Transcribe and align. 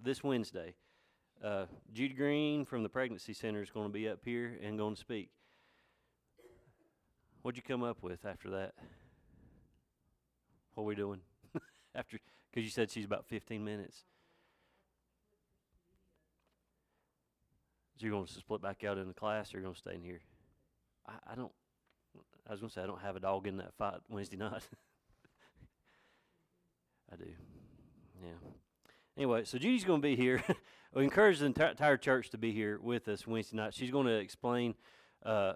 this 0.00 0.22
Wednesday. 0.22 0.74
Uh, 1.42 1.66
Judy 1.92 2.14
Green 2.14 2.64
from 2.64 2.82
the 2.82 2.88
Pregnancy 2.88 3.32
Center 3.32 3.62
is 3.62 3.70
going 3.70 3.86
to 3.86 3.92
be 3.92 4.08
up 4.08 4.20
here 4.24 4.58
and 4.62 4.78
going 4.78 4.94
to 4.94 5.00
speak. 5.00 5.30
What'd 7.42 7.58
you 7.58 7.62
come 7.62 7.82
up 7.82 8.02
with 8.02 8.24
after 8.24 8.50
that? 8.50 8.74
What 10.74 10.84
are 10.84 10.86
we 10.86 10.94
doing 10.94 11.20
after? 11.94 12.18
Because 12.50 12.64
you 12.64 12.70
said 12.70 12.90
she's 12.90 13.04
about 13.04 13.26
15 13.26 13.62
minutes. 13.62 14.04
So 17.96 18.06
you're 18.06 18.12
going 18.12 18.26
to 18.26 18.32
split 18.32 18.62
back 18.62 18.82
out 18.84 18.98
in 18.98 19.06
the 19.06 19.14
class, 19.14 19.52
or 19.52 19.58
you're 19.58 19.64
going 19.64 19.74
to 19.74 19.80
stay 19.80 19.94
in 19.94 20.02
here? 20.02 20.20
I, 21.06 21.32
I 21.32 21.34
don't. 21.34 21.52
I 22.48 22.52
was 22.52 22.60
going 22.60 22.70
to 22.70 22.74
say 22.74 22.82
I 22.82 22.86
don't 22.86 23.00
have 23.00 23.16
a 23.16 23.20
dog 23.20 23.46
in 23.46 23.58
that 23.58 23.74
fight 23.74 24.00
Wednesday 24.08 24.36
night. 24.40 24.62
I 27.12 27.16
do. 27.16 27.26
Yeah. 28.22 28.30
Anyway, 29.16 29.44
so 29.44 29.58
Judy's 29.58 29.84
going 29.84 30.00
to 30.00 30.08
be 30.08 30.16
here. 30.16 30.42
we 30.94 31.04
encourage 31.04 31.38
the 31.38 31.46
entire 31.46 31.96
church 31.96 32.30
to 32.30 32.38
be 32.38 32.52
here 32.52 32.80
with 32.82 33.06
us 33.06 33.26
Wednesday 33.26 33.56
night. 33.56 33.72
She's 33.72 33.90
going 33.90 34.06
to 34.06 34.16
explain 34.16 34.74
uh, 35.24 35.54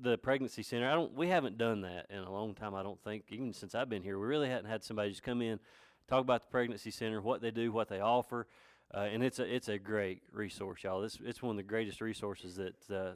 the 0.00 0.16
pregnancy 0.16 0.62
center. 0.62 0.88
I 0.88 0.94
don't. 0.94 1.12
We 1.14 1.28
haven't 1.28 1.58
done 1.58 1.82
that 1.82 2.06
in 2.08 2.18
a 2.18 2.32
long 2.32 2.54
time. 2.54 2.74
I 2.74 2.82
don't 2.82 2.98
think, 3.02 3.24
even 3.28 3.52
since 3.52 3.74
I've 3.74 3.90
been 3.90 4.02
here, 4.02 4.18
we 4.18 4.26
really 4.26 4.48
hadn't 4.48 4.70
had 4.70 4.82
somebody 4.82 5.10
just 5.10 5.22
come 5.22 5.42
in, 5.42 5.60
talk 6.08 6.22
about 6.22 6.40
the 6.40 6.48
pregnancy 6.48 6.90
center, 6.90 7.20
what 7.20 7.42
they 7.42 7.50
do, 7.50 7.72
what 7.72 7.88
they 7.88 8.00
offer, 8.00 8.46
uh, 8.94 9.00
and 9.00 9.22
it's 9.22 9.38
a 9.38 9.54
it's 9.54 9.68
a 9.68 9.78
great 9.78 10.22
resource, 10.32 10.82
y'all. 10.82 11.02
It's 11.02 11.18
it's 11.22 11.42
one 11.42 11.50
of 11.50 11.56
the 11.58 11.62
greatest 11.62 12.00
resources 12.00 12.56
that 12.56 12.90
uh, 12.90 13.12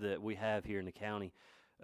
that 0.00 0.20
we 0.20 0.34
have 0.34 0.64
here 0.64 0.80
in 0.80 0.86
the 0.86 0.92
county 0.92 1.32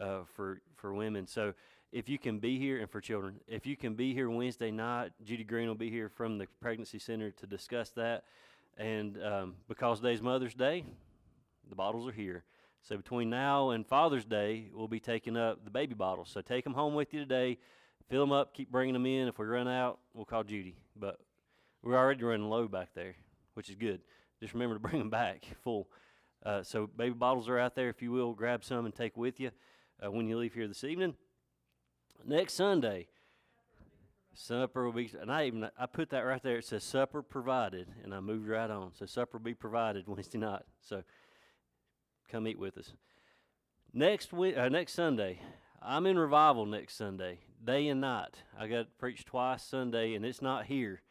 uh, 0.00 0.20
for 0.34 0.60
for 0.74 0.92
women. 0.92 1.28
So 1.28 1.54
if 1.94 2.08
you 2.08 2.18
can 2.18 2.40
be 2.40 2.58
here 2.58 2.80
and 2.80 2.90
for 2.90 3.00
children, 3.00 3.36
if 3.46 3.66
you 3.66 3.76
can 3.76 3.94
be 3.94 4.12
here 4.12 4.28
Wednesday 4.28 4.72
night, 4.72 5.12
Judy 5.22 5.44
Green 5.44 5.68
will 5.68 5.76
be 5.76 5.90
here 5.90 6.08
from 6.08 6.38
the 6.38 6.48
pregnancy 6.60 6.98
center 6.98 7.30
to 7.30 7.46
discuss 7.46 7.90
that. 7.90 8.24
And 8.76 9.16
um, 9.22 9.54
because 9.68 10.00
today's 10.00 10.20
Mother's 10.20 10.54
Day, 10.54 10.84
the 11.68 11.76
bottles 11.76 12.08
are 12.08 12.12
here. 12.12 12.42
So 12.82 12.96
between 12.96 13.30
now 13.30 13.70
and 13.70 13.86
Father's 13.86 14.24
Day, 14.24 14.70
we'll 14.74 14.88
be 14.88 14.98
taking 14.98 15.36
up 15.36 15.64
the 15.64 15.70
baby 15.70 15.94
bottles. 15.94 16.30
So 16.30 16.40
take 16.40 16.64
them 16.64 16.74
home 16.74 16.94
with 16.94 17.14
you 17.14 17.20
today, 17.20 17.58
fill 18.10 18.22
them 18.22 18.32
up, 18.32 18.54
keep 18.54 18.72
bringing 18.72 18.94
them 18.94 19.06
in. 19.06 19.28
If 19.28 19.38
we 19.38 19.46
run 19.46 19.68
out, 19.68 20.00
we'll 20.14 20.24
call 20.24 20.42
Judy. 20.42 20.74
But 20.96 21.20
we're 21.80 21.96
already 21.96 22.24
running 22.24 22.50
low 22.50 22.66
back 22.66 22.88
there, 22.96 23.14
which 23.54 23.68
is 23.68 23.76
good. 23.76 24.00
Just 24.40 24.52
remember 24.52 24.74
to 24.74 24.80
bring 24.88 24.98
them 24.98 25.10
back 25.10 25.46
full. 25.62 25.86
Uh, 26.44 26.64
so 26.64 26.88
baby 26.88 27.14
bottles 27.14 27.48
are 27.48 27.58
out 27.58 27.76
there. 27.76 27.88
If 27.88 28.02
you 28.02 28.10
will, 28.10 28.32
grab 28.32 28.64
some 28.64 28.84
and 28.84 28.92
take 28.92 29.16
with 29.16 29.38
you 29.38 29.52
uh, 30.04 30.10
when 30.10 30.26
you 30.26 30.36
leave 30.36 30.54
here 30.54 30.66
this 30.66 30.82
evening. 30.82 31.14
Next 32.24 32.54
Sunday, 32.54 33.08
supper 34.34 34.84
will 34.84 34.92
be, 34.92 35.10
and 35.20 35.30
I 35.30 35.46
even 35.46 35.68
I 35.78 35.86
put 35.86 36.10
that 36.10 36.20
right 36.20 36.42
there. 36.42 36.58
It 36.58 36.64
says 36.64 36.84
supper 36.84 37.22
provided, 37.22 37.88
and 38.02 38.14
I 38.14 38.20
moved 38.20 38.48
right 38.48 38.70
on. 38.70 38.92
So 38.94 39.06
supper 39.06 39.38
will 39.38 39.44
be 39.44 39.54
provided 39.54 40.04
Wednesday 40.08 40.38
night. 40.38 40.62
So 40.80 41.02
come 42.30 42.48
eat 42.48 42.58
with 42.58 42.78
us. 42.78 42.92
Next 43.92 44.32
week, 44.32 44.56
uh, 44.56 44.68
next 44.68 44.94
Sunday, 44.94 45.40
I'm 45.80 46.06
in 46.06 46.18
revival 46.18 46.66
next 46.66 46.96
Sunday, 46.96 47.38
day 47.64 47.88
and 47.88 48.00
night. 48.00 48.42
I 48.58 48.66
got 48.66 48.78
to 48.78 48.88
preach 48.98 49.24
twice 49.24 49.62
Sunday, 49.62 50.14
and 50.14 50.24
it's 50.24 50.42
not 50.42 50.66
here. 50.66 51.02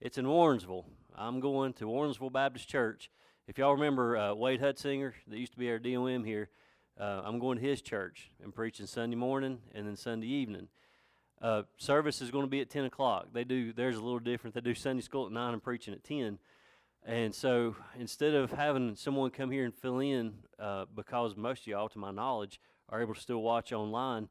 It's 0.00 0.16
in 0.16 0.24
Warrensville. 0.24 0.84
I'm 1.14 1.40
going 1.40 1.74
to 1.74 1.84
Warrensville 1.84 2.32
Baptist 2.32 2.68
Church. 2.68 3.10
If 3.46 3.58
y'all 3.58 3.74
remember 3.74 4.16
uh, 4.16 4.34
Wade 4.34 4.60
Hutzinger, 4.60 5.12
that 5.26 5.38
used 5.38 5.52
to 5.52 5.58
be 5.58 5.70
our 5.70 5.78
DOM 5.78 6.24
here, 6.24 6.48
uh, 7.00 7.22
I'm 7.24 7.38
going 7.38 7.58
to 7.58 7.64
his 7.64 7.80
church 7.80 8.30
and 8.42 8.54
preaching 8.54 8.86
Sunday 8.86 9.16
morning 9.16 9.58
and 9.74 9.86
then 9.86 9.96
Sunday 9.96 10.26
evening. 10.26 10.68
Uh, 11.40 11.62
service 11.78 12.20
is 12.20 12.30
going 12.30 12.44
to 12.44 12.50
be 12.50 12.60
at 12.60 12.68
10 12.68 12.84
o'clock. 12.84 13.28
They 13.32 13.44
do 13.44 13.72
theirs 13.72 13.96
a 13.96 14.02
little 14.02 14.18
different. 14.18 14.54
They 14.54 14.60
do 14.60 14.74
Sunday 14.74 15.02
school 15.02 15.26
at 15.26 15.32
9 15.32 15.54
and 15.54 15.62
preaching 15.62 15.94
at 15.94 16.04
10. 16.04 16.38
And 17.06 17.34
so 17.34 17.76
instead 17.98 18.34
of 18.34 18.52
having 18.52 18.94
someone 18.96 19.30
come 19.30 19.50
here 19.50 19.64
and 19.64 19.74
fill 19.74 20.00
in, 20.00 20.34
uh, 20.58 20.84
because 20.94 21.36
most 21.36 21.62
of 21.62 21.66
y'all, 21.68 21.88
to 21.88 21.98
my 21.98 22.10
knowledge, 22.10 22.60
are 22.90 23.00
able 23.00 23.14
to 23.14 23.20
still 23.20 23.40
watch 23.40 23.72
online, 23.72 24.28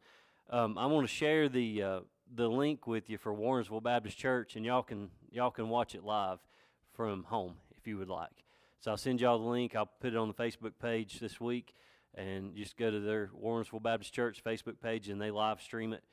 um, 0.51 0.78
I 0.78 0.86
want 0.86 1.07
to 1.07 1.13
share 1.13 1.50
the 1.50 1.81
uh, 1.81 2.00
the 2.36 2.47
link 2.47 2.86
with 2.86 3.09
you 3.09 3.18
for 3.18 3.34
Warrensville 3.34 3.81
Baptist 3.81 4.18
Church, 4.18 4.56
and 4.56 4.66
y'all 4.66 4.84
can 4.84 5.09
y'all 5.31 5.51
can 5.51 5.69
watch 5.69 5.96
it 5.96 6.03
live 6.03 6.40
from 6.94 7.24
home 7.24 7.56
if 7.78 7.88
you 7.88 7.97
would 7.97 8.09
like. 8.09 8.44
So 8.81 8.91
I'll 8.91 8.97
send 8.97 9.22
y'all 9.22 9.40
the 9.40 9.46
link. 9.46 9.75
I'll 9.75 9.90
put 10.00 10.13
it 10.13 10.18
on 10.18 10.28
the 10.28 10.34
Facebook 10.34 10.74
page 10.81 11.19
this 11.19 11.40
week, 11.40 11.74
and 12.16 12.56
just 12.56 12.78
go 12.78 12.90
to 12.92 13.00
their 13.00 13.30
Warrensville 13.42 13.84
Baptist 13.84 14.14
Church 14.14 14.44
Facebook 14.44 14.81
page, 14.81 15.09
and 15.09 15.22
they 15.22 15.31
live 15.31 15.62
stream 15.62 15.94
it 15.94 16.03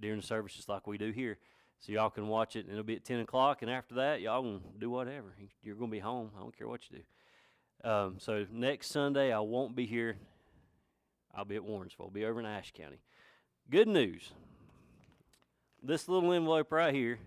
during 0.00 0.20
the 0.20 0.26
service 0.26 0.54
just 0.54 0.68
like 0.68 0.86
we 0.86 0.98
do 0.98 1.10
here. 1.10 1.38
So 1.80 1.92
y'all 1.92 2.10
can 2.10 2.28
watch 2.28 2.56
it, 2.56 2.64
and 2.64 2.72
it'll 2.72 2.84
be 2.84 2.96
at 2.96 3.04
10 3.04 3.20
o'clock. 3.20 3.62
And 3.62 3.70
after 3.70 3.96
that, 3.96 4.20
y'all 4.20 4.42
can 4.42 4.60
do 4.78 4.90
whatever. 4.90 5.34
You're 5.62 5.76
going 5.76 5.90
to 5.90 5.94
be 5.94 6.00
home. 6.00 6.30
I 6.36 6.40
don't 6.40 6.56
care 6.56 6.68
what 6.68 6.80
you 6.90 6.98
do. 6.98 7.88
Um, 7.88 8.16
so 8.18 8.46
next 8.50 8.90
Sunday, 8.90 9.32
I 9.32 9.40
won't 9.40 9.76
be 9.76 9.86
here. 9.86 10.16
I'll 11.34 11.44
be 11.44 11.56
at 11.56 11.62
Warrensville. 11.62 12.00
I'll 12.00 12.10
be 12.10 12.24
over 12.24 12.40
in 12.40 12.46
Ashe 12.46 12.72
County. 12.72 13.00
Good 13.70 13.88
news. 13.88 14.32
This 15.82 16.08
little 16.08 16.32
envelope 16.32 16.72
right 16.72 16.94
here 16.94 17.18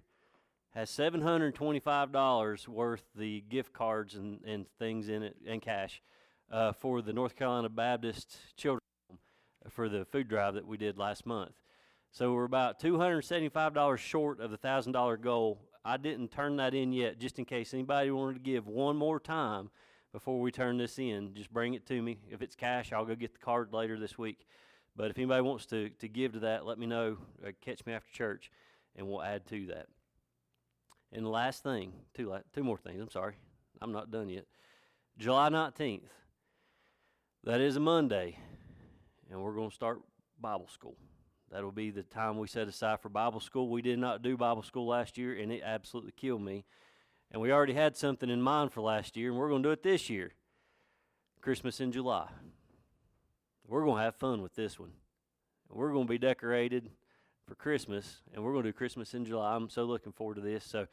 has 0.72 0.90
$725 0.92 2.68
worth 2.68 3.04
the 3.16 3.42
gift 3.50 3.74
cards 3.74 4.16
and, 4.16 4.40
and 4.46 4.66
things 4.80 5.10
in 5.10 5.24
it 5.24 5.36
and 5.48 5.62
cash 5.62 6.02
uh, 6.52 6.72
for 6.74 7.02
the 7.02 7.14
North 7.14 7.36
Carolina 7.36 7.70
Baptist 7.70 8.38
Children's 8.56 8.82
Home 9.10 9.20
for 9.70 9.90
the 9.90 10.06
food 10.06 10.28
drive 10.28 10.56
that 10.56 10.68
we 10.68 10.78
did 10.78 10.98
last 10.98 11.26
month. 11.26 11.52
So 12.12 12.34
we're 12.34 12.46
about 12.46 12.80
$275 12.80 13.98
short 13.98 14.40
of 14.40 14.52
the 14.52 14.58
$1,000 14.58 15.22
goal. 15.22 15.60
I 15.86 15.98
didn't 15.98 16.32
turn 16.32 16.58
that 16.58 16.74
in 16.74 16.92
yet, 16.92 17.20
just 17.20 17.38
in 17.40 17.46
case 17.46 17.74
anybody 17.74 18.10
wanted 18.12 18.34
to 18.34 18.40
give 18.40 18.68
one 18.68 18.98
more 18.98 19.20
time 19.20 19.70
before 20.12 20.40
we 20.40 20.52
turn 20.52 20.78
this 20.78 20.98
in. 20.98 21.34
Just 21.36 21.54
bring 21.54 21.76
it 21.76 21.86
to 21.88 22.02
me. 22.02 22.18
If 22.32 22.42
it's 22.42 22.56
cash, 22.56 22.92
I'll 22.92 23.06
go 23.06 23.16
get 23.16 23.34
the 23.34 23.40
card 23.40 23.74
later 23.74 24.00
this 24.00 24.18
week. 24.18 24.48
But 24.96 25.12
if 25.12 25.18
anybody 25.18 25.42
wants 25.42 25.68
to, 25.68 25.90
to 25.90 26.08
give 26.08 26.34
to 26.34 26.40
that, 26.40 26.66
let 26.66 26.80
me 26.80 26.88
know. 26.88 27.18
Uh, 27.46 27.52
catch 27.62 27.86
me 27.86 27.94
after 27.94 28.12
church, 28.12 28.52
and 28.96 29.08
we'll 29.08 29.22
add 29.22 29.46
to 29.48 29.68
that. 29.68 29.88
And 31.14 31.26
the 31.26 31.30
last 31.30 31.64
thing, 31.64 31.94
two, 32.14 32.36
two 32.54 32.64
more 32.64 32.78
things. 32.78 33.02
I'm 33.02 33.10
sorry. 33.10 33.36
I'm 33.82 33.92
not 33.92 34.12
done 34.12 34.30
yet. 34.30 34.46
July 35.18 35.50
19th. 35.50 36.02
That 37.46 37.62
is 37.62 37.78
a 37.78 37.80
Monday, 37.80 38.38
and 39.32 39.42
we're 39.42 39.54
going 39.54 39.70
to 39.70 39.76
start 39.76 40.02
Bible 40.42 40.68
school. 40.68 40.98
That'll 41.50 41.72
be 41.72 41.90
the 41.90 42.04
time 42.04 42.38
we 42.38 42.50
set 42.50 42.68
aside 42.68 43.00
for 43.00 43.08
Bible 43.08 43.40
school. 43.40 43.70
We 43.70 43.82
did 43.82 43.98
not 43.98 44.22
do 44.22 44.36
Bible 44.36 44.62
school 44.62 44.86
last 44.86 45.18
year, 45.18 45.38
and 45.38 45.50
it 45.50 45.62
absolutely 45.64 46.12
killed 46.12 46.42
me. 46.42 46.66
And 47.32 47.42
we 47.42 47.54
already 47.54 47.74
had 47.74 47.96
something 47.96 48.30
in 48.30 48.42
mind 48.42 48.74
for 48.74 48.82
last 48.82 49.16
year, 49.16 49.30
and 49.30 49.40
we're 49.40 49.48
going 49.48 49.64
to 49.64 49.70
do 49.70 49.72
it 49.72 49.84
this 49.84 50.10
year 50.10 50.34
Christmas 51.40 51.80
in 51.80 51.94
July. 51.94 52.28
We're 53.66 53.86
going 53.86 54.00
to 54.00 54.04
have 54.04 54.16
fun 54.18 54.42
with 54.42 54.56
this 54.56 54.78
one. 54.78 54.92
We're 55.70 55.94
going 55.94 56.08
to 56.08 56.12
be 56.12 56.18
decorated 56.18 56.90
for 57.48 57.56
Christmas, 57.56 58.18
and 58.34 58.44
we're 58.44 58.52
going 58.52 58.66
to 58.66 58.70
do 58.70 58.78
Christmas 58.78 59.14
in 59.14 59.24
July. 59.24 59.56
I'm 59.56 59.70
so 59.70 59.86
looking 59.86 60.12
forward 60.12 60.36
to 60.36 60.42
this. 60.42 60.66
So 60.66 60.88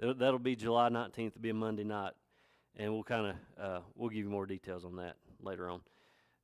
that'll 0.00 0.38
be 0.38 0.56
July 0.56 0.88
19th. 0.88 1.26
It'll 1.26 1.42
be 1.42 1.50
a 1.50 1.54
Monday 1.54 1.84
night, 1.84 2.14
and 2.74 2.90
we'll 2.90 3.04
kind 3.04 3.26
of 3.26 3.62
uh, 3.62 3.80
we'll 3.94 4.08
give 4.08 4.24
you 4.24 4.30
more 4.30 4.46
details 4.46 4.86
on 4.86 4.96
that 4.96 5.16
later 5.44 5.68
on. 5.68 5.80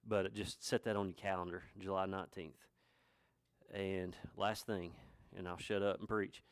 But 0.06 0.34
just 0.34 0.64
set 0.64 0.84
that 0.84 0.96
on 0.96 1.06
your 1.06 1.14
calendar, 1.14 1.62
July 1.78 2.06
19th. 2.06 2.52
And 3.74 4.16
last 4.36 4.66
thing, 4.66 4.92
and 5.36 5.48
I'll 5.48 5.58
shut 5.58 5.82
up 5.82 5.98
and 5.98 6.08
preach. 6.08 6.42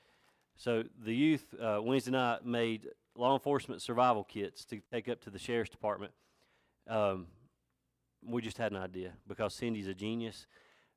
So 0.57 0.85
the 1.03 1.15
youth 1.15 1.55
uh, 1.61 1.81
Wednesday 1.83 2.11
night 2.11 2.45
made 2.45 2.89
law 3.17 3.35
enforcement 3.35 3.83
survival 3.83 4.25
kits 4.25 4.65
to 4.67 4.81
take 4.93 5.09
up 5.09 5.21
to 5.23 5.31
the 5.31 5.39
sheriff's 5.39 5.71
department. 5.71 6.13
Um, 6.89 7.27
we 8.27 8.43
just 8.43 8.59
had 8.59 8.73
an 8.73 8.79
idea 8.79 9.13
because 9.27 9.55
Cindy's 9.55 9.89
a 9.89 9.95
genius. 9.95 10.47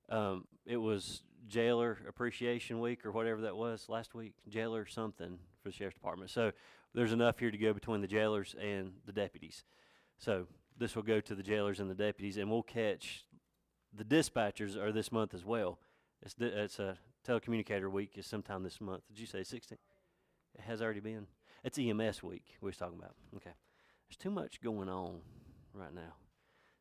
Um, 0.09 0.45
it 0.65 0.77
was 0.77 1.23
jailer 1.47 1.97
appreciation 2.07 2.79
week 2.79 3.05
or 3.05 3.11
whatever 3.11 3.41
that 3.41 3.55
was 3.55 3.87
last 3.89 4.13
week, 4.13 4.33
jailer 4.49 4.85
something 4.85 5.39
for 5.61 5.69
the 5.69 5.75
sheriff's 5.75 5.95
department. 5.95 6.29
So 6.29 6.51
there's 6.93 7.13
enough 7.13 7.39
here 7.39 7.51
to 7.51 7.57
go 7.57 7.73
between 7.73 8.01
the 8.01 8.07
jailers 8.07 8.55
and 8.61 8.93
the 9.05 9.11
deputies. 9.11 9.63
So 10.17 10.47
this 10.77 10.95
will 10.95 11.03
go 11.03 11.19
to 11.19 11.35
the 11.35 11.43
jailers 11.43 11.79
and 11.79 11.89
the 11.89 11.95
deputies, 11.95 12.37
and 12.37 12.49
we'll 12.49 12.63
catch 12.63 13.25
the 13.93 14.03
dispatchers 14.03 14.75
are 14.75 14.91
this 14.91 15.11
month 15.11 15.33
as 15.33 15.45
well. 15.45 15.79
It's 16.21 16.35
it's 16.39 16.79
a 16.79 16.97
telecommunicator 17.27 17.91
week 17.91 18.17
is 18.17 18.25
sometime 18.25 18.63
this 18.63 18.79
month. 18.79 19.03
Did 19.07 19.19
you 19.19 19.25
say 19.25 19.43
16? 19.43 19.77
It 20.55 20.61
has 20.61 20.81
already 20.81 20.99
been. 20.99 21.27
It's 21.63 21.77
EMS 21.77 22.23
week 22.23 22.55
we 22.61 22.67
was 22.67 22.77
talking 22.77 22.97
about. 22.97 23.15
Okay, 23.35 23.51
there's 24.07 24.17
too 24.17 24.31
much 24.31 24.61
going 24.61 24.89
on 24.89 25.19
right 25.73 25.93
now. 25.93 26.13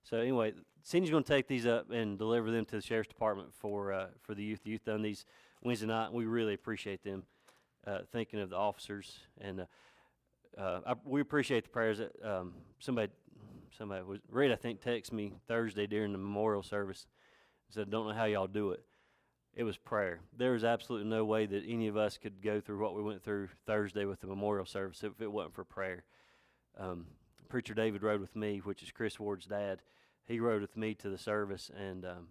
So 0.03 0.19
anyway, 0.19 0.53
Cindy's 0.83 1.11
going 1.11 1.25
to 1.25 1.29
take 1.29 1.49
these 1.49 1.67
up 1.67 1.91
and 1.91 2.17
deliver 2.17 2.51
them 2.51 2.65
to 2.67 2.77
the 2.77 2.83
sheriff's 2.83 3.09
department 3.09 3.53
for 3.55 3.93
uh, 3.93 4.07
for 4.23 4.35
the 4.35 4.43
youth. 4.43 4.63
The 4.63 4.71
youth 4.71 4.85
done 4.85 5.03
these 5.03 5.25
Wednesday 5.63 5.87
night. 5.87 6.13
We 6.13 6.27
really 6.27 6.55
appreciate 6.55 7.03
them 7.03 7.25
uh, 7.87 8.01
thinking 8.13 8.41
of 8.41 8.51
the 8.51 8.57
officers, 8.57 9.19
and 9.41 9.61
uh, 9.61 10.61
uh, 10.61 10.81
I, 10.87 10.95
we 11.05 11.21
appreciate 11.21 11.65
the 11.65 11.71
prayers 11.71 11.99
that 11.99 12.13
um, 12.25 12.55
somebody 12.79 13.13
somebody 13.77 14.03
was 14.03 14.21
I 14.33 14.57
think 14.57 14.81
texted 14.81 15.13
me 15.13 15.35
Thursday 15.49 15.87
during 15.87 16.13
the 16.13 16.19
memorial 16.19 16.63
service. 16.63 17.07
and 17.69 17.75
Said, 17.75 17.91
"Don't 17.91 18.09
know 18.09 18.15
how 18.15 18.25
y'all 18.25 18.47
do 18.47 18.71
it." 18.71 18.85
it 19.57 19.65
was 19.65 19.79
prayer. 19.79 20.21
There 20.37 20.53
was 20.53 20.65
absolutely 20.65 21.09
no 21.09 21.25
way 21.25 21.47
that 21.47 21.65
any 21.67 21.89
of 21.89 21.97
us 21.97 22.19
could 22.19 22.43
go 22.43 22.61
through 22.61 22.79
what 22.79 22.95
we 22.95 23.03
went 23.03 23.25
through 23.25 23.49
Thursday 23.67 24.05
with 24.05 24.21
the 24.21 24.27
memorial 24.27 24.67
service 24.67 25.03
if 25.03 25.21
it 25.21 25.33
wasn't 25.33 25.55
for 25.55 25.65
prayer. 25.65 26.05
Um, 26.79 27.07
Preacher 27.49 27.73
David 27.73 28.03
rode 28.03 28.21
with 28.21 28.37
me, 28.37 28.59
which 28.59 28.83
is 28.83 28.93
Chris 28.93 29.19
Ward's 29.19 29.47
dad. 29.47 29.81
He 30.27 30.41
rode 30.41 30.61
with 30.61 30.77
me 30.77 30.95
to 30.97 31.09
the 31.09 31.17
service, 31.17 31.71
and 31.75 32.05
um, 32.05 32.29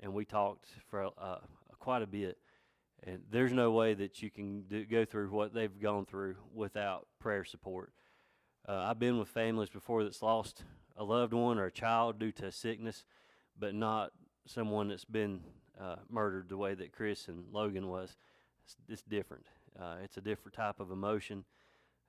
and 0.00 0.12
we 0.12 0.24
talked 0.24 0.66
for 0.88 1.10
uh, 1.16 1.38
quite 1.78 2.02
a 2.02 2.06
bit. 2.06 2.38
And 3.06 3.20
there's 3.30 3.52
no 3.52 3.70
way 3.70 3.94
that 3.94 4.22
you 4.22 4.30
can 4.30 4.62
do, 4.62 4.84
go 4.84 5.04
through 5.04 5.28
what 5.28 5.54
they've 5.54 5.80
gone 5.80 6.06
through 6.06 6.36
without 6.52 7.06
prayer 7.20 7.44
support. 7.44 7.92
Uh, 8.66 8.86
I've 8.88 8.98
been 8.98 9.18
with 9.18 9.28
families 9.28 9.68
before 9.68 10.02
that's 10.02 10.22
lost 10.22 10.64
a 10.96 11.04
loved 11.04 11.32
one 11.32 11.58
or 11.58 11.66
a 11.66 11.72
child 11.72 12.18
due 12.18 12.32
to 12.32 12.52
sickness, 12.52 13.04
but 13.58 13.74
not 13.74 14.12
someone 14.46 14.88
that's 14.88 15.04
been 15.04 15.40
uh, 15.80 15.96
murdered 16.08 16.48
the 16.48 16.56
way 16.56 16.74
that 16.74 16.92
Chris 16.92 17.28
and 17.28 17.46
Logan 17.52 17.88
was. 17.88 18.16
It's, 18.64 18.76
it's 18.88 19.02
different. 19.02 19.46
Uh, 19.78 19.96
it's 20.02 20.16
a 20.16 20.20
different 20.20 20.54
type 20.54 20.80
of 20.80 20.90
emotion. 20.90 21.44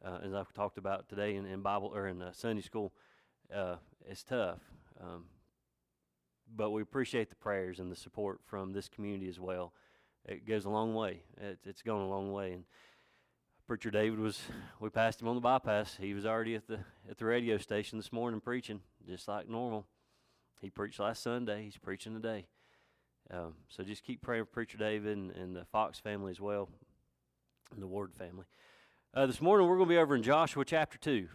Uh, 0.03 0.19
as 0.23 0.33
I've 0.33 0.53
talked 0.53 0.77
about 0.77 1.09
today 1.09 1.35
in, 1.35 1.45
in 1.45 1.61
Bible 1.61 1.91
or 1.93 2.07
in 2.07 2.21
uh, 2.21 2.31
Sunday 2.31 2.61
school, 2.61 2.93
uh, 3.53 3.75
it's 4.07 4.23
tough. 4.23 4.59
Um, 5.01 5.25
but 6.55 6.71
we 6.71 6.81
appreciate 6.81 7.29
the 7.29 7.35
prayers 7.35 7.79
and 7.79 7.91
the 7.91 7.95
support 7.95 8.39
from 8.45 8.73
this 8.73 8.87
community 8.87 9.27
as 9.27 9.39
well. 9.39 9.73
It 10.27 10.45
goes 10.45 10.65
a 10.65 10.69
long 10.69 10.93
way. 10.93 11.21
It, 11.37 11.59
it's 11.65 11.81
gone 11.81 12.01
a 12.01 12.09
long 12.09 12.31
way. 12.31 12.53
And 12.53 12.63
Preacher 13.67 13.89
David 13.89 14.19
was, 14.19 14.39
we 14.79 14.89
passed 14.91 15.19
him 15.19 15.27
on 15.27 15.33
the 15.33 15.41
bypass. 15.41 15.97
He 15.99 16.13
was 16.13 16.23
already 16.23 16.53
at 16.53 16.67
the 16.67 16.81
at 17.09 17.17
the 17.17 17.25
radio 17.25 17.57
station 17.57 17.97
this 17.97 18.13
morning 18.13 18.39
preaching, 18.39 18.81
just 19.07 19.27
like 19.27 19.49
normal. 19.49 19.87
He 20.61 20.69
preached 20.69 20.99
last 20.99 21.23
Sunday. 21.23 21.63
He's 21.63 21.77
preaching 21.77 22.13
today. 22.13 22.45
Um, 23.31 23.55
so 23.69 23.83
just 23.83 24.03
keep 24.03 24.21
praying 24.21 24.45
for 24.45 24.51
Preacher 24.51 24.77
David 24.77 25.17
and, 25.17 25.31
and, 25.31 25.55
the 25.55 25.65
Fox 25.65 25.99
family 25.99 26.29
as 26.29 26.39
well, 26.39 26.69
and 27.73 27.81
the 27.81 27.87
Ward 27.87 28.13
family. 28.13 28.45
Uh, 29.15 29.25
this 29.25 29.41
morning 29.41 29.67
we're 29.67 29.77
going 29.77 29.89
to 29.89 29.95
be 29.95 29.97
over 29.97 30.15
in 30.15 30.21
Joshua 30.21 30.63
chapter 30.63 30.99
two. 30.99 31.27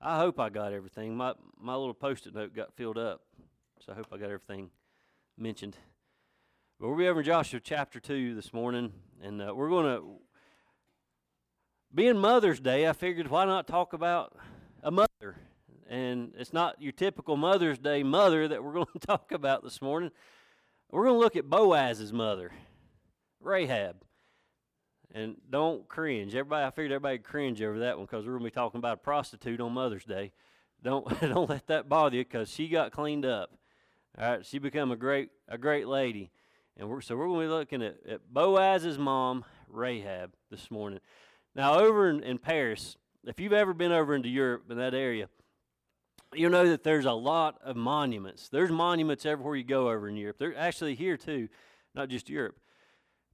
I 0.00 0.18
hope 0.18 0.40
I 0.40 0.48
got 0.48 0.72
everything. 0.72 1.16
My 1.16 1.34
my 1.56 1.76
little 1.76 1.94
post-it 1.94 2.34
note 2.34 2.52
got 2.52 2.74
filled 2.74 2.98
up, 2.98 3.20
so 3.78 3.92
I 3.92 3.94
hope 3.94 4.08
I 4.12 4.16
got 4.16 4.26
everything 4.26 4.70
mentioned. 5.38 5.76
But 6.80 6.88
we'll 6.88 6.98
be 6.98 7.06
over 7.06 7.20
in 7.20 7.26
Joshua 7.26 7.60
chapter 7.62 8.00
two 8.00 8.34
this 8.34 8.52
morning, 8.52 8.92
and 9.22 9.40
uh, 9.40 9.54
we're 9.54 9.68
going 9.68 9.84
to. 9.84 10.23
Being 11.94 12.18
Mother's 12.18 12.58
Day, 12.58 12.88
I 12.88 12.92
figured 12.92 13.28
why 13.28 13.44
not 13.44 13.68
talk 13.68 13.92
about 13.92 14.36
a 14.82 14.90
mother 14.90 15.36
and 15.88 16.32
it's 16.36 16.52
not 16.52 16.82
your 16.82 16.90
typical 16.90 17.36
Mother's 17.36 17.78
Day 17.78 18.02
mother 18.02 18.48
that 18.48 18.64
we're 18.64 18.72
going 18.72 18.86
to 18.92 18.98
talk 18.98 19.30
about 19.30 19.62
this 19.62 19.80
morning. 19.80 20.10
We're 20.90 21.04
going 21.04 21.14
to 21.14 21.20
look 21.20 21.36
at 21.36 21.48
Boaz's 21.48 22.12
mother, 22.12 22.50
Rahab. 23.40 23.96
And 25.14 25.36
don't 25.48 25.86
cringe. 25.86 26.34
Everybody, 26.34 26.66
I 26.66 26.70
figured 26.70 26.90
everybody 26.90 27.18
cringe 27.18 27.62
over 27.62 27.78
that 27.80 27.96
one 27.96 28.06
because 28.06 28.26
we're 28.26 28.32
going 28.32 28.44
to 28.44 28.50
be 28.50 28.54
talking 28.54 28.78
about 28.78 28.94
a 28.94 28.96
prostitute 28.96 29.60
on 29.60 29.72
Mother's 29.72 30.04
Day. 30.04 30.32
Don't 30.82 31.08
don't 31.20 31.48
let 31.48 31.68
that 31.68 31.88
bother 31.88 32.16
you 32.16 32.24
because 32.24 32.50
she 32.50 32.68
got 32.68 32.90
cleaned 32.90 33.24
up. 33.24 33.50
All 34.18 34.28
right, 34.28 34.44
she 34.44 34.58
become 34.58 34.90
a 34.90 34.96
great 34.96 35.28
a 35.48 35.56
great 35.56 35.86
lady, 35.86 36.32
and 36.76 36.88
we're, 36.88 37.00
so 37.00 37.16
we're 37.16 37.28
going 37.28 37.42
to 37.42 37.46
be 37.46 37.52
looking 37.52 37.82
at, 37.82 37.98
at 38.08 38.32
Boaz's 38.32 38.98
mom, 38.98 39.44
Rahab, 39.68 40.32
this 40.50 40.72
morning. 40.72 40.98
Now, 41.54 41.78
over 41.78 42.10
in, 42.10 42.22
in 42.22 42.38
Paris, 42.38 42.96
if 43.24 43.38
you've 43.38 43.52
ever 43.52 43.72
been 43.72 43.92
over 43.92 44.14
into 44.14 44.28
Europe 44.28 44.64
in 44.70 44.78
that 44.78 44.94
area, 44.94 45.28
you'll 46.34 46.50
know 46.50 46.68
that 46.68 46.82
there's 46.82 47.04
a 47.04 47.12
lot 47.12 47.58
of 47.62 47.76
monuments. 47.76 48.48
There's 48.48 48.70
monuments 48.70 49.24
everywhere 49.24 49.56
you 49.56 49.64
go 49.64 49.88
over 49.88 50.08
in 50.08 50.16
Europe. 50.16 50.38
They're 50.38 50.56
actually 50.56 50.94
here 50.94 51.16
too, 51.16 51.48
not 51.94 52.08
just 52.08 52.28
Europe. 52.28 52.56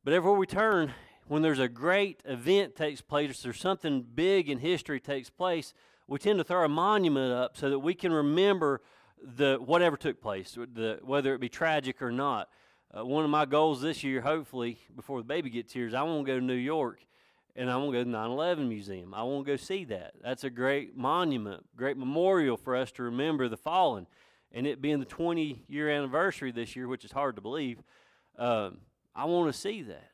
But 0.05 0.13
everywhere 0.13 0.39
we 0.39 0.47
turn, 0.47 0.93
when 1.29 1.43
there's 1.43 1.59
a 1.59 1.69
great 1.69 2.21
event 2.25 2.77
takes 2.77 3.01
place, 3.01 3.47
or 3.47 3.53
something 3.53 4.03
big 4.03 4.51
in 4.51 4.59
history 4.59 5.01
takes 5.01 5.31
place, 5.31 5.73
we 6.07 6.19
tend 6.19 6.39
to 6.39 6.45
throw 6.45 6.65
a 6.65 6.69
monument 6.69 7.33
up 7.33 7.57
so 7.57 7.71
that 7.71 7.79
we 7.79 7.95
can 7.95 8.13
remember 8.13 8.81
the 9.23 9.59
whatever 9.65 9.97
took 9.97 10.21
place, 10.21 10.55
the, 10.55 10.99
whether 11.03 11.35
it 11.35 11.41
be 11.41 11.49
tragic 11.49 12.03
or 12.03 12.11
not. 12.11 12.49
Uh, 12.93 13.05
one 13.05 13.25
of 13.25 13.31
my 13.31 13.45
goals 13.45 13.81
this 13.81 14.03
year, 14.03 14.21
hopefully, 14.21 14.79
before 14.97 15.21
the 15.21 15.25
baby 15.25 15.51
gets 15.51 15.73
here, 15.73 15.87
is 15.87 15.95
I 15.95 16.03
want 16.03 16.27
to 16.27 16.33
go 16.33 16.39
to 16.39 16.45
New 16.45 16.55
York 16.55 17.07
and 17.56 17.70
I 17.70 17.76
want 17.76 17.88
to 17.88 17.93
go 17.93 17.99
to 17.99 18.05
the 18.05 18.11
9 18.11 18.31
11 18.31 18.69
Museum. 18.69 19.14
I 19.14 19.23
want 19.23 19.47
to 19.47 19.52
go 19.52 19.56
see 19.56 19.85
that. 19.87 20.14
That's 20.23 20.44
a 20.44 20.50
great 20.50 20.97
monument, 20.97 21.64
great 21.76 21.97
memorial 21.97 22.56
for 22.56 22.76
us 22.76 22.91
to 22.93 23.02
remember 23.02 23.49
the 23.49 23.56
fallen. 23.56 24.06
And 24.52 24.67
it 24.67 24.82
being 24.82 24.99
the 24.99 25.06
20 25.06 25.64
year 25.69 25.91
anniversary 25.91 26.50
this 26.50 26.75
year, 26.75 26.88
which 26.88 27.05
is 27.05 27.12
hard 27.12 27.37
to 27.37 27.43
believe, 27.43 27.82
um, 28.38 28.79
I 29.14 29.25
want 29.26 29.52
to 29.52 29.58
see 29.58 29.82
that. 29.82 30.11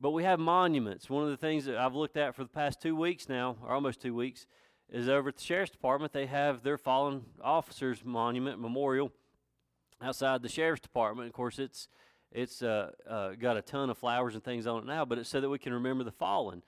But 0.00 0.10
we 0.10 0.22
have 0.22 0.38
monuments. 0.38 1.10
One 1.10 1.24
of 1.24 1.30
the 1.30 1.36
things 1.36 1.64
that 1.64 1.76
I've 1.76 1.94
looked 1.94 2.16
at 2.16 2.34
for 2.34 2.44
the 2.44 2.48
past 2.48 2.80
two 2.80 2.94
weeks 2.94 3.28
now, 3.28 3.56
or 3.62 3.72
almost 3.72 4.00
two 4.00 4.14
weeks, 4.14 4.46
is 4.88 5.08
over 5.08 5.30
at 5.30 5.36
the 5.36 5.42
Sheriff's 5.42 5.72
Department, 5.72 6.12
they 6.12 6.26
have 6.26 6.62
their 6.62 6.78
fallen 6.78 7.24
officers 7.42 8.04
monument 8.04 8.60
memorial 8.60 9.12
outside 10.00 10.42
the 10.42 10.48
Sheriff's 10.48 10.80
Department. 10.80 11.26
Of 11.26 11.34
course, 11.34 11.58
it's 11.58 11.88
it's 12.32 12.62
uh, 12.62 12.90
uh, 13.08 13.30
got 13.30 13.56
a 13.56 13.62
ton 13.62 13.90
of 13.90 13.98
flowers 13.98 14.34
and 14.34 14.44
things 14.44 14.66
on 14.66 14.82
it 14.82 14.86
now, 14.86 15.04
but 15.04 15.18
it's 15.18 15.28
so 15.28 15.40
that 15.40 15.48
we 15.48 15.58
can 15.58 15.72
remember 15.72 16.04
the 16.04 16.12
fallen. 16.12 16.62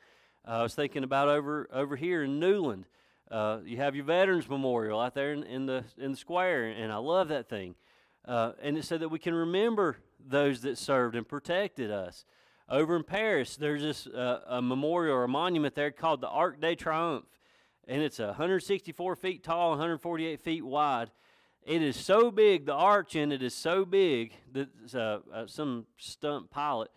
Uh, 0.47 0.53
I 0.53 0.63
was 0.63 0.75
thinking 0.75 1.05
about 1.05 1.29
over 1.29 1.69
over 1.73 1.97
here 1.97 2.25
in 2.25 2.39
Newland. 2.39 2.87
Uh, 3.31 3.59
you 3.65 3.77
have 3.77 3.95
your 3.95 4.05
Veterans 4.05 4.49
Memorial 4.49 4.99
out 4.99 5.15
there 5.15 5.33
in, 5.33 5.45
in, 5.45 5.67
the 5.67 5.85
in 5.99 6.13
the 6.13 6.17
square, 6.17 6.67
and 6.67 6.91
I 6.91 6.97
love 6.97 7.29
that 7.29 7.49
thing. 7.49 7.75
Uh, 8.25 8.53
and 8.63 8.77
it's 8.77 8.89
so 8.89 8.99
that 8.99 9.09
we 9.09 9.19
can 9.19 9.35
remember 9.35 9.99
those 10.19 10.63
that 10.63 10.79
served 10.79 11.15
and 11.15 11.27
protected 11.29 11.91
us. 11.91 12.25
Over 12.69 12.97
in 12.97 13.03
Paris, 13.03 13.57
there's 13.57 13.83
this 13.83 14.07
uh, 14.07 14.41
a 14.47 14.63
memorial 14.63 15.17
or 15.17 15.25
a 15.25 15.29
monument 15.29 15.75
there 15.75 15.91
called 15.91 16.21
the 16.21 16.29
Arc 16.29 16.61
de 16.61 16.77
Triomphe, 16.77 17.27
and 17.87 18.03
it's 18.03 18.19
164 18.19 19.17
feet 19.17 19.45
tall, 19.45 19.71
148 19.71 20.41
feet 20.41 20.65
wide 20.65 21.11
it 21.65 21.83
is 21.83 21.97
so 21.97 22.31
big, 22.31 22.67
the 22.67 22.75
arch 22.75 23.17
in 23.17 23.33
it 23.33 23.43
is 23.43 23.55
so 23.55 23.85
big 23.85 24.33
that 24.53 24.69
uh, 24.95 25.19
uh, 25.33 25.47
some 25.47 25.87
stunt 25.99 26.51
pilot 26.51 26.91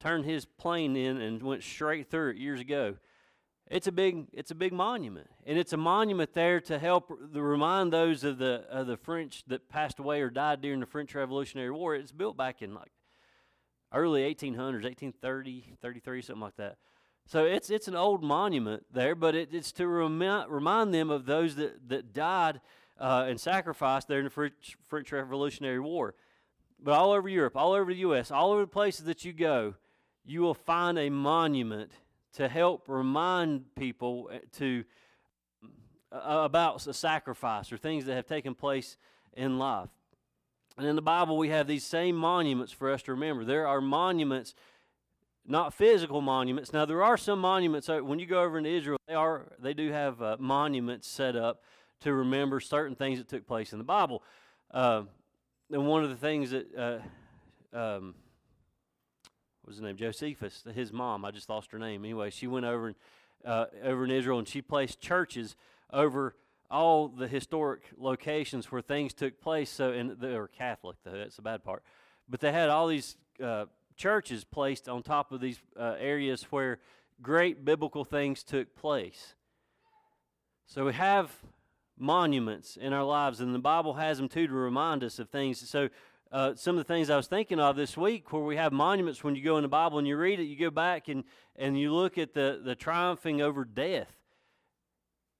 turned 0.00 0.24
his 0.24 0.44
plane 0.44 0.96
in 0.96 1.20
and 1.20 1.42
went 1.42 1.62
straight 1.62 2.10
through 2.10 2.30
it 2.30 2.36
years 2.36 2.60
ago. 2.60 2.96
It's 3.70 3.86
a 3.86 3.92
big, 3.92 4.26
it's 4.32 4.50
a 4.50 4.54
big 4.56 4.72
monument, 4.72 5.28
and 5.46 5.56
it's 5.56 5.72
a 5.72 5.76
monument 5.76 6.34
there 6.34 6.60
to 6.62 6.78
help 6.78 7.12
the, 7.32 7.40
remind 7.40 7.92
those 7.92 8.24
of 8.24 8.38
the 8.38 8.64
of 8.68 8.88
the 8.88 8.96
French 8.96 9.44
that 9.46 9.68
passed 9.68 10.00
away 10.00 10.22
or 10.22 10.28
died 10.28 10.60
during 10.60 10.80
the 10.80 10.86
French 10.86 11.14
Revolutionary 11.14 11.70
War. 11.70 11.94
It's 11.94 12.10
built 12.10 12.36
back 12.36 12.62
in 12.62 12.74
like 12.74 12.90
early 13.92 14.22
1800s, 14.22 14.82
1830, 14.82 15.76
33, 15.80 16.22
something 16.22 16.40
like 16.40 16.56
that. 16.56 16.78
So 17.26 17.44
it's 17.44 17.70
it's 17.70 17.86
an 17.86 17.94
old 17.94 18.24
monument 18.24 18.86
there, 18.92 19.14
but 19.14 19.36
it, 19.36 19.50
it's 19.52 19.70
to 19.72 19.86
remind 19.86 20.50
remind 20.50 20.92
them 20.92 21.10
of 21.10 21.26
those 21.26 21.54
that 21.54 21.88
that 21.88 22.12
died 22.12 22.60
uh, 23.00 23.24
and 23.26 23.40
sacrificed 23.40 24.08
during 24.08 24.24
the 24.24 24.30
French, 24.30 24.76
French 24.86 25.10
Revolutionary 25.10 25.80
War. 25.80 26.14
But 26.82 26.92
all 26.92 27.12
over 27.12 27.28
Europe, 27.28 27.56
all 27.56 27.72
over 27.72 27.92
the 27.92 28.00
U.S., 28.00 28.30
all 28.30 28.52
over 28.52 28.62
the 28.62 28.66
places 28.66 29.06
that 29.06 29.24
you 29.24 29.32
go, 29.32 29.74
you 30.24 30.42
will 30.42 30.54
find 30.54 30.98
a 30.98 31.10
monument 31.10 31.90
to 32.34 32.48
help 32.48 32.88
remind 32.88 33.74
people 33.74 34.30
uh, 34.32 34.38
to 34.58 34.84
uh, 36.12 36.42
about 36.44 36.86
a 36.86 36.92
sacrifice 36.92 37.72
or 37.72 37.76
things 37.76 38.04
that 38.04 38.14
have 38.14 38.26
taken 38.26 38.54
place 38.54 38.96
in 39.32 39.58
life. 39.58 39.88
And 40.76 40.86
in 40.86 40.96
the 40.96 41.02
Bible, 41.02 41.36
we 41.36 41.48
have 41.48 41.66
these 41.66 41.84
same 41.84 42.16
monuments 42.16 42.72
for 42.72 42.90
us 42.90 43.02
to 43.02 43.12
remember. 43.12 43.44
There 43.44 43.66
are 43.66 43.80
monuments, 43.80 44.54
not 45.46 45.74
physical 45.74 46.20
monuments. 46.20 46.72
Now, 46.72 46.84
there 46.84 47.02
are 47.02 47.16
some 47.16 47.40
monuments. 47.40 47.88
Uh, 47.88 47.98
when 47.98 48.18
you 48.18 48.26
go 48.26 48.42
over 48.42 48.58
into 48.58 48.70
Israel, 48.70 48.98
they 49.08 49.14
are 49.14 49.52
they 49.58 49.74
do 49.74 49.90
have 49.90 50.22
uh, 50.22 50.36
monuments 50.38 51.08
set 51.08 51.34
up 51.34 51.62
to 52.00 52.12
remember 52.12 52.60
certain 52.60 52.96
things 52.96 53.18
that 53.18 53.28
took 53.28 53.46
place 53.46 53.72
in 53.72 53.78
the 53.78 53.84
Bible. 53.84 54.22
Uh, 54.70 55.02
and 55.70 55.86
one 55.86 56.02
of 56.02 56.10
the 56.10 56.16
things 56.16 56.50
that 56.50 56.74
uh, 56.76 56.98
um, 57.76 58.14
what 59.62 59.68
was 59.68 59.76
his 59.76 59.82
name 59.82 59.96
Josephus, 59.96 60.64
his 60.74 60.92
mom, 60.92 61.24
I 61.24 61.30
just 61.30 61.48
lost 61.48 61.72
her 61.72 61.78
name. 61.78 62.04
Anyway, 62.04 62.30
she 62.30 62.46
went 62.46 62.66
over 62.66 62.94
uh, 63.44 63.66
over 63.82 64.04
in 64.04 64.10
Israel 64.10 64.38
and 64.38 64.48
she 64.48 64.62
placed 64.62 65.00
churches 65.00 65.56
over 65.92 66.34
all 66.70 67.08
the 67.08 67.26
historic 67.26 67.82
locations 67.96 68.70
where 68.70 68.80
things 68.80 69.12
took 69.12 69.40
place. 69.40 69.70
So, 69.70 69.92
and 69.92 70.18
they 70.20 70.36
were 70.36 70.48
Catholic, 70.48 70.96
though 71.04 71.12
that's 71.12 71.36
the 71.36 71.42
bad 71.42 71.64
part. 71.64 71.82
But 72.28 72.40
they 72.40 72.52
had 72.52 72.68
all 72.68 72.86
these 72.86 73.16
uh, 73.42 73.66
churches 73.96 74.44
placed 74.44 74.88
on 74.88 75.02
top 75.02 75.32
of 75.32 75.40
these 75.40 75.58
uh, 75.78 75.96
areas 75.98 76.44
where 76.50 76.78
great 77.20 77.64
biblical 77.64 78.04
things 78.04 78.42
took 78.42 78.74
place. 78.76 79.34
So 80.66 80.86
we 80.86 80.92
have 80.92 81.32
monuments 82.00 82.76
in 82.76 82.92
our 82.92 83.04
lives, 83.04 83.40
and 83.40 83.54
the 83.54 83.58
Bible 83.58 83.94
has 83.94 84.18
them 84.18 84.28
too 84.28 84.46
to 84.46 84.52
remind 84.52 85.04
us 85.04 85.18
of 85.18 85.28
things. 85.28 85.68
So, 85.68 85.88
uh, 86.32 86.54
some 86.54 86.78
of 86.78 86.86
the 86.86 86.92
things 86.92 87.10
I 87.10 87.16
was 87.16 87.26
thinking 87.26 87.58
of 87.58 87.76
this 87.76 87.96
week, 87.96 88.32
where 88.32 88.42
we 88.42 88.56
have 88.56 88.72
monuments, 88.72 89.24
when 89.24 89.34
you 89.34 89.42
go 89.42 89.56
in 89.56 89.62
the 89.62 89.68
Bible 89.68 89.98
and 89.98 90.06
you 90.06 90.16
read 90.16 90.38
it, 90.38 90.44
you 90.44 90.56
go 90.56 90.70
back 90.70 91.08
and, 91.08 91.24
and 91.56 91.78
you 91.78 91.92
look 91.92 92.18
at 92.18 92.34
the, 92.34 92.60
the 92.64 92.76
triumphing 92.76 93.42
over 93.42 93.64
death. 93.64 94.12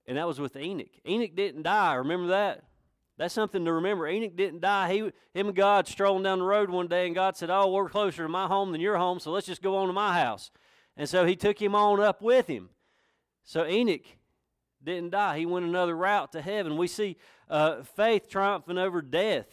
And 0.07 0.19
that 0.19 0.26
was 0.26 0.40
with 0.40 0.57
Enoch. 0.57 0.90
Enoch 1.07 1.37
didn't 1.37 1.62
die. 1.62 1.95
Remember 1.95 2.29
that? 2.29 2.64
That's 3.17 3.35
something 3.35 3.64
to 3.67 3.73
remember. 3.73 4.09
Enoch 4.09 4.35
didn't 4.35 4.62
die. 4.62 4.93
He, 4.93 4.99
him 4.99 5.49
and 5.49 5.55
God 5.55 5.87
strolling 5.87 6.23
down 6.23 6.38
the 6.38 6.45
road 6.45 6.71
one 6.71 6.88
day, 6.88 7.05
and 7.07 7.14
God 7.14 7.37
said, 7.37 7.50
"Oh, 7.50 7.71
we're 7.71 7.90
closer 7.90 8.23
to 8.23 8.29
my 8.29 8.47
home 8.47 8.73
than 8.73 8.81
your 8.81 8.97
home, 8.97 9.21
so 9.21 9.31
let's 9.31 9.47
just 9.47 9.62
go 9.62 9.76
on 9.76 9.88
to 9.88 9.93
my 9.93 10.19
house." 10.19 10.50
And 10.97 11.07
so 11.07 11.26
He 11.26 11.37
took 11.37 11.61
him 11.61 11.75
on 11.75 12.00
up 12.00 12.23
with 12.23 12.47
him. 12.47 12.71
So 13.45 13.67
Enoch 13.67 14.07
didn't 14.83 15.11
die. 15.11 15.39
He 15.39 15.47
went 15.47 15.67
another 15.67 15.97
route 15.97 16.33
to 16.33 16.43
heaven. 16.43 16.77
We 16.77 16.87
see 16.87 17.17
uh, 17.49 17.83
faith 17.83 18.29
triumphing 18.29 18.79
over 18.79 19.03
death. 19.03 19.47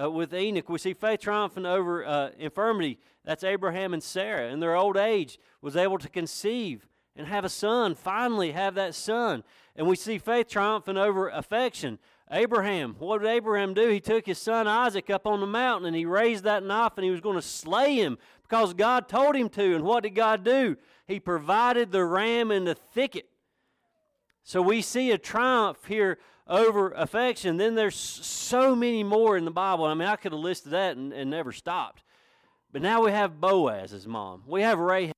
Uh, 0.00 0.10
with 0.10 0.34
Enoch, 0.34 0.68
we 0.68 0.78
see 0.78 0.92
faith 0.92 1.20
triumphing 1.20 1.66
over 1.66 2.04
uh, 2.04 2.30
infirmity. 2.38 2.98
That's 3.24 3.44
Abraham 3.44 3.94
and 3.94 4.02
Sarah. 4.02 4.50
In 4.50 4.60
their 4.60 4.74
old 4.74 4.96
age, 4.96 5.38
was 5.62 5.76
able 5.76 5.98
to 5.98 6.08
conceive 6.08 6.88
and 7.16 7.28
have 7.28 7.44
a 7.44 7.48
son. 7.48 7.94
Finally, 7.94 8.52
have 8.52 8.74
that 8.74 8.94
son. 8.94 9.44
And 9.76 9.86
we 9.86 9.96
see 9.96 10.18
faith 10.18 10.48
triumphing 10.48 10.96
over 10.96 11.28
affection. 11.28 11.98
Abraham, 12.30 12.96
what 12.98 13.20
did 13.22 13.28
Abraham 13.28 13.74
do? 13.74 13.88
He 13.88 14.00
took 14.00 14.26
his 14.26 14.38
son 14.38 14.66
Isaac 14.66 15.10
up 15.10 15.26
on 15.26 15.40
the 15.40 15.46
mountain 15.46 15.86
and 15.86 15.96
he 15.96 16.06
raised 16.06 16.44
that 16.44 16.64
knife 16.64 16.92
and 16.96 17.04
he 17.04 17.10
was 17.10 17.20
going 17.20 17.36
to 17.36 17.42
slay 17.42 17.96
him 17.96 18.18
because 18.42 18.74
God 18.74 19.08
told 19.08 19.36
him 19.36 19.48
to. 19.50 19.74
And 19.74 19.84
what 19.84 20.02
did 20.02 20.14
God 20.14 20.42
do? 20.42 20.76
He 21.06 21.20
provided 21.20 21.92
the 21.92 22.04
ram 22.04 22.50
in 22.50 22.64
the 22.64 22.74
thicket. 22.74 23.28
So 24.44 24.60
we 24.60 24.82
see 24.82 25.10
a 25.10 25.16
triumph 25.18 25.78
here 25.88 26.18
over 26.46 26.90
affection. 26.90 27.56
Then 27.56 27.74
there's 27.74 27.96
so 27.96 28.76
many 28.76 29.02
more 29.02 29.38
in 29.38 29.46
the 29.46 29.50
Bible. 29.50 29.86
I 29.86 29.94
mean, 29.94 30.06
I 30.06 30.16
could 30.16 30.32
have 30.32 30.40
listed 30.40 30.72
that 30.72 30.98
and, 30.98 31.14
and 31.14 31.30
never 31.30 31.50
stopped. 31.50 32.02
But 32.70 32.82
now 32.82 33.02
we 33.02 33.10
have 33.10 33.40
Boaz 33.40 33.94
as 33.94 34.06
mom. 34.06 34.42
We 34.46 34.60
have 34.60 34.78
Rahab. 34.78 35.14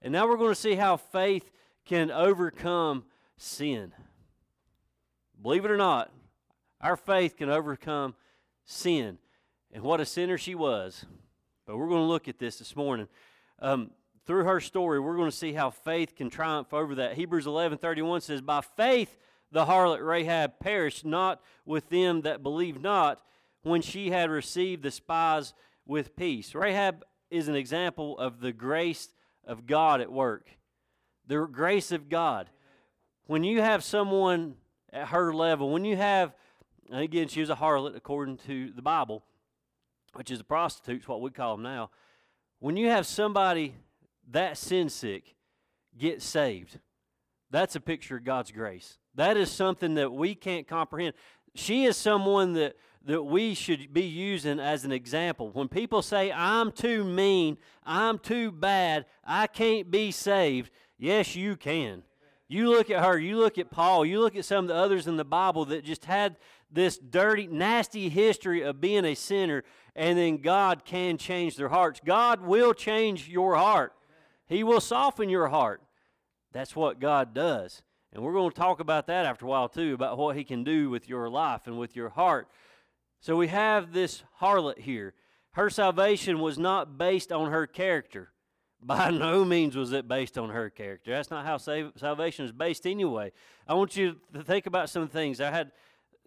And 0.00 0.12
now 0.12 0.26
we're 0.26 0.38
going 0.38 0.50
to 0.50 0.60
see 0.60 0.76
how 0.76 0.96
faith 0.96 1.50
can 1.84 2.10
overcome 2.10 3.04
sin. 3.36 3.92
Believe 5.42 5.66
it 5.66 5.70
or 5.70 5.76
not, 5.76 6.10
our 6.80 6.96
faith 6.96 7.36
can 7.36 7.50
overcome 7.50 8.14
sin. 8.64 9.18
And 9.72 9.82
what 9.82 10.00
a 10.00 10.06
sinner 10.06 10.38
she 10.38 10.54
was. 10.54 11.04
But 11.66 11.76
we're 11.76 11.88
going 11.88 12.00
to 12.00 12.06
look 12.06 12.28
at 12.28 12.38
this 12.38 12.58
this 12.58 12.74
morning. 12.74 13.08
Um, 13.58 13.90
through 14.26 14.44
her 14.44 14.60
story, 14.60 14.98
we're 15.00 15.16
going 15.16 15.30
to 15.30 15.36
see 15.36 15.52
how 15.52 15.70
faith 15.70 16.16
can 16.16 16.30
triumph 16.30 16.72
over 16.72 16.94
that. 16.96 17.14
Hebrews 17.14 17.46
11:31 17.46 18.22
says, 18.22 18.40
"By 18.40 18.60
faith 18.60 19.16
the 19.52 19.66
harlot 19.66 20.04
Rahab 20.04 20.58
perished 20.58 21.04
not 21.04 21.42
with 21.64 21.88
them 21.90 22.22
that 22.22 22.42
believed 22.42 22.80
not, 22.80 23.22
when 23.62 23.82
she 23.82 24.10
had 24.10 24.30
received 24.30 24.82
the 24.82 24.90
spies 24.90 25.54
with 25.86 26.16
peace." 26.16 26.54
Rahab 26.54 27.04
is 27.30 27.48
an 27.48 27.54
example 27.54 28.18
of 28.18 28.40
the 28.40 28.52
grace 28.52 29.12
of 29.44 29.66
God 29.66 30.00
at 30.00 30.10
work. 30.10 30.56
The 31.26 31.46
grace 31.46 31.92
of 31.92 32.08
God. 32.08 32.50
When 33.26 33.44
you 33.44 33.60
have 33.60 33.82
someone 33.82 34.56
at 34.92 35.08
her 35.08 35.34
level, 35.34 35.70
when 35.70 35.84
you 35.84 35.96
have, 35.96 36.34
and 36.90 37.00
again, 37.00 37.28
she 37.28 37.40
was 37.40 37.50
a 37.50 37.56
harlot 37.56 37.96
according 37.96 38.38
to 38.38 38.70
the 38.72 38.82
Bible, 38.82 39.24
which 40.14 40.30
is 40.30 40.40
a 40.40 40.44
prostitute, 40.44 41.08
what 41.08 41.20
we 41.20 41.30
call 41.30 41.56
them 41.56 41.62
now. 41.62 41.90
When 42.58 42.76
you 42.76 42.88
have 42.88 43.06
somebody 43.06 43.74
that 44.30 44.56
sin 44.58 44.88
sick 44.88 45.34
get 45.96 46.22
saved. 46.22 46.78
That's 47.50 47.76
a 47.76 47.80
picture 47.80 48.16
of 48.16 48.24
God's 48.24 48.50
grace. 48.50 48.98
That 49.14 49.36
is 49.36 49.50
something 49.50 49.94
that 49.94 50.12
we 50.12 50.34
can't 50.34 50.66
comprehend. 50.66 51.14
She 51.54 51.84
is 51.84 51.96
someone 51.96 52.54
that, 52.54 52.76
that 53.04 53.22
we 53.22 53.54
should 53.54 53.92
be 53.92 54.02
using 54.02 54.58
as 54.58 54.84
an 54.84 54.90
example. 54.90 55.50
When 55.50 55.68
people 55.68 56.02
say, 56.02 56.32
I'm 56.32 56.72
too 56.72 57.04
mean, 57.04 57.58
I'm 57.84 58.18
too 58.18 58.50
bad, 58.50 59.06
I 59.24 59.46
can't 59.46 59.90
be 59.90 60.10
saved, 60.10 60.70
yes, 60.98 61.36
you 61.36 61.56
can. 61.56 62.02
You 62.48 62.70
look 62.70 62.90
at 62.90 63.04
her, 63.04 63.18
you 63.18 63.38
look 63.38 63.56
at 63.56 63.70
Paul, 63.70 64.04
you 64.04 64.20
look 64.20 64.36
at 64.36 64.44
some 64.44 64.64
of 64.64 64.68
the 64.68 64.74
others 64.74 65.06
in 65.06 65.16
the 65.16 65.24
Bible 65.24 65.64
that 65.66 65.84
just 65.84 66.04
had 66.04 66.36
this 66.70 66.98
dirty, 66.98 67.46
nasty 67.46 68.08
history 68.08 68.62
of 68.62 68.80
being 68.80 69.04
a 69.04 69.14
sinner, 69.14 69.62
and 69.94 70.18
then 70.18 70.38
God 70.38 70.84
can 70.84 71.16
change 71.16 71.56
their 71.56 71.68
hearts. 71.68 72.00
God 72.04 72.40
will 72.42 72.74
change 72.74 73.28
your 73.28 73.54
heart. 73.54 73.92
He 74.46 74.62
will 74.62 74.80
soften 74.80 75.28
your 75.28 75.48
heart. 75.48 75.82
That's 76.52 76.76
what 76.76 77.00
God 77.00 77.34
does. 77.34 77.82
And 78.12 78.22
we're 78.22 78.32
going 78.32 78.50
to 78.50 78.56
talk 78.56 78.78
about 78.78 79.06
that 79.08 79.26
after 79.26 79.44
a 79.44 79.48
while, 79.48 79.68
too, 79.68 79.94
about 79.94 80.16
what 80.16 80.36
He 80.36 80.44
can 80.44 80.62
do 80.62 80.88
with 80.88 81.08
your 81.08 81.28
life 81.28 81.62
and 81.66 81.78
with 81.78 81.96
your 81.96 82.10
heart. 82.10 82.48
So 83.20 83.36
we 83.36 83.48
have 83.48 83.92
this 83.92 84.22
harlot 84.40 84.78
here. 84.78 85.14
Her 85.52 85.70
salvation 85.70 86.40
was 86.40 86.58
not 86.58 86.98
based 86.98 87.32
on 87.32 87.50
her 87.50 87.66
character. 87.66 88.30
By 88.82 89.10
no 89.10 89.44
means 89.44 89.76
was 89.76 89.92
it 89.92 90.06
based 90.06 90.36
on 90.36 90.50
her 90.50 90.68
character. 90.68 91.10
That's 91.10 91.30
not 91.30 91.46
how 91.46 91.56
salvation 91.56 92.44
is 92.44 92.52
based 92.52 92.86
anyway. 92.86 93.32
I 93.66 93.74
want 93.74 93.96
you 93.96 94.16
to 94.34 94.44
think 94.44 94.66
about 94.66 94.90
some 94.90 95.08
things. 95.08 95.40
I 95.40 95.50
had 95.50 95.72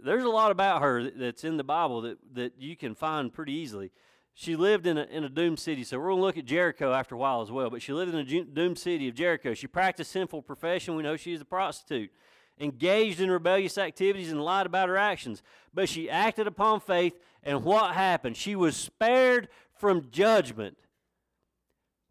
there's 0.03 0.23
a 0.23 0.29
lot 0.29 0.51
about 0.51 0.81
her 0.81 1.09
that's 1.09 1.43
in 1.43 1.57
the 1.57 1.63
Bible 1.63 2.01
that, 2.01 2.17
that 2.33 2.53
you 2.59 2.75
can 2.75 2.95
find 2.95 3.31
pretty 3.33 3.53
easily 3.53 3.91
she 4.39 4.55
lived 4.55 4.85
in 4.85 4.99
a, 4.99 5.03
in 5.05 5.23
a 5.23 5.29
doomed 5.29 5.57
city. 5.57 5.83
So 5.83 5.97
we're 5.97 6.09
going 6.09 6.19
to 6.19 6.25
look 6.25 6.37
at 6.37 6.45
Jericho 6.45 6.93
after 6.93 7.15
a 7.15 7.17
while 7.17 7.41
as 7.41 7.49
well. 7.49 7.71
But 7.71 7.81
she 7.81 7.91
lived 7.91 8.13
in 8.13 8.19
a 8.19 8.43
doomed 8.43 8.77
city 8.77 9.07
of 9.07 9.15
Jericho. 9.15 9.55
She 9.55 9.65
practiced 9.65 10.11
sinful 10.11 10.43
profession. 10.43 10.95
We 10.95 11.01
know 11.01 11.17
she 11.17 11.33
is 11.33 11.41
a 11.41 11.45
prostitute. 11.45 12.11
Engaged 12.59 13.19
in 13.19 13.31
rebellious 13.31 13.79
activities 13.79 14.31
and 14.31 14.39
lied 14.39 14.67
about 14.67 14.89
her 14.89 14.97
actions. 14.97 15.41
But 15.73 15.89
she 15.89 16.07
acted 16.07 16.45
upon 16.45 16.81
faith, 16.81 17.19
and 17.41 17.63
what 17.63 17.95
happened? 17.95 18.37
She 18.37 18.55
was 18.55 18.77
spared 18.77 19.47
from 19.73 20.11
judgment. 20.11 20.77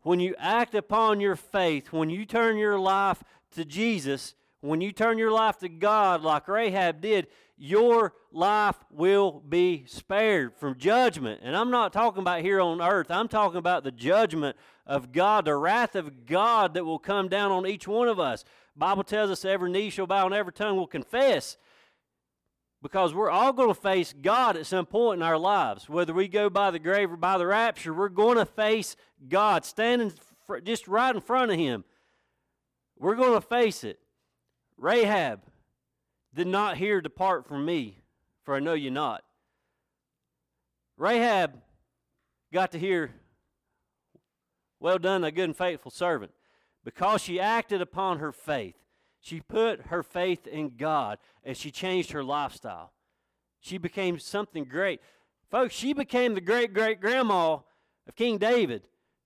When 0.02 0.18
you 0.18 0.34
act 0.36 0.74
upon 0.74 1.20
your 1.20 1.36
faith, 1.36 1.92
when 1.92 2.10
you 2.10 2.26
turn 2.26 2.56
your 2.56 2.76
life 2.76 3.22
to 3.52 3.64
Jesus, 3.64 4.34
when 4.62 4.80
you 4.80 4.90
turn 4.90 5.16
your 5.16 5.30
life 5.30 5.58
to 5.58 5.68
God 5.68 6.22
like 6.22 6.48
Rahab 6.48 7.00
did, 7.00 7.28
your 7.56 8.12
life 8.32 8.76
will 8.90 9.42
be 9.48 9.84
spared 9.86 10.54
from 10.56 10.76
judgment. 10.76 11.40
And 11.42 11.56
I'm 11.56 11.70
not 11.70 11.92
talking 11.92 12.20
about 12.20 12.42
here 12.42 12.60
on 12.60 12.82
earth, 12.82 13.10
I'm 13.10 13.28
talking 13.28 13.58
about 13.58 13.84
the 13.84 13.90
judgment 13.90 14.56
of 14.86 15.12
God, 15.12 15.46
the 15.46 15.56
wrath 15.56 15.96
of 15.96 16.26
God 16.26 16.74
that 16.74 16.84
will 16.84 16.98
come 16.98 17.28
down 17.28 17.50
on 17.50 17.66
each 17.66 17.88
one 17.88 18.08
of 18.08 18.20
us. 18.20 18.44
Bible 18.76 19.04
tells 19.04 19.30
us 19.30 19.44
every 19.44 19.70
knee 19.70 19.90
shall 19.90 20.06
bow 20.06 20.26
and 20.26 20.34
every 20.34 20.52
tongue 20.52 20.76
will 20.76 20.86
confess. 20.86 21.56
Because 22.82 23.14
we're 23.14 23.30
all 23.30 23.54
going 23.54 23.74
to 23.74 23.80
face 23.80 24.12
God 24.12 24.56
at 24.56 24.66
some 24.66 24.86
point 24.86 25.20
in 25.20 25.26
our 25.26 25.38
lives. 25.38 25.88
Whether 25.88 26.12
we 26.12 26.28
go 26.28 26.50
by 26.50 26.70
the 26.70 26.78
grave 26.78 27.10
or 27.10 27.16
by 27.16 27.38
the 27.38 27.46
rapture, 27.46 27.94
we're 27.94 28.10
going 28.10 28.36
to 28.36 28.44
face 28.44 28.96
God 29.28 29.64
standing 29.64 30.12
just 30.62 30.86
right 30.86 31.14
in 31.14 31.22
front 31.22 31.50
of 31.50 31.58
Him. 31.58 31.84
We're 32.98 33.16
going 33.16 33.32
to 33.32 33.40
face 33.40 33.82
it. 33.82 33.98
Rahab 34.76 35.40
did 36.36 36.46
not 36.46 36.76
hear, 36.76 37.00
Depart 37.00 37.48
from 37.48 37.64
me, 37.64 37.98
for 38.44 38.54
I 38.54 38.60
know 38.60 38.74
you 38.74 38.90
not. 38.90 39.24
Rahab 40.98 41.54
got 42.52 42.72
to 42.72 42.78
hear, 42.78 43.10
Well 44.78 44.98
done, 44.98 45.24
a 45.24 45.32
good 45.32 45.44
and 45.44 45.56
faithful 45.56 45.90
servant. 45.90 46.32
Because 46.84 47.22
she 47.22 47.40
acted 47.40 47.80
upon 47.80 48.18
her 48.18 48.30
faith, 48.30 48.76
she 49.18 49.40
put 49.40 49.86
her 49.86 50.04
faith 50.04 50.46
in 50.46 50.76
God 50.76 51.18
and 51.42 51.56
she 51.56 51.72
changed 51.72 52.12
her 52.12 52.22
lifestyle. 52.22 52.92
She 53.58 53.78
became 53.78 54.20
something 54.20 54.64
great. 54.64 55.00
Folks, 55.50 55.74
she 55.74 55.92
became 55.92 56.34
the 56.34 56.40
great 56.40 56.72
great 56.72 57.00
grandma 57.00 57.58
of 58.06 58.14
King 58.14 58.38
David, 58.38 58.82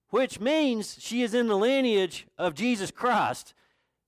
which 0.09 0.41
means 0.41 0.97
she 1.01 1.23
is 1.23 1.35
in 1.35 1.49
the 1.49 1.57
lineage 1.57 2.27
of 2.39 2.55
Jesus 2.55 2.91
Christ. 2.91 3.53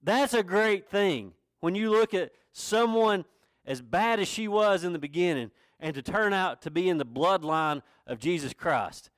That's 0.02 0.35
a 0.35 0.42
great 0.42 0.88
thing. 0.88 1.32
When 1.61 1.75
you 1.75 1.90
look 1.90 2.14
at 2.14 2.32
someone 2.52 3.25
as 3.66 3.80
bad 3.80 4.21
as 4.21 4.28
she 4.28 4.49
was 4.49 4.85
in 4.85 4.92
the 4.92 4.99
beginning 4.99 5.50
and 5.80 5.94
to 5.94 6.02
turn 6.02 6.32
out 6.32 6.62
to 6.62 6.71
be 6.71 6.88
in 6.88 6.99
the 6.99 7.06
bloodline 7.06 7.82
of 8.06 8.18
Jesus 8.18 8.52
Christ. 8.52 9.11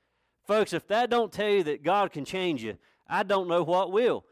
Folks, 0.47 0.73
if 0.73 0.87
that 0.89 1.11
don't 1.11 1.33
tell 1.33 1.49
you 1.49 1.63
that 1.65 1.83
God 1.83 2.13
can 2.13 2.25
change 2.25 2.63
you, 2.63 2.77
I 3.09 3.23
don't 3.23 3.49
know 3.49 3.63
what 3.63 3.93
will. 3.93 4.25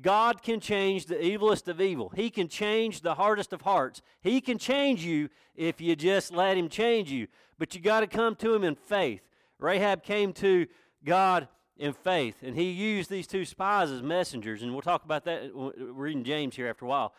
God 0.00 0.42
can 0.42 0.60
change 0.60 1.06
the 1.06 1.16
evilest 1.16 1.68
of 1.68 1.80
evil. 1.80 2.10
He 2.14 2.30
can 2.30 2.48
change 2.48 3.02
the 3.02 3.14
hardest 3.14 3.52
of 3.52 3.62
hearts. 3.62 4.02
He 4.22 4.40
can 4.40 4.56
change 4.56 5.04
you 5.04 5.28
if 5.54 5.80
you 5.80 5.94
just 5.94 6.32
let 6.32 6.56
Him 6.56 6.68
change 6.68 7.10
you. 7.10 7.26
But 7.58 7.74
you 7.74 7.80
got 7.80 8.00
to 8.00 8.06
come 8.06 8.34
to 8.36 8.54
Him 8.54 8.64
in 8.64 8.76
faith. 8.76 9.20
Rahab 9.58 10.02
came 10.02 10.32
to 10.34 10.66
God 11.04 11.48
in 11.76 11.92
faith, 11.92 12.36
and 12.42 12.54
he 12.54 12.70
used 12.70 13.10
these 13.10 13.26
two 13.26 13.44
spies 13.44 13.90
as 13.90 14.02
messengers, 14.02 14.62
and 14.62 14.72
we'll 14.72 14.82
talk 14.82 15.04
about 15.04 15.24
that 15.24 15.54
We're 15.54 15.72
reading 15.92 16.24
James 16.24 16.54
here 16.54 16.68
after 16.68 16.84
a 16.84 16.88
while. 16.88 17.14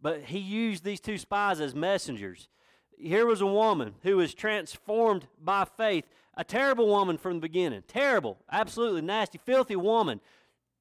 But 0.00 0.22
he 0.24 0.38
used 0.38 0.84
these 0.84 1.00
two 1.00 1.18
spies 1.18 1.60
as 1.60 1.74
messengers. 1.74 2.48
Here 2.96 3.26
was 3.26 3.40
a 3.40 3.46
woman 3.46 3.94
who 4.02 4.16
was 4.16 4.34
transformed 4.34 5.26
by 5.42 5.64
faith, 5.64 6.04
a 6.34 6.44
terrible 6.44 6.88
woman 6.88 7.18
from 7.18 7.34
the 7.34 7.40
beginning. 7.40 7.82
Terrible, 7.86 8.38
absolutely 8.50 9.02
nasty, 9.02 9.38
filthy 9.38 9.76
woman. 9.76 10.20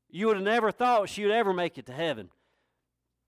You 0.10 0.28
would 0.28 0.38
have 0.38 0.46
never 0.46 0.72
thought 0.72 1.10
she 1.10 1.24
would 1.24 1.34
ever 1.34 1.54
make 1.54 1.78
it 1.78 1.86
to 1.88 1.94
heaven. 1.94 2.30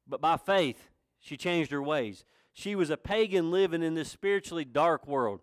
But 0.07 0.21
by 0.21 0.37
faith, 0.37 0.89
she 1.19 1.37
changed 1.37 1.71
her 1.71 1.83
ways. 1.83 2.23
She 2.53 2.75
was 2.75 2.89
a 2.89 2.97
pagan 2.97 3.51
living 3.51 3.83
in 3.83 3.93
this 3.93 4.09
spiritually 4.09 4.65
dark 4.65 5.07
world. 5.07 5.41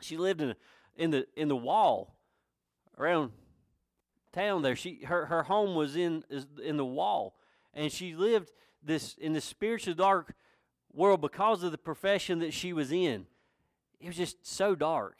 She 0.00 0.16
lived 0.16 0.40
in, 0.40 0.54
in, 0.96 1.10
the, 1.10 1.26
in 1.36 1.48
the 1.48 1.56
wall 1.56 2.16
around 2.98 3.32
town 4.32 4.62
there. 4.62 4.76
She, 4.76 5.02
her, 5.04 5.26
her 5.26 5.44
home 5.44 5.74
was 5.74 5.96
in, 5.96 6.24
in 6.62 6.76
the 6.76 6.84
wall. 6.84 7.36
And 7.74 7.90
she 7.90 8.14
lived 8.14 8.50
this 8.84 9.14
in 9.14 9.32
this 9.32 9.44
spiritual 9.44 9.94
dark 9.94 10.34
world 10.92 11.20
because 11.20 11.62
of 11.62 11.72
the 11.72 11.78
profession 11.78 12.40
that 12.40 12.52
she 12.52 12.72
was 12.72 12.92
in. 12.92 13.26
it 14.00 14.06
was 14.06 14.16
just 14.16 14.46
so 14.46 14.74
dark. 14.74 15.18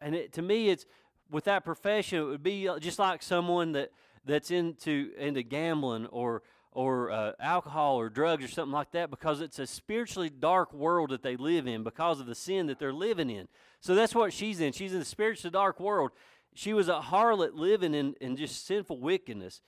And 0.00 0.14
it, 0.14 0.32
to 0.34 0.42
me, 0.42 0.68
it's 0.68 0.86
with 1.30 1.44
that 1.44 1.64
profession, 1.64 2.20
it 2.20 2.24
would 2.24 2.42
be 2.42 2.68
uh, 2.68 2.78
just 2.78 2.98
like 2.98 3.22
someone 3.22 3.72
that 3.72 3.90
that's 4.24 4.50
into 4.50 5.12
into 5.18 5.42
gambling 5.42 6.06
or 6.06 6.42
or 6.72 7.10
uh, 7.10 7.32
alcohol 7.40 7.96
or 7.96 8.08
drugs 8.08 8.44
or 8.44 8.48
something 8.48 8.72
like 8.72 8.92
that 8.92 9.10
because 9.10 9.40
it's 9.40 9.58
a 9.58 9.66
spiritually 9.66 10.30
dark 10.30 10.72
world 10.72 11.10
that 11.10 11.22
they 11.22 11.36
live 11.36 11.66
in 11.66 11.82
because 11.82 12.20
of 12.20 12.26
the 12.26 12.34
sin 12.34 12.66
that 12.66 12.78
they're 12.78 12.92
living 12.92 13.28
in. 13.28 13.48
So 13.80 13.94
that's 13.94 14.14
what 14.14 14.32
she's 14.32 14.60
in. 14.60 14.72
She's 14.72 14.92
in 14.92 15.00
the 15.00 15.04
spiritually 15.04 15.50
dark 15.50 15.80
world. 15.80 16.12
She 16.54 16.72
was 16.72 16.88
a 16.88 17.00
harlot 17.00 17.54
living 17.54 17.94
in, 17.94 18.14
in 18.20 18.36
just 18.36 18.66
sinful 18.66 19.00
wickedness, 19.00 19.60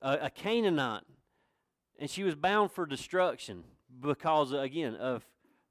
uh, 0.00 0.18
a 0.20 0.30
Canaanite, 0.30 1.02
and 1.98 2.10
she 2.10 2.22
was 2.22 2.34
bound 2.34 2.72
for 2.72 2.86
destruction 2.86 3.64
because, 4.00 4.52
again, 4.52 4.94
of 4.96 5.24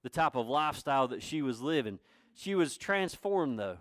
the 0.04 0.10
type 0.10 0.36
of 0.36 0.48
lifestyle 0.48 1.08
that 1.08 1.24
she 1.24 1.42
was 1.42 1.62
living. 1.62 2.00
She 2.34 2.56
was 2.56 2.78
transformed, 2.78 3.60
though. 3.60 3.78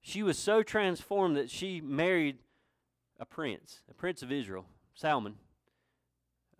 She 0.00 0.22
was 0.22 0.38
so 0.38 0.62
transformed 0.62 1.36
that 1.36 1.50
she 1.50 1.80
married 1.80 2.38
a 3.18 3.24
prince, 3.24 3.80
a 3.90 3.94
prince 3.94 4.22
of 4.22 4.30
Israel, 4.30 4.66
Salmon. 4.94 5.36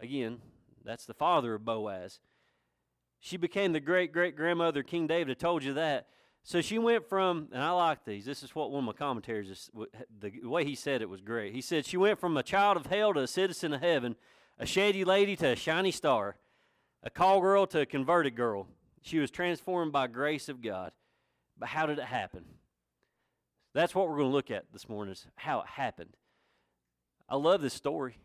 Again, 0.01 0.39
that's 0.85 1.07
the 1.07 1.15
father 1.15 1.55
of 1.55 1.65
Boaz. 1.65 2.21
She 3.21 3.37
became 3.37 3.73
the 3.73 3.81
great 3.81 4.13
great 4.13 4.37
grandmother 4.37 4.83
King 4.83 5.07
David. 5.07 5.31
I 5.31 5.35
told 5.35 5.65
you 5.65 5.75
that. 5.75 6.07
So 6.43 6.61
she 6.61 6.79
went 6.79 7.09
from, 7.09 7.49
and 7.51 7.61
I 7.61 7.71
like 7.71 8.05
these. 8.05 8.25
This 8.25 8.45
is 8.45 8.55
what 8.55 8.71
one 8.71 8.81
of 8.81 8.85
my 8.85 8.93
commentaries, 8.93 9.69
the 10.21 10.31
way 10.45 10.65
he 10.65 10.77
said 10.77 11.03
it 11.03 11.09
was 11.09 11.21
great. 11.21 11.53
He 11.53 11.61
said, 11.61 11.85
She 11.85 11.97
went 11.97 12.21
from 12.21 12.37
a 12.37 12.43
child 12.45 12.77
of 12.77 12.87
hell 12.87 13.13
to 13.15 13.21
a 13.21 13.27
citizen 13.27 13.73
of 13.73 13.81
heaven, 13.81 14.15
a 14.59 14.67
shady 14.67 15.05
lady 15.05 15.37
to 15.37 15.49
a 15.49 15.57
shiny 15.57 15.91
star, 15.91 16.37
a 17.03 17.11
call 17.11 17.41
girl 17.41 17.67
to 17.69 17.81
a 17.81 17.87
converted 17.87 18.37
girl. 18.37 18.67
She 19.03 19.19
was 19.19 19.31
transformed 19.31 19.93
by 19.93 20.07
grace 20.07 20.49
of 20.49 20.63
God. 20.63 20.93
But 21.59 21.69
how 21.69 21.87
did 21.87 21.99
it 21.99 22.05
happen? 22.05 22.45
That's 23.75 23.95
what 23.95 24.09
we're 24.09 24.17
going 24.17 24.31
to 24.31 24.35
look 24.35 24.51
at 24.51 24.73
this 24.73 24.89
morning, 24.89 25.13
is 25.13 25.27
how 25.37 25.61
it 25.61 25.67
happened. 25.67 26.17
I 27.29 27.37
love 27.37 27.61
this 27.61 27.75
story. 27.75 28.19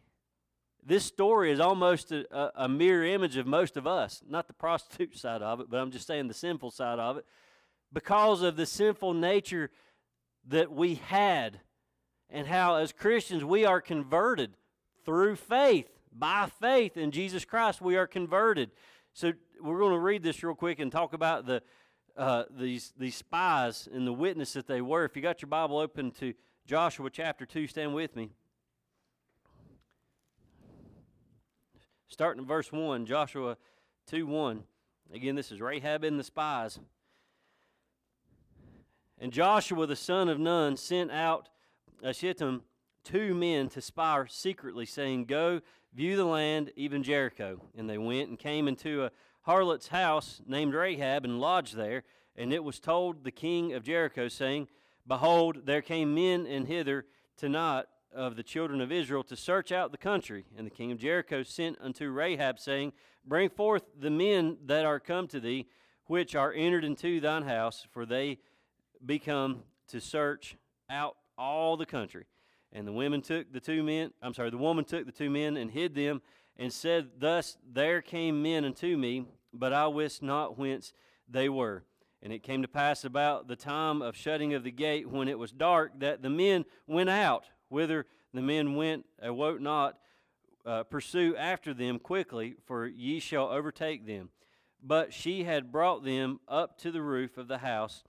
This 0.83 1.05
story 1.05 1.51
is 1.51 1.59
almost 1.59 2.11
a, 2.11 2.25
a, 2.35 2.65
a 2.65 2.69
mirror 2.69 3.05
image 3.05 3.37
of 3.37 3.45
most 3.45 3.77
of 3.77 3.85
us, 3.85 4.21
not 4.27 4.47
the 4.47 4.53
prostitute 4.53 5.17
side 5.17 5.41
of 5.41 5.59
it, 5.59 5.69
but 5.69 5.77
I'm 5.77 5.91
just 5.91 6.07
saying 6.07 6.27
the 6.27 6.33
sinful 6.33 6.71
side 6.71 6.99
of 6.99 7.17
it, 7.17 7.25
because 7.93 8.41
of 8.41 8.55
the 8.55 8.65
sinful 8.65 9.13
nature 9.13 9.69
that 10.47 10.71
we 10.71 10.95
had, 10.95 11.59
and 12.29 12.47
how 12.47 12.75
as 12.75 12.91
Christians 12.91 13.43
we 13.43 13.65
are 13.65 13.81
converted 13.81 14.55
through 15.05 15.35
faith. 15.35 15.89
By 16.11 16.49
faith 16.59 16.97
in 16.97 17.11
Jesus 17.11 17.45
Christ, 17.45 17.81
we 17.81 17.95
are 17.95 18.07
converted. 18.07 18.71
So 19.13 19.33
we're 19.61 19.79
going 19.79 19.93
to 19.93 19.99
read 19.99 20.23
this 20.23 20.43
real 20.43 20.55
quick 20.55 20.79
and 20.79 20.91
talk 20.91 21.13
about 21.13 21.45
the 21.45 21.61
uh, 22.17 22.43
these 22.49 22.93
these 22.97 23.15
spies 23.15 23.87
and 23.91 24.05
the 24.05 24.13
witness 24.13 24.53
that 24.53 24.67
they 24.67 24.81
were. 24.81 25.05
If 25.05 25.15
you 25.15 25.21
got 25.21 25.41
your 25.41 25.49
Bible 25.49 25.77
open 25.77 26.11
to 26.11 26.33
Joshua 26.65 27.09
chapter 27.09 27.45
two, 27.45 27.67
stand 27.67 27.93
with 27.93 28.15
me. 28.15 28.31
Starting 32.07 32.41
in 32.41 32.47
verse 32.47 32.73
1, 32.73 33.05
Joshua 33.05 33.55
2 34.07 34.27
1. 34.27 34.63
Again, 35.13 35.35
this 35.35 35.49
is 35.49 35.61
Rahab 35.61 36.03
and 36.03 36.19
the 36.19 36.25
spies. 36.25 36.77
And 39.17 39.31
Joshua 39.31 39.87
the 39.87 39.95
son 39.95 40.27
of 40.27 40.37
Nun 40.37 40.75
sent 40.75 41.09
out 41.09 41.47
a 42.03 42.13
two 43.03 43.33
men 43.33 43.69
to 43.69 43.81
spy 43.81 44.23
secretly, 44.27 44.85
saying, 44.85 45.25
Go 45.25 45.61
view 45.93 46.15
the 46.15 46.25
land, 46.25 46.71
even 46.75 47.03
Jericho. 47.03 47.61
And 47.77 47.89
they 47.89 47.97
went 47.97 48.29
and 48.29 48.39
came 48.39 48.67
into 48.67 49.05
a 49.05 49.11
harlot's 49.41 49.87
house 49.87 50.41
named 50.45 50.73
Rahab 50.73 51.25
and 51.25 51.39
lodged 51.39 51.75
there. 51.75 52.03
And 52.35 52.53
it 52.53 52.63
was 52.63 52.79
told 52.79 53.23
the 53.23 53.31
king 53.31 53.73
of 53.73 53.83
Jericho, 53.83 54.27
saying, 54.27 54.67
Behold, 55.07 55.65
there 55.65 55.81
came 55.81 56.15
men 56.15 56.45
and 56.45 56.67
hither 56.67 57.05
tonight 57.37 57.85
of 58.13 58.35
the 58.35 58.43
children 58.43 58.81
of 58.81 58.91
Israel 58.91 59.23
to 59.23 59.35
search 59.35 59.71
out 59.71 59.91
the 59.91 59.97
country. 59.97 60.45
And 60.57 60.65
the 60.65 60.71
king 60.71 60.91
of 60.91 60.97
Jericho 60.97 61.43
sent 61.43 61.77
unto 61.81 62.09
Rahab, 62.09 62.59
saying, 62.59 62.93
Bring 63.25 63.49
forth 63.49 63.83
the 63.99 64.09
men 64.09 64.57
that 64.65 64.85
are 64.85 64.99
come 64.99 65.27
to 65.27 65.39
thee, 65.39 65.67
which 66.05 66.35
are 66.35 66.53
entered 66.53 66.83
into 66.83 67.19
thine 67.19 67.43
house, 67.43 67.85
for 67.91 68.05
they 68.05 68.39
be 69.05 69.19
come 69.19 69.63
to 69.87 69.99
search 69.99 70.55
out 70.89 71.15
all 71.37 71.77
the 71.77 71.85
country. 71.85 72.25
And 72.73 72.87
the 72.87 72.91
women 72.93 73.21
took 73.21 73.51
the 73.51 73.59
two 73.59 73.83
men, 73.83 74.11
I'm 74.21 74.33
sorry, 74.33 74.49
the 74.49 74.57
woman 74.57 74.85
took 74.85 75.05
the 75.05 75.11
two 75.11 75.29
men 75.29 75.57
and 75.57 75.71
hid 75.71 75.93
them, 75.93 76.21
and 76.57 76.71
said, 76.71 77.09
Thus 77.19 77.57
there 77.69 78.01
came 78.01 78.41
men 78.41 78.65
unto 78.65 78.97
me, 78.97 79.25
but 79.53 79.73
I 79.73 79.87
wist 79.87 80.21
not 80.23 80.57
whence 80.57 80.93
they 81.27 81.49
were. 81.49 81.83
And 82.21 82.31
it 82.31 82.43
came 82.43 82.61
to 82.61 82.67
pass 82.67 83.03
about 83.03 83.47
the 83.47 83.55
time 83.55 84.01
of 84.01 84.15
shutting 84.15 84.53
of 84.53 84.63
the 84.63 84.71
gate, 84.71 85.09
when 85.09 85.27
it 85.27 85.39
was 85.39 85.51
dark, 85.51 85.99
that 85.99 86.21
the 86.21 86.29
men 86.29 86.65
went 86.87 87.09
out 87.09 87.45
Whither 87.71 88.05
the 88.33 88.41
men 88.41 88.75
went, 88.75 89.05
I 89.23 89.27
awoke 89.27 89.61
not, 89.61 89.97
uh, 90.65 90.83
pursue 90.83 91.37
after 91.37 91.73
them 91.73 91.99
quickly, 91.99 92.55
for 92.65 92.85
ye 92.85 93.21
shall 93.21 93.47
overtake 93.47 94.05
them. 94.05 94.29
But 94.83 95.13
she 95.13 95.45
had 95.45 95.71
brought 95.71 96.03
them 96.03 96.41
up 96.49 96.77
to 96.79 96.91
the 96.91 97.01
roof 97.01 97.37
of 97.37 97.47
the 97.47 97.59
house, 97.59 98.03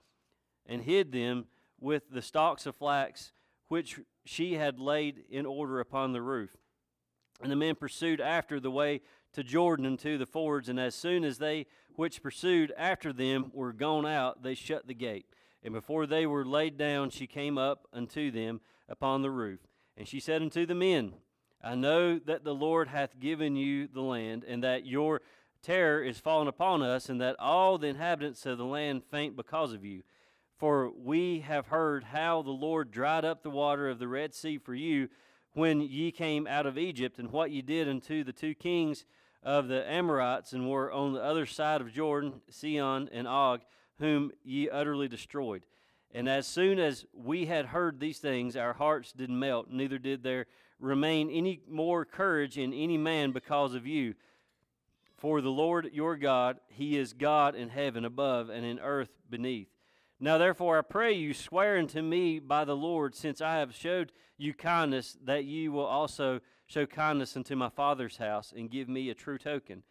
and 0.65 0.81
hid 0.81 1.13
them 1.13 1.45
with 1.79 2.03
the 2.11 2.21
stalks 2.21 2.65
of 2.65 2.75
flax 2.75 3.31
which 3.73 3.99
she 4.23 4.53
had 4.53 4.79
laid 4.79 5.23
in 5.31 5.47
order 5.47 5.79
upon 5.79 6.13
the 6.13 6.21
roof. 6.21 6.51
And 7.41 7.51
the 7.51 7.55
men 7.55 7.73
pursued 7.73 8.21
after 8.21 8.59
the 8.59 8.69
way 8.69 9.01
to 9.33 9.43
Jordan 9.43 9.87
and 9.87 9.97
to 9.97 10.19
the 10.19 10.27
fords, 10.27 10.69
and 10.69 10.79
as 10.79 10.93
soon 10.93 11.23
as 11.23 11.39
they 11.39 11.65
which 11.95 12.21
pursued 12.21 12.71
after 12.77 13.11
them 13.11 13.49
were 13.51 13.73
gone 13.73 14.05
out, 14.05 14.43
they 14.43 14.53
shut 14.53 14.85
the 14.85 14.93
gate. 14.93 15.25
And 15.63 15.73
before 15.73 16.05
they 16.05 16.27
were 16.27 16.45
laid 16.45 16.77
down, 16.77 17.09
she 17.09 17.25
came 17.25 17.57
up 17.57 17.87
unto 17.91 18.29
them 18.29 18.61
upon 18.87 19.23
the 19.23 19.31
roof. 19.31 19.61
And 19.97 20.07
she 20.07 20.19
said 20.19 20.43
unto 20.43 20.67
the 20.67 20.75
men, 20.75 21.15
I 21.63 21.73
know 21.73 22.19
that 22.19 22.43
the 22.43 22.53
Lord 22.53 22.89
hath 22.89 23.19
given 23.19 23.55
you 23.55 23.87
the 23.87 24.01
land, 24.01 24.43
and 24.47 24.63
that 24.63 24.85
your 24.85 25.21
terror 25.63 26.03
is 26.03 26.19
fallen 26.19 26.47
upon 26.47 26.83
us, 26.83 27.09
and 27.09 27.19
that 27.21 27.39
all 27.39 27.79
the 27.79 27.87
inhabitants 27.87 28.45
of 28.45 28.59
the 28.59 28.65
land 28.65 29.03
faint 29.03 29.35
because 29.35 29.73
of 29.73 29.83
you. 29.83 30.03
For 30.63 30.89
we 30.91 31.41
have 31.41 31.67
heard 31.67 32.05
how 32.05 32.41
the 32.41 32.51
Lord 32.51 32.89
dried 32.89 33.25
up 33.25 33.43
the 33.43 33.49
water 33.49 33.89
of 33.89 33.99
the 33.99 34.07
Red 34.07 34.33
Sea 34.33 34.57
for 34.57 34.73
you 34.73 35.09
when 35.51 35.81
ye 35.81 36.09
came 36.09 36.47
out 36.47 36.65
of 36.65 36.77
Egypt, 36.77 37.19
and 37.19 37.33
what 37.33 37.51
ye 37.51 37.61
did 37.61 37.89
unto 37.89 38.23
the 38.23 38.31
two 38.31 38.55
kings 38.55 39.03
of 39.43 39.67
the 39.67 39.85
Amorites, 39.91 40.53
and 40.53 40.69
were 40.69 40.89
on 40.89 41.11
the 41.11 41.21
other 41.21 41.45
side 41.45 41.81
of 41.81 41.91
Jordan, 41.91 42.35
Sihon 42.49 43.09
and 43.11 43.27
Og, 43.27 43.59
whom 43.99 44.31
ye 44.41 44.69
utterly 44.69 45.09
destroyed. 45.09 45.65
And 46.13 46.29
as 46.29 46.47
soon 46.47 46.79
as 46.79 47.05
we 47.13 47.47
had 47.47 47.65
heard 47.65 47.99
these 47.99 48.19
things, 48.19 48.55
our 48.55 48.71
hearts 48.71 49.11
did 49.11 49.29
melt, 49.29 49.69
neither 49.69 49.97
did 49.97 50.23
there 50.23 50.45
remain 50.79 51.29
any 51.29 51.59
more 51.69 52.05
courage 52.05 52.57
in 52.57 52.71
any 52.71 52.97
man 52.97 53.33
because 53.33 53.73
of 53.73 53.85
you. 53.85 54.13
For 55.17 55.41
the 55.41 55.49
Lord 55.49 55.89
your 55.91 56.15
God, 56.15 56.61
He 56.69 56.97
is 56.97 57.11
God 57.11 57.53
in 57.53 57.67
heaven 57.67 58.05
above 58.05 58.47
and 58.47 58.65
in 58.65 58.79
earth 58.79 59.09
beneath. 59.29 59.72
Now 60.23 60.37
therefore 60.37 60.77
I 60.77 60.83
pray 60.83 61.11
you, 61.11 61.33
swear 61.33 61.77
unto 61.77 62.01
me 62.01 62.39
by 62.39 62.63
the 62.63 62.77
Lord, 62.77 63.13
since 63.13 63.41
I 63.41 63.55
have 63.55 63.75
showed 63.75 64.13
you 64.37 64.53
kindness, 64.53 65.17
that 65.25 65.43
ye 65.43 65.67
will 65.67 65.83
also 65.83 66.39
show 66.65 66.85
kindness 66.85 67.35
unto 67.35 67.57
my 67.57 67.67
father's 67.67 68.15
house, 68.15 68.53
and 68.55 68.71
give 68.71 68.87
me 68.87 69.09
a 69.09 69.15
true 69.15 69.37
token, 69.37 69.83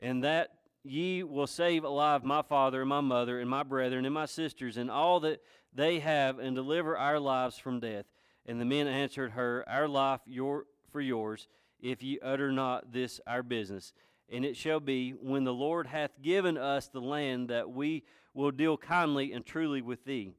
and 0.00 0.24
that 0.24 0.52
ye 0.84 1.22
will 1.22 1.46
save 1.46 1.84
alive 1.84 2.24
my 2.24 2.40
father 2.40 2.80
and 2.80 2.88
my 2.88 3.02
mother 3.02 3.38
and 3.38 3.50
my 3.50 3.62
brethren 3.62 4.06
and 4.06 4.14
my 4.14 4.24
sisters 4.24 4.78
and 4.78 4.90
all 4.90 5.20
that 5.20 5.42
they 5.74 5.98
have, 5.98 6.38
and 6.38 6.56
deliver 6.56 6.96
our 6.96 7.20
lives 7.20 7.58
from 7.58 7.78
death. 7.78 8.06
And 8.46 8.58
the 8.58 8.64
men 8.64 8.86
answered 8.86 9.32
her, 9.32 9.68
Our 9.68 9.86
life 9.86 10.20
your, 10.24 10.64
for 10.92 11.02
yours, 11.02 11.46
if 11.78 12.02
ye 12.02 12.18
utter 12.22 12.50
not 12.50 12.90
this 12.90 13.20
our 13.26 13.42
business. 13.42 13.92
And 14.32 14.46
it 14.46 14.56
shall 14.56 14.80
be, 14.80 15.10
when 15.10 15.44
the 15.44 15.52
Lord 15.52 15.88
hath 15.88 16.22
given 16.22 16.56
us 16.56 16.88
the 16.88 17.02
land, 17.02 17.50
that 17.50 17.68
we 17.68 18.04
will 18.34 18.50
deal 18.50 18.76
kindly 18.76 19.32
and 19.32 19.46
truly 19.46 19.80
with 19.80 20.04
thee. 20.04 20.32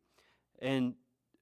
And 0.59 0.93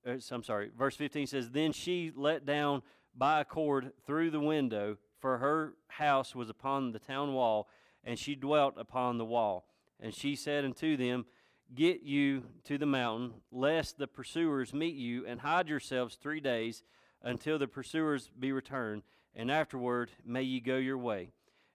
uh, 0.07 0.15
I'm 0.31 0.43
sorry, 0.43 0.69
verse 0.77 0.95
15 0.95 1.27
says, 1.27 1.49
Then 1.49 1.71
she 1.71 2.11
let 2.15 2.45
down 2.45 2.83
by 3.15 3.41
a 3.41 3.45
cord 3.45 3.91
through 4.05 4.31
the 4.31 4.39
window, 4.39 4.97
for 5.19 5.37
her 5.37 5.73
house 5.87 6.35
was 6.35 6.49
upon 6.49 6.91
the 6.91 6.99
town 6.99 7.33
wall, 7.33 7.67
and 8.03 8.17
she 8.17 8.35
dwelt 8.35 8.75
upon 8.77 9.17
the 9.17 9.25
wall. 9.25 9.65
And 9.99 10.13
she 10.13 10.35
said 10.35 10.65
unto 10.65 10.97
them, 10.97 11.25
Get 11.73 12.03
you 12.03 12.43
to 12.65 12.77
the 12.77 12.85
mountain, 12.85 13.33
lest 13.51 13.97
the 13.97 14.07
pursuers 14.07 14.73
meet 14.73 14.95
you, 14.95 15.25
and 15.25 15.39
hide 15.39 15.69
yourselves 15.69 16.15
three 16.15 16.39
days 16.39 16.83
until 17.21 17.57
the 17.57 17.67
pursuers 17.67 18.29
be 18.37 18.51
returned, 18.51 19.03
and 19.33 19.49
afterward 19.49 20.11
may 20.25 20.43
ye 20.43 20.59
go 20.59 20.77
your 20.77 20.97
way. 20.97 21.29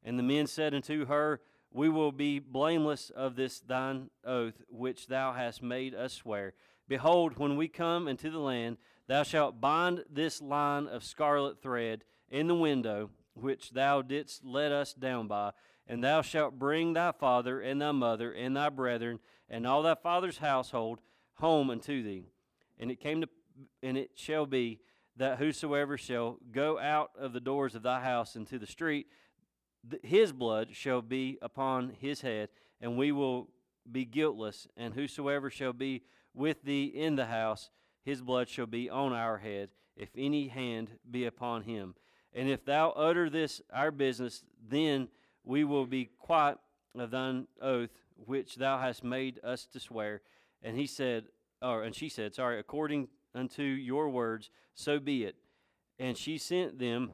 And 0.04 0.18
the 0.18 0.22
men 0.22 0.46
said 0.46 0.74
unto 0.74 1.06
her, 1.06 1.40
We 1.72 1.88
will 1.88 2.12
be 2.12 2.38
blameless 2.38 3.10
of 3.10 3.36
this 3.36 3.60
thine 3.60 4.10
oath 4.24 4.62
which 4.68 5.06
thou 5.06 5.32
hast 5.32 5.62
made 5.62 5.94
us 5.94 6.14
swear. 6.14 6.54
Behold, 6.88 7.36
when 7.36 7.56
we 7.56 7.68
come 7.68 8.08
into 8.08 8.30
the 8.30 8.38
land, 8.38 8.78
thou 9.06 9.22
shalt 9.22 9.60
bind 9.60 10.04
this 10.10 10.40
line 10.40 10.86
of 10.86 11.04
scarlet 11.04 11.60
thread 11.60 12.04
in 12.30 12.46
the 12.46 12.54
window 12.54 13.10
which 13.34 13.70
thou 13.70 14.02
didst 14.02 14.44
let 14.44 14.72
us 14.72 14.92
down 14.92 15.28
by, 15.28 15.52
and 15.86 16.02
thou 16.02 16.22
shalt 16.22 16.58
bring 16.58 16.92
thy 16.92 17.12
father 17.12 17.60
and 17.60 17.80
thy 17.80 17.92
mother 17.92 18.32
and 18.32 18.56
thy 18.56 18.68
brethren 18.68 19.18
and 19.48 19.66
all 19.66 19.82
thy 19.82 19.94
father's 19.94 20.38
household 20.38 21.00
home 21.34 21.70
unto 21.70 22.02
thee. 22.02 22.26
And 22.78 22.90
it 22.90 23.00
came 23.00 23.20
to 23.20 23.28
and 23.82 23.96
it 23.96 24.12
shall 24.14 24.46
be 24.46 24.80
that 25.16 25.38
whosoever 25.38 25.98
shall 25.98 26.38
go 26.52 26.78
out 26.78 27.10
of 27.18 27.32
the 27.32 27.40
doors 27.40 27.74
of 27.74 27.82
thy 27.82 28.00
house 28.00 28.36
into 28.36 28.58
the 28.58 28.66
street, 28.66 29.08
his 30.02 30.32
blood 30.32 30.68
shall 30.72 31.02
be 31.02 31.38
upon 31.40 31.92
his 31.98 32.20
head, 32.20 32.48
and 32.80 32.96
we 32.96 33.12
will 33.12 33.48
be 33.90 34.04
guiltless. 34.04 34.66
And 34.76 34.94
whosoever 34.94 35.50
shall 35.50 35.72
be 35.72 36.02
with 36.34 36.62
thee 36.62 36.84
in 36.84 37.16
the 37.16 37.26
house, 37.26 37.70
his 38.04 38.20
blood 38.22 38.48
shall 38.48 38.66
be 38.66 38.88
on 38.88 39.12
our 39.12 39.38
head, 39.38 39.70
if 39.96 40.10
any 40.16 40.48
hand 40.48 40.90
be 41.10 41.24
upon 41.24 41.62
him. 41.62 41.94
And 42.32 42.48
if 42.48 42.64
thou 42.64 42.90
utter 42.90 43.30
this 43.30 43.60
our 43.72 43.90
business, 43.90 44.44
then 44.68 45.08
we 45.44 45.64
will 45.64 45.86
be 45.86 46.10
quiet 46.18 46.58
of 46.96 47.10
thine 47.10 47.46
oath 47.60 47.90
which 48.26 48.56
thou 48.56 48.78
hast 48.78 49.04
made 49.04 49.40
us 49.44 49.66
to 49.66 49.80
swear. 49.80 50.22
And 50.62 50.76
he 50.76 50.86
said, 50.86 51.26
or 51.62 51.82
and 51.82 51.94
she 51.94 52.08
said, 52.08 52.34
sorry, 52.34 52.58
according 52.58 53.08
unto 53.34 53.62
your 53.62 54.08
words, 54.08 54.50
so 54.74 54.98
be 54.98 55.24
it. 55.24 55.36
And 55.98 56.16
she 56.16 56.38
sent 56.38 56.78
them 56.78 57.12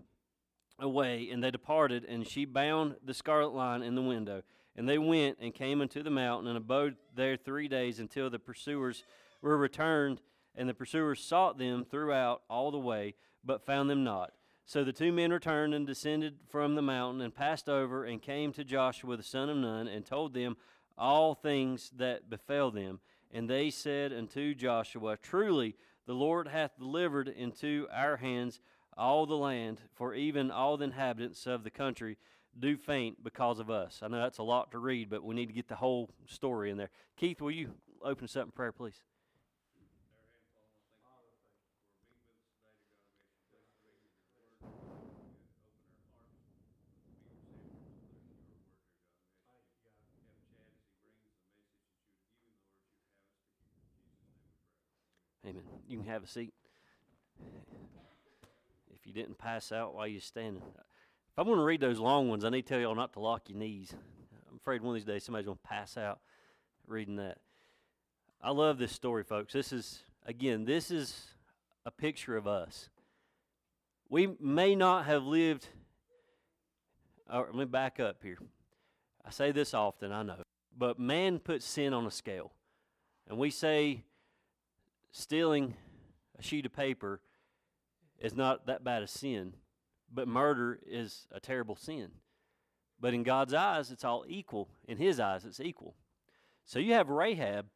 away, 0.79 1.29
and 1.31 1.43
they 1.43 1.51
departed, 1.51 2.05
and 2.05 2.27
she 2.27 2.45
bound 2.45 2.97
the 3.05 3.15
scarlet 3.15 3.55
line 3.55 3.83
in 3.83 3.95
the 3.95 4.03
window. 4.03 4.43
And 4.77 4.89
they 4.89 4.99
went 4.99 5.39
and 5.41 5.55
came 5.55 5.81
unto 5.81 6.03
the 6.03 6.11
mountain 6.11 6.49
and 6.49 6.57
abode 6.57 6.97
there 7.15 7.37
three 7.37 7.69
days 7.69 8.01
until 8.01 8.29
the 8.29 8.39
pursuers 8.39 9.05
were 9.41 9.57
returned, 9.57 10.21
and 10.55 10.69
the 10.69 10.75
pursuers 10.75 11.21
sought 11.21 11.59
them 11.59 11.85
throughout 11.85 12.43
all 12.51 12.71
the 12.71 12.79
way, 12.79 13.15
but 13.45 13.65
found 13.65 13.89
them 13.89 14.03
not. 14.03 14.33
So 14.67 14.83
the 14.83 14.93
two 14.93 15.13
men 15.13 15.31
returned 15.31 15.75
and 15.75 15.87
descended 15.87 16.39
from 16.49 16.75
the 16.75 16.83
mountain 16.83 17.21
and 17.21 17.35
passed 17.35 17.69
over 17.69 18.05
and 18.05 18.21
came 18.21 18.53
to 18.55 18.65
Joshua 18.65 19.17
the 19.17 19.23
son 19.23 19.51
of 19.51 19.59
Nun 19.59 19.87
and 19.87 20.05
told 20.07 20.33
them 20.33 20.57
all 20.97 21.35
things 21.35 21.91
that 21.97 22.31
befell 22.31 22.71
them. 22.71 23.01
And 23.31 23.49
they 23.49 23.69
said 23.71 24.13
unto 24.13 24.55
Joshua, 24.55 25.19
Truly 25.19 25.77
the 26.07 26.15
Lord 26.15 26.49
hath 26.49 26.79
delivered 26.79 27.29
into 27.29 27.87
our 27.93 28.17
hands 28.17 28.61
all 28.97 29.27
the 29.27 29.37
land, 29.37 29.81
for 29.95 30.15
even 30.15 30.51
all 30.51 30.77
the 30.77 30.85
inhabitants 30.85 31.47
of 31.47 31.65
the 31.65 31.71
country 31.71 32.17
do 32.59 32.77
faint 32.77 33.23
because 33.23 33.59
of 33.59 33.71
us. 33.71 34.01
I 34.03 34.09
know 34.09 34.19
that's 34.19 34.39
a 34.39 34.43
lot 34.43 34.71
to 34.73 34.79
read, 34.79 35.11
but 35.11 35.25
we 35.25 35.35
need 35.35 35.47
to 35.47 35.53
get 35.53 35.69
the 35.69 35.77
whole 35.77 36.11
story 36.27 36.71
in 36.71 36.77
there. 36.77 36.91
Keith, 37.17 37.41
will 37.41 37.51
you 37.51 37.71
open 38.03 38.25
us 38.25 38.37
up 38.37 38.47
in 38.47 38.53
prayer, 38.53 38.73
please? 38.73 39.03
Amen. 55.47 55.63
You 55.87 55.99
can 55.99 56.07
have 56.07 56.25
a 56.25 56.27
seat. 56.27 56.55
You 59.05 59.13
didn't 59.13 59.39
pass 59.39 59.71
out 59.71 59.95
while 59.95 60.07
you're 60.07 60.21
standing. 60.21 60.63
If 60.65 61.39
I'm 61.39 61.47
going 61.47 61.59
to 61.59 61.65
read 61.65 61.81
those 61.81 61.99
long 61.99 62.29
ones, 62.29 62.45
I 62.45 62.51
need 62.51 62.63
to 62.63 62.69
tell 62.69 62.81
y'all 62.81 62.95
not 62.95 63.13
to 63.15 63.21
lock 63.21 63.49
your 63.49 63.59
knees. 63.59 63.95
I'm 64.51 64.57
afraid 64.57 64.83
one 64.83 64.91
of 64.91 64.95
these 64.95 65.05
days 65.05 65.25
somebody's 65.25 65.47
going 65.47 65.59
to 65.59 65.69
pass 65.69 65.97
out 65.97 66.21
reading 66.87 67.17
that. 67.17 67.39
I 68.43 68.51
love 68.51 68.79
this 68.79 68.93
story, 68.93 69.25
folks. 69.25 69.53
This 69.53 69.73
is, 69.73 70.05
again, 70.27 70.65
this 70.65 70.91
is 70.91 71.25
a 71.85 71.91
picture 71.91 72.37
of 72.37 72.47
us. 72.47 72.89
We 74.09 74.29
may 74.41 74.75
not 74.75 75.07
have 75.07 75.25
lived, 75.25 75.69
or 77.31 77.47
let 77.47 77.55
me 77.55 77.65
back 77.65 78.01
up 78.01 78.23
here. 78.23 78.39
I 79.27 79.31
say 79.31 79.51
this 79.53 79.75
often, 79.75 80.13
I 80.13 80.23
know, 80.23 80.43
but 80.77 80.99
man 80.99 81.39
puts 81.39 81.65
sin 81.65 81.93
on 81.95 82.07
a 82.07 82.11
scale. 82.11 82.53
And 83.29 83.39
we 83.39 83.51
say 83.51 84.05
stealing 85.11 85.75
a 86.39 86.43
sheet 86.43 86.67
of 86.67 86.75
paper 86.75 87.21
is 88.25 88.35
not 88.35 88.67
that 88.67 88.83
bad 88.83 89.03
a 89.03 89.07
sin, 89.07 89.53
but 90.11 90.27
murder 90.27 90.79
is 90.87 91.27
a 91.31 91.39
terrible 91.39 91.77
sin. 91.77 92.09
But 92.99 93.13
in 93.13 93.23
God's 93.23 93.53
eyes, 93.53 93.91
it's 93.91 94.03
all 94.03 94.25
equal. 94.27 94.71
In 94.89 94.97
His 94.97 95.21
eyes, 95.21 95.45
it's 95.45 95.61
equal. 95.61 95.95
So 96.65 96.79
you 96.79 96.95
have 96.95 97.11
Rahab, 97.11 97.67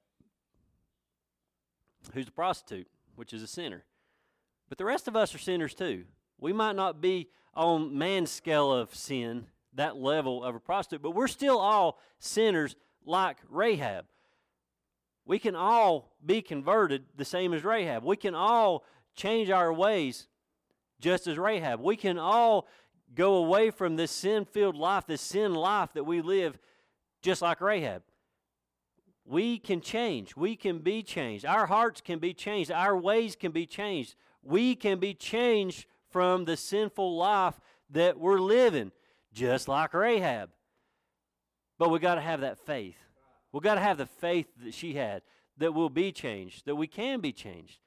who's 2.15 2.29
a 2.29 2.33
prostitute, 2.33 2.89
which 3.15 3.35
is 3.35 3.43
a 3.43 3.47
sinner. 3.47 3.85
But 4.71 4.79
the 4.79 4.87
rest 4.87 5.07
of 5.07 5.17
us 5.17 5.35
are 5.35 5.39
sinners 5.39 5.75
too. 5.75 6.05
We 6.39 6.55
might 6.55 6.77
not 6.77 7.03
be 7.03 7.29
on 7.53 7.99
man's 7.99 8.31
scale 8.31 8.73
of 8.73 8.95
sin, 8.95 9.49
that 9.75 9.97
level 9.97 10.43
of 10.43 10.55
a 10.55 10.61
prostitute, 10.61 11.03
but 11.03 11.15
we're 11.15 11.29
still 11.29 11.59
all 11.59 11.99
sinners 12.21 12.75
like 13.05 13.37
Rahab. 13.51 14.07
We 15.27 15.39
can 15.39 15.55
all 15.55 16.17
be 16.25 16.41
converted 16.41 17.05
the 17.17 17.27
same 17.27 17.53
as 17.53 17.65
Rahab. 17.65 18.03
We 18.03 18.17
can 18.17 18.35
all 18.35 18.85
change 19.15 19.51
our 19.51 19.71
ways 19.71 20.27
just 21.01 21.27
as 21.27 21.39
Rahab. 21.39 21.81
We 21.81 21.97
can 21.97 22.19
all 22.19 22.67
go 23.15 23.37
away 23.37 23.71
from 23.71 23.97
this 23.97 24.11
sin 24.11 24.45
filled 24.45 24.77
life, 24.77 25.07
this 25.07 25.21
sin 25.21 25.55
life 25.55 25.93
that 25.95 26.05
we 26.05 26.21
live 26.21 26.59
just 27.23 27.43
like 27.43 27.61
Rahab. 27.61 28.03
We 29.25 29.59
can 29.59 29.81
change. 29.81 30.37
We 30.37 30.57
can 30.57 30.79
be 30.79 31.03
changed. 31.03 31.45
Our 31.45 31.67
hearts 31.67 32.01
can 32.01 32.19
be 32.19 32.33
changed. 32.33 32.73
Our 32.73 32.97
ways 32.97 33.37
can 33.37 33.53
be 33.53 33.67
changed. 33.67 34.15
We 34.43 34.75
can 34.75 34.99
be 34.99 35.15
changed 35.15 35.87
from 36.11 36.45
the 36.45 36.57
sinful 36.57 37.17
life 37.17 37.61
that 37.91 38.19
we're 38.19 38.41
living, 38.41 38.93
just 39.33 39.69
like 39.69 39.93
Rahab. 39.93 40.51
But 41.79 41.91
we 41.91 41.99
got 41.99 42.15
to 42.15 42.21
have 42.21 42.41
that 42.41 42.59
faith. 42.59 42.97
We've 43.53 43.63
got 43.63 43.75
to 43.75 43.81
have 43.81 43.99
the 43.99 44.07
faith 44.07 44.47
that 44.65 44.75
she 44.75 44.95
had 44.95 45.23
that 45.59 45.75
we'll 45.75 45.91
be 45.91 46.13
changed, 46.13 46.67
that 46.67 46.77
we 46.77 46.87
can 46.87 47.21
be 47.21 47.33
changed. 47.33 47.79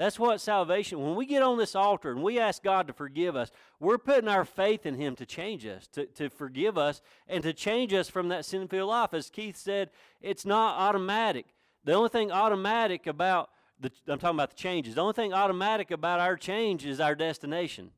That's 0.00 0.18
what 0.18 0.40
salvation, 0.40 0.98
when 0.98 1.14
we 1.14 1.26
get 1.26 1.42
on 1.42 1.58
this 1.58 1.76
altar 1.76 2.10
and 2.10 2.22
we 2.22 2.38
ask 2.38 2.62
God 2.62 2.86
to 2.86 2.94
forgive 2.94 3.36
us, 3.36 3.50
we're 3.78 3.98
putting 3.98 4.30
our 4.30 4.46
faith 4.46 4.86
in 4.86 4.94
Him 4.94 5.14
to 5.16 5.26
change 5.26 5.66
us, 5.66 5.86
to, 5.88 6.06
to 6.06 6.30
forgive 6.30 6.78
us, 6.78 7.02
and 7.28 7.42
to 7.42 7.52
change 7.52 7.92
us 7.92 8.08
from 8.08 8.28
that 8.28 8.46
sinful 8.46 8.86
life. 8.86 9.12
As 9.12 9.28
Keith 9.28 9.58
said, 9.58 9.90
it's 10.22 10.46
not 10.46 10.78
automatic. 10.78 11.48
The 11.84 11.92
only 11.92 12.08
thing 12.08 12.32
automatic 12.32 13.06
about, 13.06 13.50
the, 13.78 13.92
I'm 14.08 14.18
talking 14.18 14.38
about 14.38 14.48
the 14.48 14.56
changes, 14.56 14.94
the 14.94 15.02
only 15.02 15.12
thing 15.12 15.34
automatic 15.34 15.90
about 15.90 16.18
our 16.18 16.38
change 16.38 16.86
is 16.86 16.98
our 16.98 17.14
destination. 17.14 17.90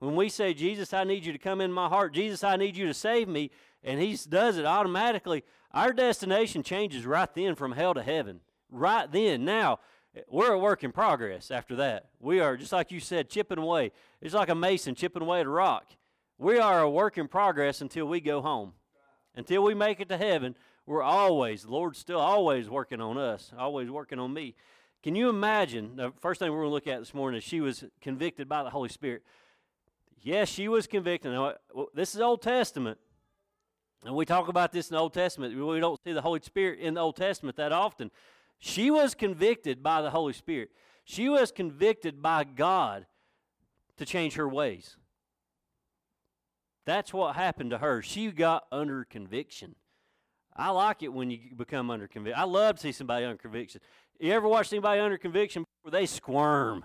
When 0.00 0.16
we 0.16 0.30
say, 0.30 0.52
Jesus, 0.52 0.92
I 0.92 1.04
need 1.04 1.24
you 1.24 1.32
to 1.32 1.38
come 1.38 1.60
in 1.60 1.70
my 1.70 1.86
heart, 1.86 2.12
Jesus, 2.12 2.42
I 2.42 2.56
need 2.56 2.76
you 2.76 2.86
to 2.88 2.94
save 2.94 3.28
me, 3.28 3.52
and 3.84 4.00
He 4.00 4.18
does 4.28 4.56
it 4.56 4.66
automatically, 4.66 5.44
our 5.70 5.92
destination 5.92 6.64
changes 6.64 7.06
right 7.06 7.32
then 7.32 7.54
from 7.54 7.70
hell 7.70 7.94
to 7.94 8.02
heaven. 8.02 8.40
Right 8.68 9.10
then. 9.10 9.44
Now, 9.44 9.78
we're 10.28 10.52
a 10.52 10.58
work 10.58 10.82
in 10.82 10.92
progress 10.92 11.50
after 11.50 11.76
that. 11.76 12.10
We 12.18 12.40
are, 12.40 12.56
just 12.56 12.72
like 12.72 12.90
you 12.90 13.00
said, 13.00 13.30
chipping 13.30 13.58
away. 13.58 13.92
It's 14.20 14.34
like 14.34 14.48
a 14.48 14.54
mason 14.54 14.94
chipping 14.94 15.22
away 15.22 15.40
at 15.40 15.46
a 15.46 15.50
rock. 15.50 15.86
We 16.38 16.58
are 16.58 16.80
a 16.80 16.90
work 16.90 17.18
in 17.18 17.28
progress 17.28 17.80
until 17.80 18.06
we 18.06 18.20
go 18.20 18.40
home. 18.40 18.72
Until 19.36 19.62
we 19.62 19.74
make 19.74 20.00
it 20.00 20.08
to 20.08 20.16
heaven, 20.16 20.56
we're 20.86 21.02
always, 21.02 21.62
the 21.62 21.70
Lord's 21.70 21.98
still 21.98 22.18
always 22.18 22.68
working 22.68 23.00
on 23.00 23.16
us, 23.16 23.52
always 23.56 23.88
working 23.88 24.18
on 24.18 24.32
me. 24.32 24.56
Can 25.02 25.14
you 25.14 25.28
imagine? 25.28 25.96
The 25.96 26.12
first 26.20 26.40
thing 26.40 26.50
we're 26.50 26.58
going 26.58 26.70
to 26.70 26.74
look 26.74 26.86
at 26.88 26.98
this 26.98 27.14
morning 27.14 27.38
is 27.38 27.44
she 27.44 27.60
was 27.60 27.84
convicted 28.00 28.48
by 28.48 28.64
the 28.64 28.70
Holy 28.70 28.88
Spirit. 28.88 29.22
Yes, 30.20 30.48
she 30.48 30.68
was 30.68 30.86
convicted. 30.86 31.32
Now, 31.32 31.54
this 31.94 32.14
is 32.14 32.20
Old 32.20 32.42
Testament. 32.42 32.98
And 34.04 34.14
we 34.14 34.24
talk 34.24 34.48
about 34.48 34.72
this 34.72 34.90
in 34.90 34.94
the 34.94 35.00
Old 35.00 35.14
Testament. 35.14 35.54
We 35.56 35.78
don't 35.78 36.00
see 36.02 36.12
the 36.12 36.22
Holy 36.22 36.40
Spirit 36.42 36.80
in 36.80 36.94
the 36.94 37.00
Old 37.00 37.16
Testament 37.16 37.56
that 37.56 37.70
often. 37.70 38.10
She 38.60 38.90
was 38.90 39.14
convicted 39.14 39.82
by 39.82 40.02
the 40.02 40.10
Holy 40.10 40.34
Spirit. 40.34 40.70
She 41.04 41.28
was 41.28 41.50
convicted 41.50 42.22
by 42.22 42.44
God 42.44 43.06
to 43.96 44.04
change 44.04 44.34
her 44.34 44.48
ways. 44.48 44.96
That's 46.84 47.12
what 47.12 47.36
happened 47.36 47.70
to 47.70 47.78
her. 47.78 48.02
She 48.02 48.30
got 48.30 48.66
under 48.70 49.04
conviction. 49.04 49.74
I 50.54 50.70
like 50.70 51.02
it 51.02 51.12
when 51.12 51.30
you 51.30 51.38
become 51.56 51.90
under 51.90 52.06
conviction. 52.06 52.38
I 52.38 52.44
love 52.44 52.76
to 52.76 52.82
see 52.82 52.92
somebody 52.92 53.24
under 53.24 53.38
conviction. 53.38 53.80
You 54.18 54.32
ever 54.32 54.46
watch 54.46 54.72
anybody 54.72 55.00
under 55.00 55.16
conviction 55.16 55.64
where 55.82 55.92
they 55.92 56.06
squirm? 56.06 56.84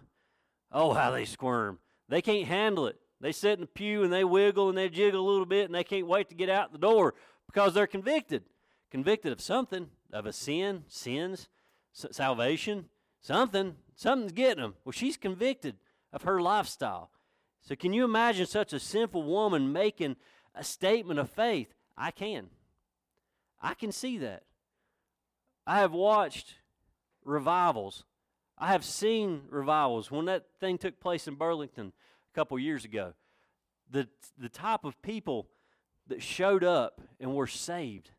Oh, 0.72 0.94
how 0.94 1.12
they 1.12 1.26
squirm. 1.26 1.80
They 2.08 2.22
can't 2.22 2.48
handle 2.48 2.88
it. 2.88 2.98
They 3.20 3.34
sit 3.34 3.54
in 3.54 3.62
the 3.62 3.68
pew 3.68 4.04
and 4.04 4.14
they 4.14 4.24
wiggle 4.24 4.70
and 4.70 4.78
they 4.78 4.90
jiggle 4.90 5.20
a 5.20 5.30
little 5.30 5.46
bit 5.46 5.66
and 5.66 5.76
they 5.76 5.84
can't 5.84 6.08
wait 6.08 6.30
to 6.30 6.36
get 6.36 6.50
out 6.50 6.72
the 6.72 6.78
door 6.78 7.16
because 7.48 7.74
they're 7.74 7.88
convicted. 7.88 8.44
Convicted 8.92 9.34
of 9.34 9.42
something, 9.42 9.90
of 10.14 10.26
a 10.26 10.32
sin, 10.32 10.84
sins 10.88 11.50
salvation, 11.96 12.86
something, 13.22 13.76
something's 13.96 14.34
getting 14.34 14.62
them. 14.62 14.76
Well, 14.84 14.92
she's 14.92 15.18
convicted 15.18 15.78
of 16.12 16.24
her 16.24 16.42
lifestyle. 16.42 17.10
So, 17.62 17.76
can 17.76 17.94
you 17.94 18.04
imagine 18.06 18.46
such 18.46 18.74
a 18.74 18.80
sinful 18.80 19.24
woman 19.24 19.72
making 19.72 20.18
a 20.54 20.64
statement 20.64 21.20
of 21.20 21.30
faith? 21.30 21.74
I 21.98 22.12
can. 22.12 22.50
I 23.62 23.74
can 23.74 23.92
see 23.92 24.20
that. 24.20 24.44
I 25.66 25.80
have 25.80 25.92
watched 25.92 26.56
revivals. 27.24 28.04
I 28.58 28.68
have 28.68 28.86
seen 28.86 29.44
revivals. 29.50 30.12
When 30.12 30.26
that 30.26 30.46
thing 30.60 30.78
took 30.78 31.00
place 31.00 31.28
in 31.28 31.36
Burlington 31.36 31.92
a 32.32 32.36
couple 32.36 32.60
years 32.60 32.86
ago, 32.86 33.14
the, 33.90 34.08
the 34.38 34.50
type 34.50 34.86
of 34.86 35.02
people 35.02 35.48
that 36.08 36.22
showed 36.22 36.64
up 36.64 37.02
and 37.20 37.34
were 37.34 37.48
saved. 37.48 38.12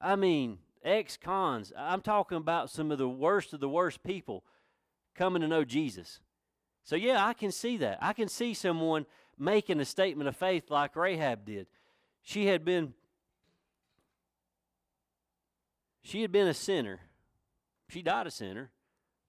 I 0.00 0.16
mean, 0.16 0.58
ex 0.84 1.16
cons. 1.16 1.72
I'm 1.76 2.00
talking 2.00 2.38
about 2.38 2.70
some 2.70 2.90
of 2.90 2.98
the 2.98 3.08
worst 3.08 3.52
of 3.52 3.60
the 3.60 3.68
worst 3.68 4.02
people 4.02 4.44
coming 5.14 5.42
to 5.42 5.48
know 5.48 5.64
Jesus. 5.64 6.20
So, 6.84 6.96
yeah, 6.96 7.24
I 7.24 7.34
can 7.34 7.52
see 7.52 7.76
that. 7.78 7.98
I 8.00 8.12
can 8.12 8.28
see 8.28 8.54
someone 8.54 9.06
making 9.38 9.80
a 9.80 9.84
statement 9.84 10.28
of 10.28 10.36
faith 10.36 10.70
like 10.70 10.96
Rahab 10.96 11.44
did. 11.44 11.66
She 12.22 12.46
had 12.46 12.64
been 12.64 12.94
she 16.02 16.22
had 16.22 16.32
been 16.32 16.48
a 16.48 16.54
sinner. 16.54 17.00
She 17.88 18.02
died 18.02 18.26
a 18.26 18.30
sinner, 18.30 18.70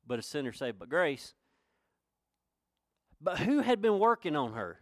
but 0.07 0.19
a 0.19 0.21
sinner 0.21 0.53
saved 0.53 0.79
by 0.79 0.85
grace. 0.85 1.33
But 3.19 3.39
who 3.39 3.59
had 3.59 3.81
been 3.81 3.99
working 3.99 4.35
on 4.35 4.53
her? 4.53 4.79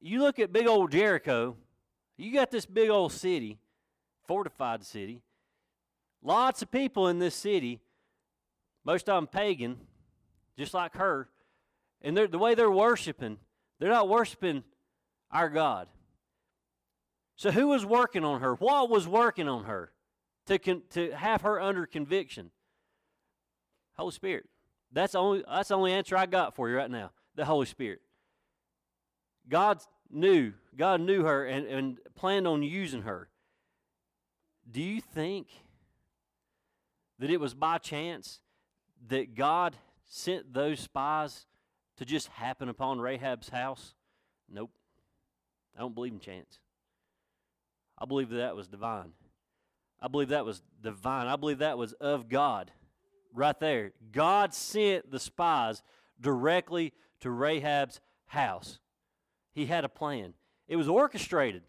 You 0.00 0.20
look 0.20 0.38
at 0.38 0.52
big 0.52 0.66
old 0.66 0.92
Jericho, 0.92 1.56
you 2.16 2.32
got 2.32 2.50
this 2.50 2.66
big 2.66 2.90
old 2.90 3.12
city, 3.12 3.58
fortified 4.30 4.84
city. 4.84 5.22
Lots 6.22 6.62
of 6.62 6.70
people 6.70 7.08
in 7.08 7.18
this 7.18 7.34
city, 7.34 7.80
most 8.84 9.08
of 9.08 9.16
them 9.16 9.26
pagan, 9.26 9.76
just 10.56 10.72
like 10.72 10.94
her. 10.94 11.28
And 12.00 12.16
the 12.16 12.38
way 12.38 12.54
they're 12.54 12.70
worshiping, 12.70 13.38
they're 13.80 13.90
not 13.90 14.08
worshiping 14.08 14.62
our 15.32 15.48
God. 15.48 15.88
So, 17.34 17.50
who 17.50 17.66
was 17.66 17.84
working 17.84 18.24
on 18.24 18.40
her? 18.40 18.54
What 18.54 18.88
was 18.88 19.08
working 19.08 19.48
on 19.48 19.64
her 19.64 19.90
to, 20.46 20.60
con- 20.60 20.82
to 20.90 21.10
have 21.10 21.40
her 21.40 21.60
under 21.60 21.84
conviction? 21.84 22.52
Holy 23.96 24.12
Spirit. 24.12 24.44
That's 24.92 25.14
the 25.14 25.18
only 25.18 25.42
that's 25.48 25.70
the 25.70 25.76
only 25.76 25.92
answer 25.92 26.16
I 26.16 26.26
got 26.26 26.54
for 26.54 26.70
you 26.70 26.76
right 26.76 26.90
now. 26.90 27.10
The 27.34 27.44
Holy 27.44 27.66
Spirit. 27.66 28.00
God 29.48 29.80
knew, 30.08 30.52
God 30.76 31.00
knew 31.00 31.24
her 31.24 31.44
and, 31.46 31.66
and 31.66 31.98
planned 32.14 32.46
on 32.46 32.62
using 32.62 33.02
her. 33.02 33.29
Do 34.70 34.82
you 34.82 35.00
think 35.00 35.48
that 37.18 37.30
it 37.30 37.40
was 37.40 37.54
by 37.54 37.78
chance 37.78 38.40
that 39.08 39.34
God 39.34 39.76
sent 40.04 40.52
those 40.52 40.80
spies 40.80 41.46
to 41.96 42.04
just 42.04 42.28
happen 42.28 42.68
upon 42.68 43.00
Rahab's 43.00 43.48
house? 43.48 43.94
Nope. 44.48 44.70
I 45.76 45.80
don't 45.80 45.94
believe 45.94 46.12
in 46.12 46.20
chance. 46.20 46.58
I 47.98 48.06
believe 48.06 48.30
that, 48.30 48.36
that 48.36 48.56
was 48.56 48.68
divine. 48.68 49.12
I 50.00 50.08
believe 50.08 50.28
that 50.28 50.44
was 50.44 50.62
divine. 50.82 51.26
I 51.26 51.36
believe 51.36 51.58
that 51.58 51.76
was 51.76 51.92
of 51.94 52.28
God 52.28 52.70
right 53.34 53.58
there. 53.60 53.92
God 54.12 54.54
sent 54.54 55.10
the 55.10 55.20
spies 55.20 55.82
directly 56.20 56.92
to 57.20 57.30
Rahab's 57.30 58.00
house. 58.26 58.78
He 59.52 59.66
had 59.66 59.84
a 59.84 59.88
plan, 59.88 60.34
it 60.68 60.76
was 60.76 60.88
orchestrated. 60.88 61.62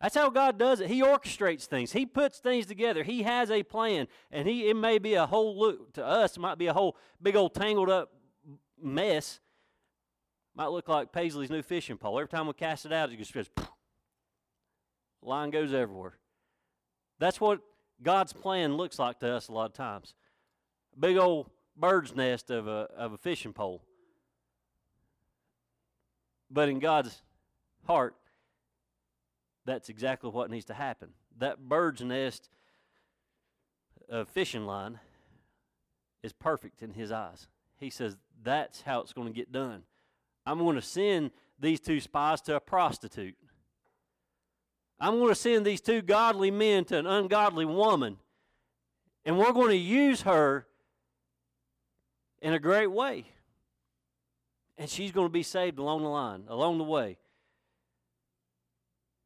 That's 0.00 0.14
how 0.14 0.30
God 0.30 0.58
does 0.58 0.80
it. 0.80 0.88
He 0.88 1.02
orchestrates 1.02 1.64
things. 1.64 1.92
He 1.92 2.06
puts 2.06 2.38
things 2.38 2.66
together. 2.66 3.02
He 3.02 3.24
has 3.24 3.50
a 3.50 3.62
plan, 3.62 4.06
and 4.30 4.46
he 4.46 4.68
it 4.68 4.76
may 4.76 4.98
be 4.98 5.14
a 5.14 5.26
whole 5.26 5.58
look 5.58 5.92
to 5.94 6.04
us. 6.04 6.36
It 6.36 6.40
might 6.40 6.58
be 6.58 6.66
a 6.66 6.72
whole 6.72 6.96
big 7.20 7.34
old 7.34 7.54
tangled 7.54 7.90
up 7.90 8.12
mess. 8.80 9.40
Might 10.54 10.70
look 10.70 10.88
like 10.88 11.12
Paisley's 11.12 11.50
new 11.50 11.62
fishing 11.62 11.98
pole. 11.98 12.18
Every 12.18 12.28
time 12.28 12.46
we 12.46 12.52
cast 12.52 12.86
it 12.86 12.92
out, 12.92 13.10
it 13.10 13.18
just 13.18 13.32
goes. 13.32 13.50
Line 15.20 15.50
goes 15.50 15.74
everywhere. 15.74 16.16
That's 17.18 17.40
what 17.40 17.60
God's 18.02 18.32
plan 18.32 18.76
looks 18.76 18.98
like 19.00 19.18
to 19.20 19.32
us 19.32 19.48
a 19.48 19.52
lot 19.52 19.66
of 19.66 19.72
times 19.72 20.14
big 20.98 21.16
old 21.16 21.50
bird's 21.76 22.14
nest 22.14 22.50
of 22.50 22.66
a, 22.66 22.88
of 22.96 23.12
a 23.12 23.16
fishing 23.16 23.52
pole. 23.52 23.82
But 26.50 26.68
in 26.68 26.78
God's 26.78 27.22
heart, 27.86 28.14
that's 29.68 29.88
exactly 29.88 30.30
what 30.30 30.50
needs 30.50 30.64
to 30.66 30.74
happen. 30.74 31.10
That 31.38 31.68
bird's 31.68 32.02
nest 32.02 32.48
of 34.08 34.28
fishing 34.28 34.66
line 34.66 34.98
is 36.22 36.32
perfect 36.32 36.82
in 36.82 36.94
His 36.94 37.12
eyes. 37.12 37.46
He 37.76 37.90
says, 37.90 38.16
That's 38.42 38.82
how 38.82 39.00
it's 39.00 39.12
going 39.12 39.28
to 39.28 39.34
get 39.34 39.52
done. 39.52 39.82
I'm 40.46 40.58
going 40.58 40.76
to 40.76 40.82
send 40.82 41.30
these 41.60 41.80
two 41.80 42.00
spies 42.00 42.40
to 42.42 42.56
a 42.56 42.60
prostitute. 42.60 43.36
I'm 44.98 45.18
going 45.18 45.28
to 45.28 45.34
send 45.34 45.64
these 45.64 45.80
two 45.80 46.02
godly 46.02 46.50
men 46.50 46.84
to 46.86 46.98
an 46.98 47.06
ungodly 47.06 47.64
woman. 47.64 48.16
And 49.24 49.38
we're 49.38 49.52
going 49.52 49.70
to 49.70 49.76
use 49.76 50.22
her 50.22 50.66
in 52.40 52.54
a 52.54 52.58
great 52.58 52.90
way. 52.90 53.26
And 54.78 54.88
she's 54.88 55.12
going 55.12 55.26
to 55.26 55.32
be 55.32 55.42
saved 55.42 55.78
along 55.78 56.02
the 56.02 56.08
line, 56.08 56.44
along 56.48 56.78
the 56.78 56.84
way. 56.84 57.18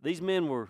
These 0.03 0.21
men 0.21 0.49
were, 0.49 0.69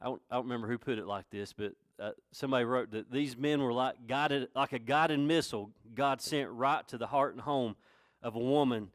I 0.00 0.06
don't, 0.06 0.22
I 0.30 0.36
don't 0.36 0.44
remember 0.44 0.68
who 0.68 0.78
put 0.78 0.98
it 0.98 1.06
like 1.06 1.28
this, 1.30 1.52
but 1.52 1.72
uh, 1.98 2.12
somebody 2.32 2.64
wrote 2.64 2.92
that 2.92 3.10
these 3.10 3.36
men 3.36 3.62
were 3.62 3.72
like 3.72 4.06
guided, 4.06 4.48
like 4.54 4.72
a 4.72 4.78
guided 4.78 5.20
missile 5.20 5.70
God 5.94 6.20
sent 6.20 6.50
right 6.50 6.86
to 6.88 6.98
the 6.98 7.06
heart 7.06 7.34
and 7.34 7.42
home 7.42 7.76
of 8.22 8.36
a 8.36 8.40
woman 8.40 8.90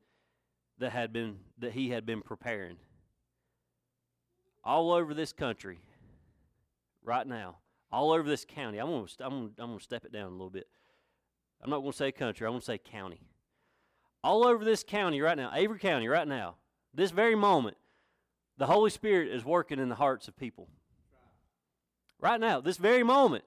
that 0.79 0.91
had 0.91 1.13
been 1.13 1.37
that 1.59 1.73
he 1.73 1.89
had 1.89 2.05
been 2.05 2.21
preparing. 2.21 2.77
All 4.63 4.91
over 4.91 5.13
this 5.13 5.31
country, 5.31 5.79
right 7.03 7.27
now, 7.27 7.57
all 7.91 8.11
over 8.11 8.27
this 8.27 8.45
county. 8.45 8.79
I'm 8.79 8.87
gonna, 8.87 9.07
I'm 9.19 9.29
gonna, 9.29 9.49
I'm 9.59 9.69
gonna 9.71 9.79
step 9.79 10.05
it 10.05 10.11
down 10.11 10.27
a 10.27 10.31
little 10.31 10.49
bit. 10.49 10.67
I'm 11.61 11.69
not 11.69 11.79
going 11.79 11.91
to 11.91 11.97
say 11.97 12.11
country, 12.11 12.45
I'm 12.45 12.59
to 12.59 12.61
say 12.61 12.77
county. 12.77 13.21
All 14.23 14.45
over 14.45 14.63
this 14.65 14.83
county 14.83 15.21
right 15.21 15.37
now, 15.37 15.51
Avery 15.53 15.79
County 15.79 16.07
right 16.07 16.27
now, 16.27 16.55
this 16.93 17.11
very 17.11 17.35
moment, 17.35 17.77
the 18.57 18.67
Holy 18.67 18.89
Spirit 18.89 19.29
is 19.29 19.43
working 19.43 19.79
in 19.79 19.89
the 19.89 19.95
hearts 19.95 20.27
of 20.27 20.37
people. 20.37 20.67
Right 22.19 22.39
now, 22.39 22.61
this 22.61 22.77
very 22.77 23.03
moment, 23.03 23.43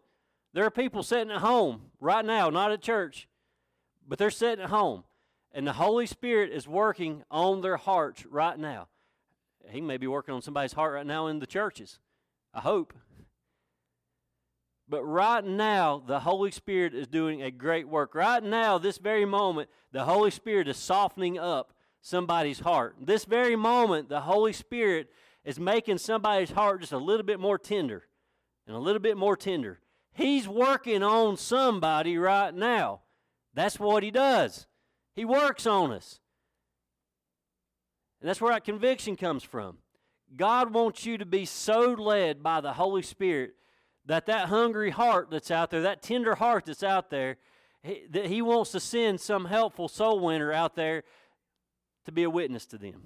there 0.52 0.64
are 0.64 0.70
people 0.70 1.02
sitting 1.02 1.30
at 1.30 1.40
home 1.40 1.90
right 2.00 2.24
now, 2.24 2.50
not 2.50 2.72
at 2.72 2.82
church, 2.82 3.28
but 4.06 4.18
they're 4.18 4.30
sitting 4.30 4.64
at 4.64 4.70
home. 4.70 5.04
And 5.52 5.66
the 5.66 5.72
Holy 5.72 6.06
Spirit 6.06 6.52
is 6.52 6.68
working 6.68 7.22
on 7.30 7.62
their 7.62 7.78
hearts 7.78 8.26
right 8.26 8.58
now. 8.58 8.88
He 9.70 9.80
may 9.80 9.96
be 9.96 10.06
working 10.06 10.34
on 10.34 10.42
somebody's 10.42 10.72
heart 10.72 10.94
right 10.94 11.06
now 11.06 11.26
in 11.26 11.38
the 11.38 11.46
churches. 11.46 11.98
I 12.54 12.60
hope. 12.60 12.94
But 14.88 15.04
right 15.04 15.44
now, 15.44 16.02
the 16.06 16.20
Holy 16.20 16.50
Spirit 16.50 16.94
is 16.94 17.06
doing 17.06 17.42
a 17.42 17.50
great 17.50 17.88
work. 17.88 18.14
Right 18.14 18.42
now, 18.42 18.78
this 18.78 18.98
very 18.98 19.26
moment, 19.26 19.68
the 19.92 20.04
Holy 20.04 20.30
Spirit 20.30 20.68
is 20.68 20.76
softening 20.76 21.38
up 21.38 21.72
somebody's 22.00 22.60
heart. 22.60 22.96
This 23.00 23.24
very 23.24 23.56
moment, 23.56 24.08
the 24.08 24.22
Holy 24.22 24.52
Spirit 24.52 25.10
is 25.44 25.58
making 25.58 25.98
somebody's 25.98 26.50
heart 26.50 26.80
just 26.80 26.92
a 26.92 26.98
little 26.98 27.24
bit 27.24 27.40
more 27.40 27.58
tender 27.58 28.04
and 28.66 28.76
a 28.76 28.80
little 28.80 29.00
bit 29.00 29.16
more 29.16 29.36
tender. 29.36 29.80
He's 30.12 30.48
working 30.48 31.02
on 31.02 31.36
somebody 31.36 32.18
right 32.18 32.54
now. 32.54 33.00
That's 33.54 33.78
what 33.78 34.02
He 34.02 34.10
does. 34.10 34.66
He 35.14 35.24
works 35.24 35.66
on 35.66 35.92
us. 35.92 36.20
And 38.20 38.28
that's 38.28 38.40
where 38.40 38.52
that 38.52 38.64
conviction 38.64 39.16
comes 39.16 39.42
from. 39.42 39.78
God 40.36 40.74
wants 40.74 41.06
you 41.06 41.18
to 41.18 41.26
be 41.26 41.44
so 41.44 41.92
led 41.92 42.42
by 42.42 42.60
the 42.60 42.74
Holy 42.74 43.02
Spirit 43.02 43.54
that 44.06 44.26
that 44.26 44.48
hungry 44.48 44.90
heart 44.90 45.28
that's 45.30 45.50
out 45.50 45.70
there, 45.70 45.82
that 45.82 46.02
tender 46.02 46.34
heart 46.34 46.66
that's 46.66 46.82
out 46.82 47.10
there, 47.10 47.36
he, 47.82 48.04
that 48.10 48.26
he 48.26 48.42
wants 48.42 48.72
to 48.72 48.80
send 48.80 49.20
some 49.20 49.44
helpful 49.46 49.88
soul 49.88 50.20
winner 50.20 50.52
out 50.52 50.74
there 50.74 51.04
to 52.08 52.12
be 52.12 52.24
a 52.24 52.30
witness 52.30 52.66
to 52.66 52.78
them. 52.78 53.00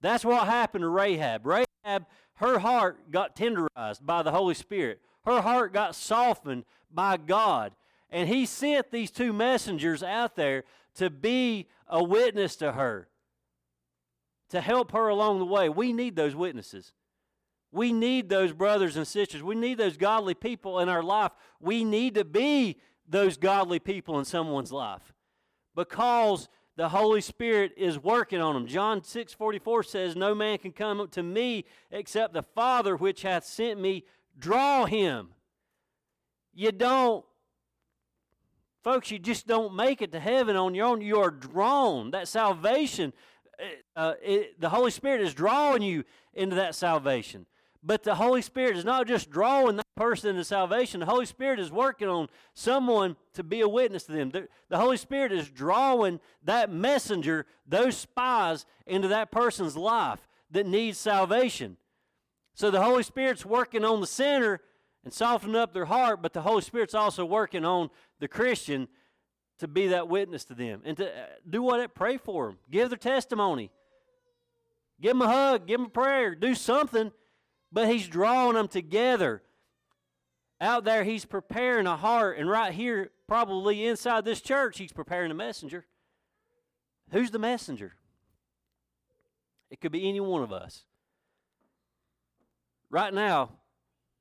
That's 0.00 0.24
what 0.24 0.46
happened 0.46 0.82
to 0.82 0.88
Rahab. 0.88 1.46
Rahab, 1.46 2.06
her 2.34 2.58
heart 2.58 3.10
got 3.10 3.36
tenderized 3.36 4.04
by 4.04 4.22
the 4.22 4.32
Holy 4.32 4.54
Spirit. 4.54 5.00
Her 5.24 5.40
heart 5.40 5.72
got 5.72 5.94
softened 5.94 6.64
by 6.90 7.16
God. 7.16 7.72
And 8.10 8.28
he 8.28 8.44
sent 8.46 8.90
these 8.90 9.10
two 9.10 9.32
messengers 9.32 10.02
out 10.02 10.36
there 10.36 10.64
to 10.96 11.08
be 11.08 11.68
a 11.86 12.02
witness 12.02 12.56
to 12.56 12.72
her, 12.72 13.08
to 14.50 14.60
help 14.60 14.92
her 14.92 15.08
along 15.08 15.38
the 15.38 15.46
way. 15.46 15.68
We 15.68 15.92
need 15.92 16.16
those 16.16 16.34
witnesses. 16.34 16.92
We 17.70 17.92
need 17.92 18.28
those 18.28 18.52
brothers 18.52 18.96
and 18.96 19.06
sisters. 19.06 19.42
We 19.42 19.54
need 19.54 19.78
those 19.78 19.96
godly 19.96 20.34
people 20.34 20.80
in 20.80 20.88
our 20.88 21.02
life. 21.02 21.32
We 21.60 21.84
need 21.84 22.14
to 22.16 22.24
be 22.24 22.78
those 23.08 23.36
godly 23.36 23.78
people 23.78 24.18
in 24.18 24.24
someone's 24.24 24.72
life 24.72 25.14
because 25.74 26.48
the 26.76 26.88
Holy 26.88 27.20
Spirit 27.20 27.72
is 27.76 27.98
working 27.98 28.40
on 28.40 28.54
them. 28.54 28.66
John 28.66 29.04
6 29.04 29.34
44 29.34 29.82
says, 29.82 30.16
No 30.16 30.34
man 30.34 30.58
can 30.58 30.72
come 30.72 31.06
to 31.08 31.22
me 31.22 31.64
except 31.90 32.32
the 32.32 32.42
Father 32.42 32.96
which 32.96 33.22
hath 33.22 33.44
sent 33.44 33.78
me 33.78 34.04
draw 34.38 34.86
him. 34.86 35.28
You 36.54 36.72
don't, 36.72 37.24
folks, 38.82 39.10
you 39.10 39.18
just 39.18 39.46
don't 39.46 39.74
make 39.74 40.00
it 40.00 40.12
to 40.12 40.20
heaven 40.20 40.56
on 40.56 40.74
your 40.74 40.86
own. 40.86 41.00
You 41.02 41.18
are 41.18 41.30
drawn. 41.30 42.10
That 42.10 42.28
salvation, 42.28 43.12
uh, 43.94 44.14
it, 44.22 44.60
the 44.60 44.70
Holy 44.70 44.90
Spirit 44.90 45.20
is 45.20 45.34
drawing 45.34 45.82
you 45.82 46.04
into 46.32 46.56
that 46.56 46.74
salvation. 46.74 47.46
But 47.82 48.02
the 48.02 48.14
Holy 48.14 48.42
Spirit 48.42 48.76
is 48.76 48.84
not 48.84 49.06
just 49.06 49.30
drawing 49.30 49.81
person 49.94 50.30
into 50.30 50.44
salvation, 50.44 51.00
the 51.00 51.06
Holy 51.06 51.26
Spirit 51.26 51.60
is 51.60 51.70
working 51.70 52.08
on 52.08 52.28
someone 52.54 53.16
to 53.34 53.42
be 53.42 53.60
a 53.60 53.68
witness 53.68 54.04
to 54.04 54.12
them. 54.12 54.30
The, 54.30 54.48
the, 54.68 54.78
Holy 54.78 54.96
Spirit 54.96 55.32
is 55.32 55.50
drawing 55.50 56.20
that 56.44 56.70
messenger, 56.72 57.46
those 57.66 57.96
spies, 57.96 58.64
into 58.86 59.08
that 59.08 59.30
person's 59.30 59.76
life 59.76 60.26
that 60.50 60.66
needs 60.66 60.98
salvation. 60.98 61.76
So 62.54 62.70
the 62.70 62.82
Holy 62.82 63.02
Spirit's 63.02 63.44
working 63.44 63.84
on 63.84 64.00
the 64.00 64.06
sinner 64.06 64.60
and 65.04 65.12
softening 65.12 65.56
up 65.56 65.72
their 65.72 65.86
heart, 65.86 66.22
but 66.22 66.32
the 66.32 66.42
Holy 66.42 66.62
Spirit's 66.62 66.94
also 66.94 67.24
working 67.24 67.64
on 67.64 67.90
the 68.18 68.28
Christian 68.28 68.88
to 69.58 69.68
be 69.68 69.88
that 69.88 70.08
witness 70.08 70.44
to 70.46 70.54
them 70.54 70.82
and 70.84 70.96
to 70.96 71.08
uh, 71.08 71.24
do 71.48 71.62
what 71.62 71.80
it 71.80 71.94
pray 71.94 72.16
for 72.16 72.46
them, 72.46 72.58
give 72.70 72.88
their 72.88 72.98
testimony, 72.98 73.70
give 75.00 75.12
them 75.12 75.22
a 75.22 75.28
hug, 75.28 75.66
give 75.66 75.78
them 75.78 75.86
a 75.86 75.90
prayer, 75.90 76.34
do 76.34 76.54
something. 76.54 77.12
But 77.70 77.88
He's 77.88 78.06
drawing 78.06 78.54
them 78.54 78.68
together 78.68 79.42
out 80.62 80.84
there, 80.84 81.02
he's 81.02 81.24
preparing 81.24 81.86
a 81.86 81.96
heart, 81.96 82.38
and 82.38 82.48
right 82.48 82.72
here, 82.72 83.10
probably 83.26 83.84
inside 83.84 84.24
this 84.24 84.40
church, 84.40 84.78
he's 84.78 84.92
preparing 84.92 85.30
a 85.30 85.34
messenger. 85.34 85.84
Who's 87.10 87.32
the 87.32 87.38
messenger? 87.38 87.94
It 89.70 89.80
could 89.80 89.92
be 89.92 90.08
any 90.08 90.20
one 90.20 90.42
of 90.42 90.52
us. 90.52 90.84
Right 92.90 93.12
now, 93.12 93.50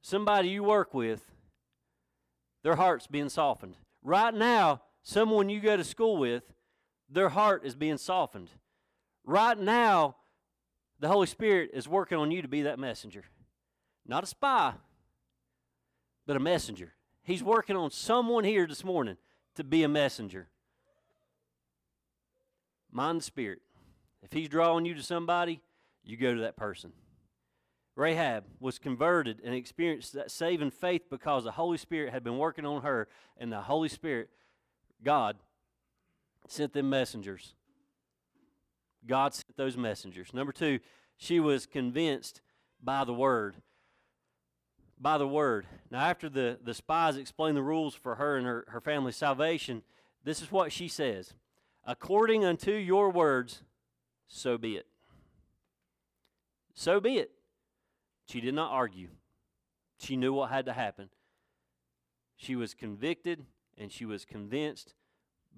somebody 0.02 0.50
you 0.50 0.64
work 0.64 0.94
with, 0.94 1.22
their 2.64 2.76
heart's 2.76 3.08
being 3.08 3.30
softened. 3.30 3.76
Right 4.02 4.34
now, 4.34 4.82
someone 5.04 5.50
you 5.50 5.60
go 5.60 5.78
to 5.78 5.84
school 5.84 6.18
with, 6.18 6.44
their 7.10 7.30
heart 7.30 7.66
is 7.66 7.76
being 7.76 7.98
softened. 7.98 8.50
Right 9.24 9.60
now, 9.60 10.16
the 11.00 11.08
Holy 11.08 11.28
Spirit 11.28 11.72
is 11.74 11.88
working 11.88 12.18
on 12.18 12.32
you 12.32 12.42
to 12.42 12.48
be 12.48 12.64
that 12.64 12.80
messenger. 12.80 13.26
Not 14.08 14.24
a 14.24 14.28
spy, 14.28 14.74
but 16.32 16.38
a 16.38 16.40
messenger. 16.40 16.94
He's 17.24 17.44
working 17.44 17.76
on 17.76 17.92
someone 17.92 18.46
here 18.46 18.66
this 18.66 18.86
morning 18.86 19.18
to 19.56 19.66
be 19.66 19.84
a 19.84 19.90
messenger. 19.90 20.48
Mind 22.90 23.22
Spirit. 23.22 23.60
If 24.24 24.32
He's 24.32 24.48
drawing 24.48 24.86
you 24.86 24.94
to 24.94 25.04
somebody, 25.04 25.60
you 26.06 26.16
go 26.16 26.34
to 26.34 26.40
that 26.40 26.56
person. 26.56 26.94
Rahab 27.98 28.46
was 28.62 28.80
converted 28.80 29.42
and 29.44 29.54
experienced 29.54 30.14
that 30.14 30.32
saving 30.32 30.72
faith 30.72 31.10
because 31.10 31.44
the 31.44 31.52
Holy 31.52 31.78
Spirit 31.78 32.14
had 32.14 32.24
been 32.24 32.38
working 32.38 32.66
on 32.66 32.84
her, 32.84 33.10
and 33.38 33.52
the 33.52 33.60
Holy 33.60 33.90
Spirit, 33.90 34.30
God, 35.04 35.36
sent 36.48 36.72
them 36.72 36.90
messengers. 36.90 37.56
God 39.06 39.34
sent 39.34 39.58
those 39.58 39.76
messengers. 39.76 40.34
Number 40.34 40.54
two, 40.54 40.80
she 41.18 41.42
was 41.42 41.66
convinced 41.66 42.40
by 42.82 43.04
the 43.04 43.14
word 43.14 43.58
by 45.02 45.18
the 45.18 45.28
word. 45.28 45.66
Now, 45.90 46.02
after 46.02 46.30
the, 46.30 46.60
the 46.64 46.74
spies 46.74 47.18
explain 47.18 47.56
the 47.56 47.64
rules 47.64 47.96
for 47.96 48.16
her 48.16 48.38
and 48.38 48.46
her, 48.46 48.66
her 48.70 48.80
family's 48.80 49.16
salvation, 49.16 49.82
this 50.24 50.42
is 50.42 50.52
what 50.52 50.72
she 50.72 50.88
says 50.88 51.34
According 51.86 52.46
unto 52.46 52.72
your 52.72 53.10
words, 53.10 53.64
so 54.28 54.58
be 54.58 54.76
it. 54.76 54.86
So 56.74 57.00
be 57.00 57.18
it. 57.18 57.32
She 58.28 58.40
did 58.40 58.54
not 58.54 58.72
argue. 58.72 59.10
She 60.00 60.16
knew 60.16 60.34
what 60.34 60.52
had 60.52 60.66
to 60.66 60.74
happen. 60.74 61.10
She 62.38 62.56
was 62.56 62.74
convicted 62.74 63.46
and 63.78 63.92
she 63.92 64.06
was 64.06 64.26
convinced 64.26 64.94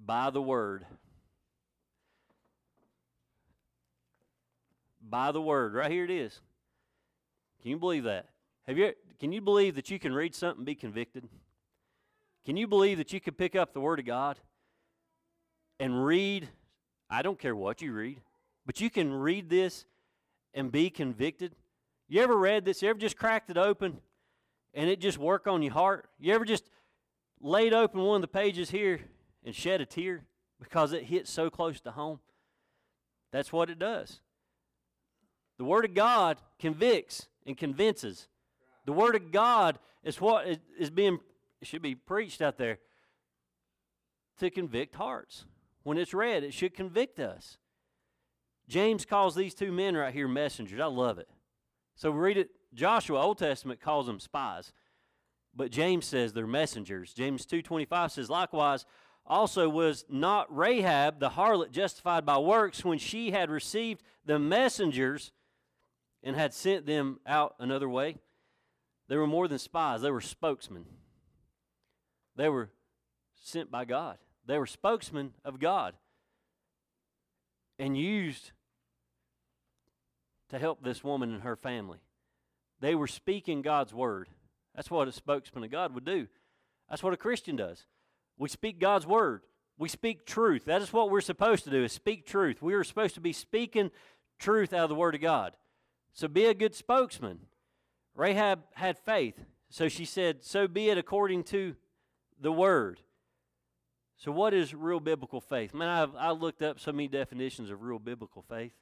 by 0.04 0.30
the 0.30 0.42
word. 0.42 0.86
By 5.00 5.30
the 5.30 5.40
word. 5.40 5.74
Right 5.74 5.90
here 5.90 6.04
it 6.04 6.10
is. 6.10 6.40
Can 7.62 7.70
you 7.70 7.78
believe 7.78 8.04
that? 8.04 8.28
Have 8.66 8.78
you 8.78 8.92
can 9.18 9.32
you 9.32 9.40
believe 9.40 9.74
that 9.76 9.90
you 9.90 9.98
can 9.98 10.12
read 10.12 10.34
something 10.34 10.60
and 10.60 10.66
be 10.66 10.74
convicted? 10.74 11.28
Can 12.44 12.56
you 12.56 12.66
believe 12.66 12.98
that 12.98 13.12
you 13.12 13.20
can 13.20 13.34
pick 13.34 13.56
up 13.56 13.72
the 13.72 13.80
Word 13.80 13.98
of 13.98 14.06
God 14.06 14.38
and 15.80 16.04
read? 16.04 16.48
I 17.08 17.22
don't 17.22 17.38
care 17.38 17.56
what 17.56 17.80
you 17.80 17.92
read, 17.92 18.20
but 18.66 18.80
you 18.80 18.90
can 18.90 19.12
read 19.12 19.48
this 19.48 19.86
and 20.52 20.70
be 20.70 20.90
convicted. 20.90 21.54
You 22.08 22.22
ever 22.22 22.36
read 22.36 22.64
this? 22.64 22.82
You 22.82 22.90
ever 22.90 22.98
just 22.98 23.16
cracked 23.16 23.50
it 23.50 23.56
open 23.56 23.98
and 24.74 24.90
it 24.90 25.00
just 25.00 25.18
work 25.18 25.46
on 25.46 25.62
your 25.62 25.72
heart? 25.72 26.06
You 26.18 26.34
ever 26.34 26.44
just 26.44 26.70
laid 27.40 27.72
open 27.72 28.00
one 28.02 28.16
of 28.16 28.22
the 28.22 28.28
pages 28.28 28.70
here 28.70 29.00
and 29.44 29.54
shed 29.54 29.80
a 29.80 29.86
tear 29.86 30.24
because 30.60 30.92
it 30.92 31.04
hits 31.04 31.30
so 31.30 31.50
close 31.50 31.80
to 31.80 31.92
home? 31.92 32.20
That's 33.32 33.52
what 33.52 33.70
it 33.70 33.78
does. 33.78 34.20
The 35.58 35.64
Word 35.64 35.84
of 35.84 35.94
God 35.94 36.38
convicts 36.58 37.28
and 37.46 37.56
convinces. 37.56 38.28
The 38.84 38.92
Word 38.92 39.14
of 39.14 39.32
God 39.32 39.78
is 40.02 40.20
what 40.20 40.46
is 40.78 40.90
being 40.90 41.18
should 41.62 41.82
be 41.82 41.94
preached 41.94 42.42
out 42.42 42.58
there 42.58 42.78
to 44.38 44.50
convict 44.50 44.94
hearts. 44.96 45.46
When 45.82 45.96
it's 45.96 46.12
read, 46.12 46.44
it 46.44 46.52
should 46.52 46.74
convict 46.74 47.18
us. 47.18 47.56
James 48.68 49.04
calls 49.04 49.34
these 49.34 49.54
two 49.54 49.72
men 49.72 49.96
right 49.96 50.12
here 50.12 50.28
messengers. 50.28 50.80
I 50.80 50.86
love 50.86 51.18
it. 51.18 51.28
So 51.94 52.10
we 52.10 52.18
read 52.18 52.36
it. 52.38 52.50
Joshua, 52.74 53.20
Old 53.20 53.38
Testament, 53.38 53.80
calls 53.80 54.06
them 54.06 54.18
spies, 54.18 54.72
but 55.54 55.70
James 55.70 56.04
says 56.06 56.32
they're 56.32 56.46
messengers. 56.46 57.14
James 57.14 57.46
two 57.46 57.62
twenty 57.62 57.84
five 57.84 58.10
says, 58.12 58.28
likewise, 58.28 58.84
also 59.26 59.68
was 59.68 60.04
not 60.08 60.54
Rahab 60.54 61.20
the 61.20 61.30
harlot 61.30 61.70
justified 61.70 62.26
by 62.26 62.36
works 62.36 62.84
when 62.84 62.98
she 62.98 63.30
had 63.30 63.48
received 63.48 64.02
the 64.26 64.38
messengers 64.38 65.30
and 66.22 66.36
had 66.36 66.52
sent 66.52 66.84
them 66.84 67.20
out 67.26 67.54
another 67.58 67.88
way? 67.88 68.16
They 69.08 69.16
were 69.16 69.26
more 69.26 69.48
than 69.48 69.58
spies, 69.58 70.02
they 70.02 70.10
were 70.10 70.20
spokesmen. 70.20 70.86
They 72.36 72.48
were 72.48 72.70
sent 73.34 73.70
by 73.70 73.84
God, 73.84 74.18
they 74.46 74.58
were 74.58 74.66
spokesmen 74.66 75.32
of 75.44 75.60
God 75.60 75.94
and 77.78 77.96
used 77.96 78.52
to 80.50 80.58
help 80.58 80.82
this 80.82 81.02
woman 81.02 81.32
and 81.32 81.42
her 81.42 81.56
family. 81.56 81.98
They 82.80 82.94
were 82.94 83.06
speaking 83.06 83.62
God's 83.62 83.94
word. 83.94 84.28
That's 84.74 84.90
what 84.90 85.08
a 85.08 85.12
spokesman 85.12 85.64
of 85.64 85.70
God 85.70 85.94
would 85.94 86.04
do. 86.04 86.28
That's 86.88 87.02
what 87.02 87.12
a 87.12 87.18
Christian 87.18 87.56
does. 87.56 87.86
We 88.38 88.48
speak 88.48 88.78
God's 88.78 89.06
word. 89.06 89.42
We 89.78 89.88
speak 89.88 90.26
truth. 90.26 90.66
That 90.66 90.82
is 90.82 90.92
what 90.92 91.10
we're 91.10 91.20
supposed 91.20 91.64
to 91.64 91.70
do, 91.70 91.84
is 91.84 91.92
speak 91.92 92.26
truth. 92.26 92.62
We 92.62 92.74
are 92.74 92.84
supposed 92.84 93.14
to 93.14 93.20
be 93.20 93.32
speaking 93.32 93.90
truth 94.38 94.72
out 94.72 94.84
of 94.84 94.88
the 94.88 94.94
word 94.94 95.14
of 95.14 95.20
God. 95.20 95.56
So 96.12 96.28
be 96.28 96.44
a 96.44 96.54
good 96.54 96.74
spokesman. 96.74 97.40
Rahab 98.14 98.62
had 98.74 98.98
faith, 98.98 99.44
so 99.68 99.88
she 99.88 100.04
said, 100.04 100.44
So 100.44 100.68
be 100.68 100.88
it 100.88 100.98
according 100.98 101.44
to 101.44 101.74
the 102.40 102.52
word. 102.52 103.00
So, 104.16 104.30
what 104.30 104.54
is 104.54 104.72
real 104.72 105.00
biblical 105.00 105.40
faith? 105.40 105.74
Man, 105.74 105.88
I've, 105.88 106.14
I 106.14 106.30
looked 106.30 106.62
up 106.62 106.78
so 106.78 106.92
many 106.92 107.08
definitions 107.08 107.70
of 107.70 107.82
real 107.82 107.98
biblical 107.98 108.42
faith. 108.42 108.72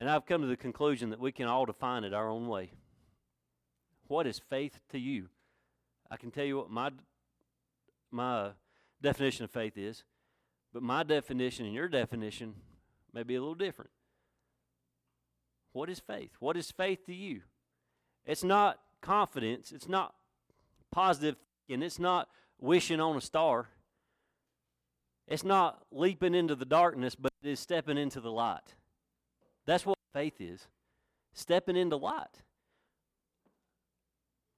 And 0.00 0.08
I've 0.08 0.24
come 0.24 0.40
to 0.40 0.46
the 0.46 0.56
conclusion 0.56 1.10
that 1.10 1.20
we 1.20 1.32
can 1.32 1.46
all 1.46 1.66
define 1.66 2.04
it 2.04 2.14
our 2.14 2.30
own 2.30 2.48
way. 2.48 2.70
What 4.06 4.26
is 4.26 4.40
faith 4.48 4.78
to 4.90 4.98
you? 4.98 5.28
I 6.10 6.16
can 6.16 6.30
tell 6.30 6.44
you 6.44 6.56
what 6.58 6.70
my, 6.70 6.90
my 8.10 8.50
definition 9.02 9.44
of 9.44 9.50
faith 9.50 9.76
is, 9.76 10.04
but 10.72 10.82
my 10.82 11.02
definition 11.02 11.66
and 11.66 11.74
your 11.74 11.88
definition 11.88 12.54
may 13.12 13.22
be 13.22 13.34
a 13.34 13.40
little 13.40 13.54
different. 13.54 13.90
What 15.72 15.88
is 15.88 16.00
faith? 16.00 16.32
What 16.40 16.56
is 16.56 16.70
faith 16.70 17.06
to 17.06 17.14
you? 17.14 17.42
It's 18.26 18.44
not 18.44 18.78
confidence, 19.00 19.72
it's 19.72 19.88
not 19.88 20.14
positive 20.90 21.36
thinking, 21.66 21.82
it's 21.84 21.98
not 21.98 22.28
wishing 22.60 23.00
on 23.00 23.16
a 23.16 23.20
star. 23.20 23.68
It's 25.26 25.44
not 25.44 25.82
leaping 25.92 26.34
into 26.34 26.56
the 26.56 26.64
darkness, 26.64 27.14
but 27.14 27.32
it 27.42 27.48
is 27.48 27.60
stepping 27.60 27.96
into 27.96 28.20
the 28.20 28.32
light. 28.32 28.74
That's 29.64 29.86
what 29.86 29.96
faith 30.12 30.40
is. 30.40 30.66
Stepping 31.32 31.76
into 31.76 31.96
light. 31.96 32.42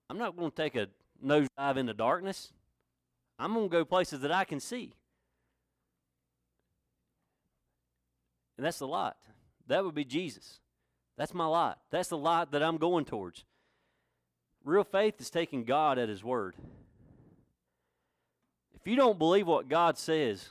I'm 0.09 0.17
not 0.17 0.35
going 0.37 0.51
to 0.51 0.57
take 0.57 0.75
a 0.75 0.89
nosedive 1.25 1.77
into 1.77 1.93
darkness. 1.93 2.53
I'm 3.39 3.53
going 3.53 3.69
to 3.69 3.73
go 3.73 3.85
places 3.85 4.21
that 4.21 4.33
I 4.33 4.45
can 4.45 4.61
see. 4.61 4.95
And 8.57 8.65
that's 8.65 8.79
the 8.79 8.87
light. 8.87 9.13
That 9.67 9.85
would 9.85 9.95
be 9.95 10.05
Jesus. 10.05 10.61
That's 11.17 11.35
my 11.35 11.47
lot. 11.47 11.79
That's 11.91 12.09
the 12.09 12.19
lot 12.19 12.53
that 12.53 12.63
I'm 12.63 12.79
going 12.79 13.05
towards. 13.05 13.45
Real 14.65 14.85
faith 14.85 15.21
is 15.21 15.31
taking 15.31 15.65
God 15.65 15.99
at 15.99 16.09
His 16.09 16.23
word. 16.25 16.55
If 18.75 18.87
you 18.87 18.97
don't 18.97 19.19
believe 19.19 19.47
what 19.47 19.69
God 19.69 19.99
says, 19.99 20.51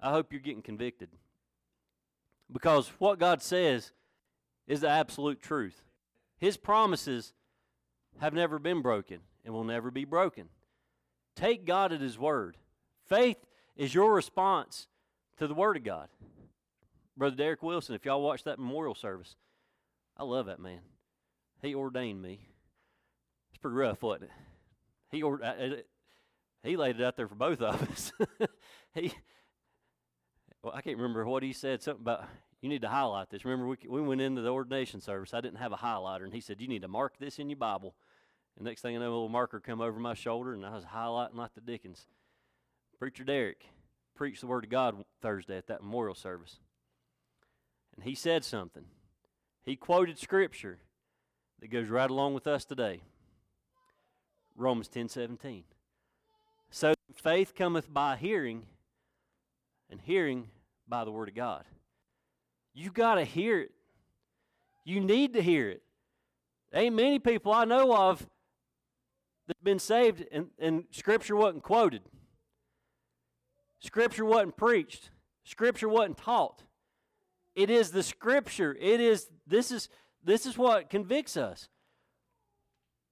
I 0.00 0.10
hope 0.10 0.32
you're 0.32 0.40
getting 0.40 0.62
convicted. 0.62 1.08
Because 2.52 2.88
what 2.98 3.18
God 3.18 3.42
says 3.42 3.92
is 4.66 4.80
the 4.80 4.88
absolute 4.88 5.40
truth. 5.40 5.82
His 6.38 6.56
promises 6.56 7.32
have 8.20 8.34
never 8.34 8.58
been 8.58 8.82
broken 8.82 9.20
and 9.44 9.54
will 9.54 9.64
never 9.64 9.90
be 9.90 10.04
broken. 10.04 10.48
Take 11.34 11.64
God 11.64 11.92
at 11.92 12.00
His 12.00 12.18
word. 12.18 12.56
Faith 13.06 13.38
is 13.76 13.94
your 13.94 14.12
response 14.12 14.88
to 15.38 15.46
the 15.46 15.54
Word 15.54 15.76
of 15.76 15.84
God. 15.84 16.08
Brother 17.16 17.36
Derek 17.36 17.62
Wilson, 17.62 17.94
if 17.94 18.04
y'all 18.04 18.22
watch 18.22 18.44
that 18.44 18.58
memorial 18.58 18.94
service, 18.94 19.36
I 20.16 20.24
love 20.24 20.46
that 20.46 20.60
man. 20.60 20.80
He 21.62 21.74
ordained 21.74 22.20
me. 22.20 22.40
It's 23.50 23.58
pretty 23.58 23.76
rough, 23.76 24.02
wasn't 24.02 24.24
it? 24.24 24.30
He 25.10 25.22
ordered, 25.22 25.44
uh, 25.44 25.76
he 26.62 26.76
laid 26.76 27.00
it 27.00 27.04
out 27.04 27.16
there 27.16 27.28
for 27.28 27.34
both 27.34 27.62
of 27.62 27.82
us. 27.90 28.12
he, 28.94 29.12
well, 30.62 30.74
I 30.74 30.82
can't 30.82 30.96
remember 30.96 31.24
what 31.24 31.42
he 31.42 31.52
said. 31.52 31.82
Something 31.82 32.02
about 32.02 32.24
you 32.60 32.68
need 32.68 32.82
to 32.82 32.88
highlight 32.88 33.30
this. 33.30 33.44
Remember, 33.44 33.66
we 33.66 33.76
we 33.88 34.02
went 34.02 34.20
into 34.20 34.42
the 34.42 34.50
ordination 34.50 35.00
service. 35.00 35.32
I 35.32 35.40
didn't 35.40 35.58
have 35.58 35.72
a 35.72 35.76
highlighter, 35.76 36.24
and 36.24 36.34
he 36.34 36.40
said 36.40 36.60
you 36.60 36.68
need 36.68 36.82
to 36.82 36.88
mark 36.88 37.18
this 37.18 37.38
in 37.38 37.48
your 37.48 37.56
Bible. 37.56 37.94
And 38.56 38.64
next 38.64 38.80
thing 38.80 38.96
I 38.96 38.98
know, 38.98 39.04
a 39.04 39.12
little 39.12 39.28
marker 39.28 39.60
come 39.60 39.80
over 39.80 40.00
my 40.00 40.14
shoulder, 40.14 40.54
and 40.54 40.66
I 40.66 40.74
was 40.74 40.84
highlighting 40.84 41.36
like 41.36 41.54
the 41.54 41.60
Dickens. 41.60 42.06
Preacher 42.98 43.24
Derek 43.24 43.66
preached 44.14 44.40
the 44.40 44.46
Word 44.46 44.64
of 44.64 44.70
God 44.70 45.04
Thursday 45.20 45.58
at 45.58 45.66
that 45.68 45.82
memorial 45.82 46.14
service. 46.14 46.58
And 47.96 48.04
he 48.04 48.14
said 48.14 48.44
something. 48.44 48.84
He 49.64 49.76
quoted 49.76 50.18
Scripture 50.18 50.78
that 51.60 51.70
goes 51.70 51.88
right 51.88 52.10
along 52.10 52.34
with 52.34 52.46
us 52.46 52.64
today 52.64 53.02
Romans 54.54 54.88
ten 54.88 55.08
seventeen. 55.08 55.64
So 56.70 56.94
faith 57.14 57.54
cometh 57.54 57.92
by 57.92 58.16
hearing, 58.16 58.64
and 59.90 60.00
hearing 60.00 60.48
by 60.88 61.04
the 61.04 61.10
Word 61.10 61.28
of 61.28 61.34
God. 61.34 61.64
You 62.74 62.90
got 62.90 63.16
to 63.16 63.24
hear 63.24 63.60
it. 63.60 63.72
You 64.84 65.00
need 65.00 65.32
to 65.34 65.42
hear 65.42 65.68
it. 65.68 65.82
Ain't 66.74 66.94
many 66.94 67.18
people 67.18 67.52
I 67.52 67.64
know 67.64 67.94
of 67.96 68.26
that 69.46 69.62
been 69.62 69.78
saved 69.78 70.24
and, 70.30 70.48
and 70.58 70.84
Scripture 70.90 71.36
wasn't 71.36 71.62
quoted. 71.62 72.02
Scripture 73.80 74.24
wasn't 74.24 74.56
preached. 74.56 75.10
Scripture 75.44 75.88
wasn't 75.88 76.18
taught. 76.18 76.64
It 77.56 77.70
is 77.70 77.90
the 77.90 78.02
Scripture. 78.02 78.76
It 78.78 79.00
is 79.00 79.28
this 79.46 79.72
is 79.72 79.88
this 80.22 80.44
is 80.44 80.58
what 80.58 80.90
convicts 80.90 81.36
us. 81.36 81.68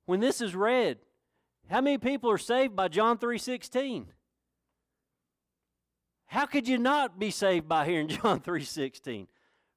When 0.05 0.21
this 0.21 0.43
is 0.43 0.55
read, 0.55 0.99
how 1.71 1.81
many 1.81 1.97
people 1.97 2.31
are 2.31 2.39
saved 2.39 2.77
by 2.77 2.89
John 2.89 3.17
3:16? 3.17 4.09
How 6.27 6.47
could 6.47 6.69
you 6.69 6.79
not 6.79 7.19
be 7.19 7.31
saved 7.31 7.69
by 7.69 7.87
hearing 7.87 8.09
John 8.09 8.41
3:16? 8.41 9.27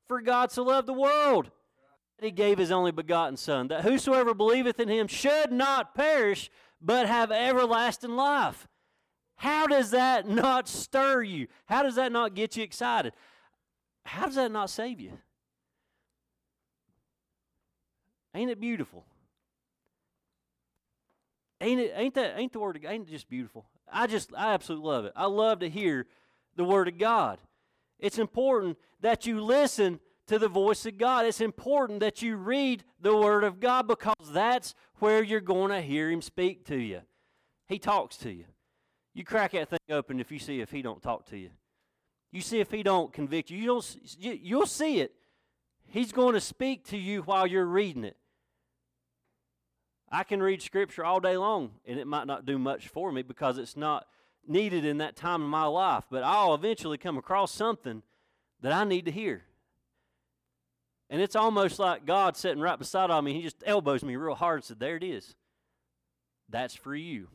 For 0.08 0.22
God 0.22 0.52
so 0.52 0.64
loved 0.64 0.88
the 0.88 0.94
world 0.94 1.50
that 2.20 2.26
he 2.26 2.32
gave 2.32 2.58
his 2.58 2.72
only 2.72 2.92
begotten 2.92 3.38
son 3.38 3.70
that 3.70 3.84
whosoever 3.84 4.34
believeth 4.34 4.80
in 4.80 4.90
him 4.90 5.08
should 5.08 5.52
not 5.52 5.96
perish 5.96 6.50
but 6.82 7.08
have 7.08 7.32
everlasting 7.32 8.16
life. 8.16 8.68
How 9.38 9.68
does 9.68 9.92
that 9.92 10.28
not 10.28 10.68
stir 10.68 11.22
you? 11.22 11.48
How 11.68 11.84
does 11.84 11.96
that 11.96 12.12
not 12.12 12.34
get 12.34 12.58
you 12.58 12.64
excited? 12.64 13.14
How 14.08 14.26
does 14.26 14.36
that 14.36 14.52
not 14.52 14.70
save 14.70 15.00
you? 15.00 15.12
Ain't 18.34 18.50
it 18.50 18.60
beautiful? 18.60 19.04
Ain't 21.60 21.82
it 21.82 21.94
ain't 21.96 22.14
that 22.14 22.38
ain't 22.38 22.54
the 22.54 22.60
word 22.60 22.78
of 22.78 22.84
God 22.84 22.92
ain't 22.92 23.08
it 23.08 23.12
just 23.12 23.30
beautiful? 23.30 23.66
I 23.92 24.08
just 24.08 24.32
I 24.36 24.54
absolutely 24.54 24.88
love 24.88 25.06
it. 25.06 25.14
I 25.16 25.26
love 25.26 25.60
to 25.60 25.70
hear 25.70 26.08
the 26.56 26.64
word 26.64 26.88
of 26.88 26.98
God. 26.98 27.40
It's 28.00 28.18
important 28.18 28.78
that 29.02 29.26
you 29.26 29.42
listen 29.42 30.00
to 30.28 30.40
the 30.40 30.48
voice 30.48 30.86
of 30.86 30.98
God. 30.98 31.26
It's 31.26 31.42
important 31.42 32.00
that 32.00 32.22
you 32.22 32.38
read 32.38 32.84
the 33.02 33.16
word 33.16 33.44
of 33.44 33.60
God 33.60 33.88
because 33.88 34.32
that's 34.32 34.74
where 35.00 35.24
you're 35.24 35.42
going 35.42 35.72
to 35.72 35.82
hear 35.82 36.10
him 36.10 36.22
speak 36.22 36.66
to 36.66 36.78
you. 36.78 37.02
He 37.68 37.80
talks 37.80 38.18
to 38.18 38.32
you. 38.32 38.46
You 39.14 39.24
crack 39.24 39.52
that 39.54 39.70
thing 39.70 39.80
open 39.90 40.20
if 40.20 40.32
you 40.32 40.40
see 40.40 40.62
if 40.62 40.70
he 40.70 40.82
don't 40.82 41.02
talk 41.02 41.26
to 41.28 41.38
you. 41.38 41.50
You 42.32 42.42
see 42.42 42.60
if 42.60 42.72
he 42.72 42.84
don't 42.84 43.12
convict 43.14 43.50
you. 43.50 43.58
You 43.58 43.66
don't 43.68 43.98
you'll 44.20 44.66
see 44.66 45.00
it. 45.00 45.14
He's 45.88 46.12
going 46.12 46.34
to 46.34 46.42
speak 46.42 46.86
to 46.88 46.98
you 46.98 47.22
while 47.22 47.48
you're 47.48 47.66
reading 47.66 48.04
it. 48.04 48.18
I 50.12 50.24
can 50.24 50.42
read 50.42 50.62
scripture 50.62 51.04
all 51.04 51.20
day 51.20 51.38
long 51.38 51.72
and 51.86 52.00
it 52.00 52.08
might 52.08 52.28
not 52.28 52.46
do 52.46 52.58
much 52.58 52.88
for 52.88 53.12
me 53.12 53.22
because 53.22 53.58
it's 53.58 53.76
not 53.76 54.08
needed 54.48 54.86
in 54.86 54.98
that 55.00 55.16
time 55.16 55.42
in 55.42 55.50
my 55.50 55.66
life, 55.66 56.06
but 56.10 56.24
I'll 56.24 56.54
eventually 56.54 56.98
come 56.98 57.18
across 57.18 57.52
something 57.52 58.04
that 58.62 58.72
I 58.72 58.84
need 58.84 59.06
to 59.06 59.12
hear. 59.12 59.44
And 61.10 61.22
it's 61.22 61.36
almost 61.36 61.80
like 61.80 62.06
God 62.06 62.36
sitting 62.36 62.62
right 62.62 62.78
beside 62.78 63.10
of 63.10 63.24
me. 63.24 63.34
He 63.34 63.42
just 63.42 63.64
elbows 63.66 64.04
me 64.04 64.16
real 64.16 64.36
hard 64.36 64.58
and 64.58 64.64
said, 64.64 64.80
There 64.80 64.98
it 64.98 65.04
is. 65.04 65.36
That's 66.50 66.74
for 66.76 66.96
you. 66.96 67.28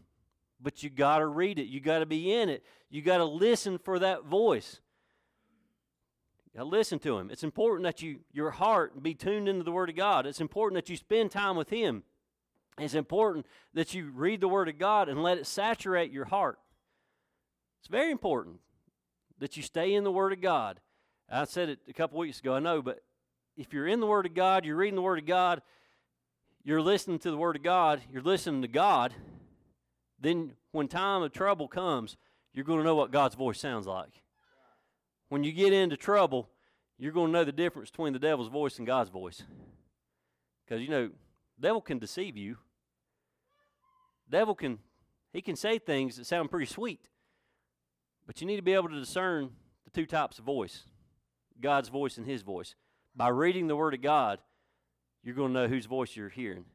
But 0.60 0.82
you 0.82 0.90
got 0.90 1.18
to 1.18 1.26
read 1.26 1.58
it. 1.58 1.66
You 1.66 1.80
got 1.80 2.00
to 2.00 2.06
be 2.06 2.32
in 2.32 2.48
it. 2.48 2.64
You 2.90 3.02
got 3.02 3.18
to 3.18 3.24
listen 3.24 3.78
for 3.78 3.98
that 3.98 4.24
voice. 4.24 4.80
To 6.56 6.64
listen 6.64 6.98
to 7.00 7.16
him. 7.16 7.30
It's 7.30 7.44
important 7.44 7.84
that 7.84 8.02
you 8.02 8.20
your 8.30 8.50
heart 8.50 9.02
be 9.02 9.14
tuned 9.14 9.48
into 9.48 9.64
the 9.64 9.72
Word 9.72 9.88
of 9.88 9.96
God. 9.96 10.26
It's 10.26 10.40
important 10.40 10.76
that 10.76 10.90
you 10.90 10.96
spend 10.96 11.30
time 11.30 11.56
with 11.56 11.70
Him. 11.70 12.02
It's 12.78 12.94
important 12.94 13.46
that 13.72 13.94
you 13.94 14.10
read 14.14 14.40
the 14.40 14.48
Word 14.48 14.68
of 14.68 14.78
God 14.78 15.08
and 15.08 15.22
let 15.22 15.38
it 15.38 15.46
saturate 15.46 16.12
your 16.12 16.26
heart. 16.26 16.58
It's 17.80 17.88
very 17.88 18.10
important 18.10 18.56
that 19.38 19.56
you 19.56 19.62
stay 19.62 19.94
in 19.94 20.04
the 20.04 20.12
Word 20.12 20.32
of 20.32 20.40
God. 20.40 20.80
I 21.30 21.44
said 21.44 21.70
it 21.70 21.78
a 21.88 21.92
couple 21.94 22.18
weeks 22.18 22.40
ago, 22.40 22.54
I 22.54 22.60
know, 22.60 22.82
but 22.82 23.00
if 23.56 23.72
you're 23.72 23.88
in 23.88 24.00
the 24.00 24.06
Word 24.06 24.26
of 24.26 24.34
God, 24.34 24.66
you're 24.66 24.76
reading 24.76 24.96
the 24.96 25.02
Word 25.02 25.18
of 25.18 25.26
God, 25.26 25.62
you're 26.64 26.82
listening 26.82 27.18
to 27.20 27.30
the 27.30 27.36
Word 27.36 27.56
of 27.56 27.62
God, 27.62 28.02
you're 28.12 28.22
listening 28.22 28.60
to 28.62 28.68
God, 28.68 29.14
then 30.20 30.52
when 30.70 30.86
time 30.86 31.22
of 31.22 31.32
trouble 31.32 31.66
comes, 31.66 32.16
you're 32.52 32.64
going 32.64 32.78
to 32.78 32.84
know 32.84 32.94
what 32.94 33.10
God's 33.10 33.34
voice 33.34 33.58
sounds 33.58 33.86
like. 33.86 34.22
When 35.32 35.44
you 35.44 35.52
get 35.52 35.72
into 35.72 35.96
trouble, 35.96 36.50
you're 36.98 37.10
going 37.10 37.28
to 37.28 37.32
know 37.32 37.44
the 37.44 37.52
difference 37.52 37.90
between 37.90 38.12
the 38.12 38.18
devil's 38.18 38.48
voice 38.48 38.76
and 38.76 38.86
God's 38.86 39.08
voice. 39.08 39.42
Because, 40.62 40.82
you 40.82 40.90
know, 40.90 41.08
devil 41.58 41.80
can 41.80 41.98
deceive 41.98 42.36
you. 42.36 42.58
Devil 44.28 44.54
can, 44.54 44.78
he 45.32 45.40
can 45.40 45.56
say 45.56 45.78
things 45.78 46.18
that 46.18 46.26
sound 46.26 46.50
pretty 46.50 46.66
sweet. 46.66 47.08
But 48.26 48.42
you 48.42 48.46
need 48.46 48.56
to 48.56 48.62
be 48.62 48.74
able 48.74 48.90
to 48.90 49.00
discern 49.00 49.52
the 49.84 49.90
two 49.90 50.04
types 50.04 50.38
of 50.38 50.44
voice 50.44 50.82
God's 51.58 51.88
voice 51.88 52.18
and 52.18 52.26
his 52.26 52.42
voice. 52.42 52.74
By 53.16 53.28
reading 53.28 53.68
the 53.68 53.76
Word 53.76 53.94
of 53.94 54.02
God, 54.02 54.38
you're 55.22 55.34
going 55.34 55.54
to 55.54 55.60
know 55.62 55.66
whose 55.66 55.86
voice 55.86 56.14
you're 56.14 56.28
hearing. 56.28 56.66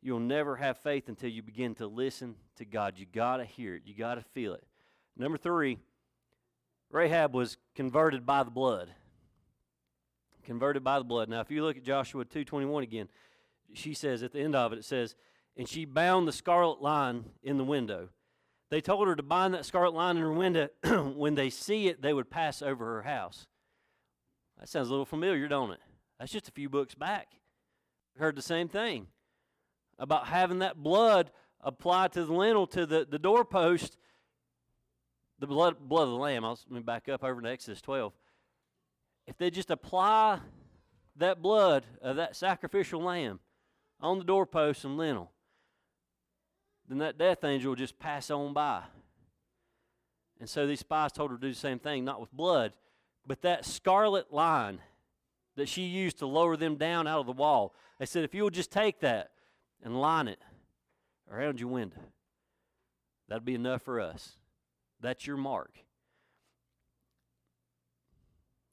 You'll 0.00 0.20
never 0.20 0.56
have 0.56 0.78
faith 0.78 1.10
until 1.10 1.28
you 1.28 1.42
begin 1.42 1.74
to 1.74 1.86
listen 1.86 2.36
to 2.56 2.64
God. 2.64 2.94
You 2.96 3.04
got 3.04 3.36
to 3.36 3.44
hear 3.44 3.74
it, 3.74 3.82
you 3.84 3.94
got 3.94 4.14
to 4.14 4.22
feel 4.32 4.54
it. 4.54 4.64
Number 5.14 5.36
three, 5.36 5.76
Rahab 6.90 7.34
was 7.34 7.56
converted 7.74 8.26
by 8.26 8.42
the 8.42 8.50
blood. 8.50 8.90
Converted 10.44 10.82
by 10.82 10.98
the 10.98 11.04
blood. 11.04 11.28
Now, 11.28 11.40
if 11.40 11.50
you 11.50 11.64
look 11.64 11.76
at 11.76 11.84
Joshua 11.84 12.24
2.21 12.24 12.82
again, 12.82 13.08
she 13.72 13.94
says 13.94 14.22
at 14.22 14.32
the 14.32 14.40
end 14.40 14.56
of 14.56 14.72
it, 14.72 14.78
it 14.78 14.84
says, 14.84 15.14
And 15.56 15.68
she 15.68 15.84
bound 15.84 16.26
the 16.26 16.32
scarlet 16.32 16.82
line 16.82 17.26
in 17.42 17.56
the 17.58 17.64
window. 17.64 18.08
They 18.70 18.80
told 18.80 19.08
her 19.08 19.16
to 19.16 19.22
bind 19.22 19.54
that 19.54 19.66
scarlet 19.66 19.94
line 19.94 20.16
in 20.16 20.22
her 20.22 20.32
window. 20.32 20.68
when 21.14 21.34
they 21.34 21.50
see 21.50 21.88
it, 21.88 22.02
they 22.02 22.12
would 22.12 22.30
pass 22.30 22.62
over 22.62 22.84
her 22.94 23.02
house. 23.02 23.46
That 24.58 24.68
sounds 24.68 24.88
a 24.88 24.90
little 24.90 25.06
familiar, 25.06 25.48
don't 25.48 25.72
it? 25.72 25.80
That's 26.18 26.32
just 26.32 26.48
a 26.48 26.52
few 26.52 26.68
books 26.68 26.94
back. 26.94 27.28
I 28.16 28.20
heard 28.20 28.36
the 28.36 28.42
same 28.42 28.68
thing 28.68 29.06
about 29.98 30.26
having 30.26 30.60
that 30.60 30.76
blood 30.76 31.30
applied 31.62 32.12
to 32.12 32.24
the 32.24 32.32
lintel, 32.32 32.66
to 32.68 32.86
the, 32.86 33.06
the 33.08 33.18
doorpost, 33.18 33.96
the 35.40 35.46
blood, 35.46 35.76
blood 35.80 36.04
of 36.04 36.10
the 36.10 36.16
lamb. 36.16 36.44
I'll, 36.44 36.58
let 36.68 36.76
me 36.76 36.80
back 36.80 37.08
up 37.08 37.24
over 37.24 37.40
to 37.40 37.48
Exodus 37.48 37.80
12. 37.80 38.12
If 39.26 39.38
they 39.38 39.50
just 39.50 39.70
apply 39.70 40.40
that 41.16 41.42
blood 41.42 41.84
of 42.02 42.16
that 42.16 42.36
sacrificial 42.36 43.02
lamb 43.02 43.40
on 44.00 44.18
the 44.18 44.24
doorpost 44.24 44.84
and 44.84 44.96
lintel, 44.96 45.32
then 46.88 46.98
that 46.98 47.18
death 47.18 47.42
angel 47.42 47.70
will 47.70 47.76
just 47.76 47.98
pass 47.98 48.30
on 48.30 48.52
by. 48.52 48.82
And 50.38 50.48
so 50.48 50.66
these 50.66 50.80
spies 50.80 51.12
told 51.12 51.30
her 51.30 51.36
to 51.36 51.40
do 51.40 51.50
the 51.50 51.58
same 51.58 51.78
thing, 51.78 52.04
not 52.04 52.20
with 52.20 52.32
blood, 52.32 52.72
but 53.26 53.42
that 53.42 53.64
scarlet 53.64 54.32
line 54.32 54.80
that 55.56 55.68
she 55.68 55.82
used 55.82 56.18
to 56.18 56.26
lower 56.26 56.56
them 56.56 56.76
down 56.76 57.06
out 57.06 57.20
of 57.20 57.26
the 57.26 57.32
wall. 57.32 57.74
They 57.98 58.06
said, 58.06 58.24
if 58.24 58.34
you'll 58.34 58.50
just 58.50 58.72
take 58.72 59.00
that 59.00 59.30
and 59.82 60.00
line 60.00 60.28
it 60.28 60.40
around 61.30 61.60
your 61.60 61.68
window, 61.68 62.00
that'd 63.28 63.44
be 63.44 63.54
enough 63.54 63.82
for 63.82 64.00
us. 64.00 64.36
That's 65.00 65.26
your 65.26 65.38
mark. 65.38 65.72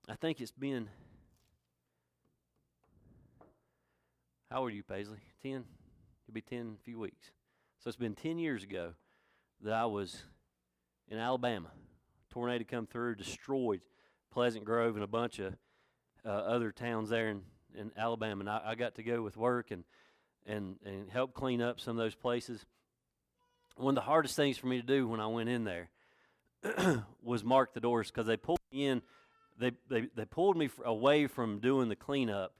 I 0.10 0.16
think 0.16 0.42
it's 0.42 0.52
been. 0.52 0.90
How 4.52 4.62
old 4.62 4.72
are 4.72 4.74
you, 4.74 4.84
Paisley? 4.84 5.20
10? 5.42 5.52
It'll 5.52 6.34
be 6.34 6.42
10 6.42 6.60
in 6.60 6.68
a 6.80 6.84
few 6.84 7.00
weeks. 7.00 7.32
So 7.80 7.90
it's 7.90 7.98
been 7.98 8.16
10 8.16 8.38
years 8.38 8.64
ago 8.64 8.94
that 9.62 9.74
I 9.74 9.86
was 9.86 10.24
in 11.10 11.18
Alabama. 11.18 11.70
Tornado 12.30 12.66
come 12.70 12.88
through, 12.88 13.16
destroyed 13.16 13.82
Pleasant 14.32 14.66
Grove 14.66 14.96
and 14.96 15.04
a 15.04 15.08
bunch 15.08 15.40
of 15.40 15.54
uh, 16.26 16.30
other 16.30 16.72
towns 16.72 17.10
there 17.10 17.30
in, 17.30 17.42
in 17.76 17.92
Alabama. 17.98 18.42
And 18.42 18.50
I, 18.50 18.62
I 18.66 18.76
got 18.76 18.96
to 18.96 19.04
go 19.04 19.22
with 19.22 19.38
work 19.38 19.72
and, 19.72 19.84
and, 20.46 20.78
and 20.86 21.10
help 21.10 21.34
clean 21.34 21.62
up 21.62 21.80
some 21.80 21.98
of 21.98 22.04
those 22.04 22.16
places. 22.16 22.66
One 23.76 23.92
of 23.92 23.96
the 23.96 24.10
hardest 24.10 24.36
things 24.36 24.58
for 24.58 24.68
me 24.68 24.80
to 24.82 24.88
do 24.88 25.08
when 25.08 25.20
I 25.20 25.28
went 25.28 25.50
in 25.50 25.64
there 25.64 25.90
was 27.24 27.44
mark 27.44 27.74
the 27.74 27.80
doors 27.80 28.10
because 28.10 28.28
they 28.28 28.38
pulled 28.38 28.60
me 28.72 28.86
in. 28.86 29.02
They, 29.60 29.72
they, 29.90 30.08
they 30.16 30.26
pulled 30.26 30.58
me 30.58 30.70
away 30.86 31.28
from 31.28 31.60
doing 31.60 31.90
the 31.90 31.96
cleanup 31.96 32.54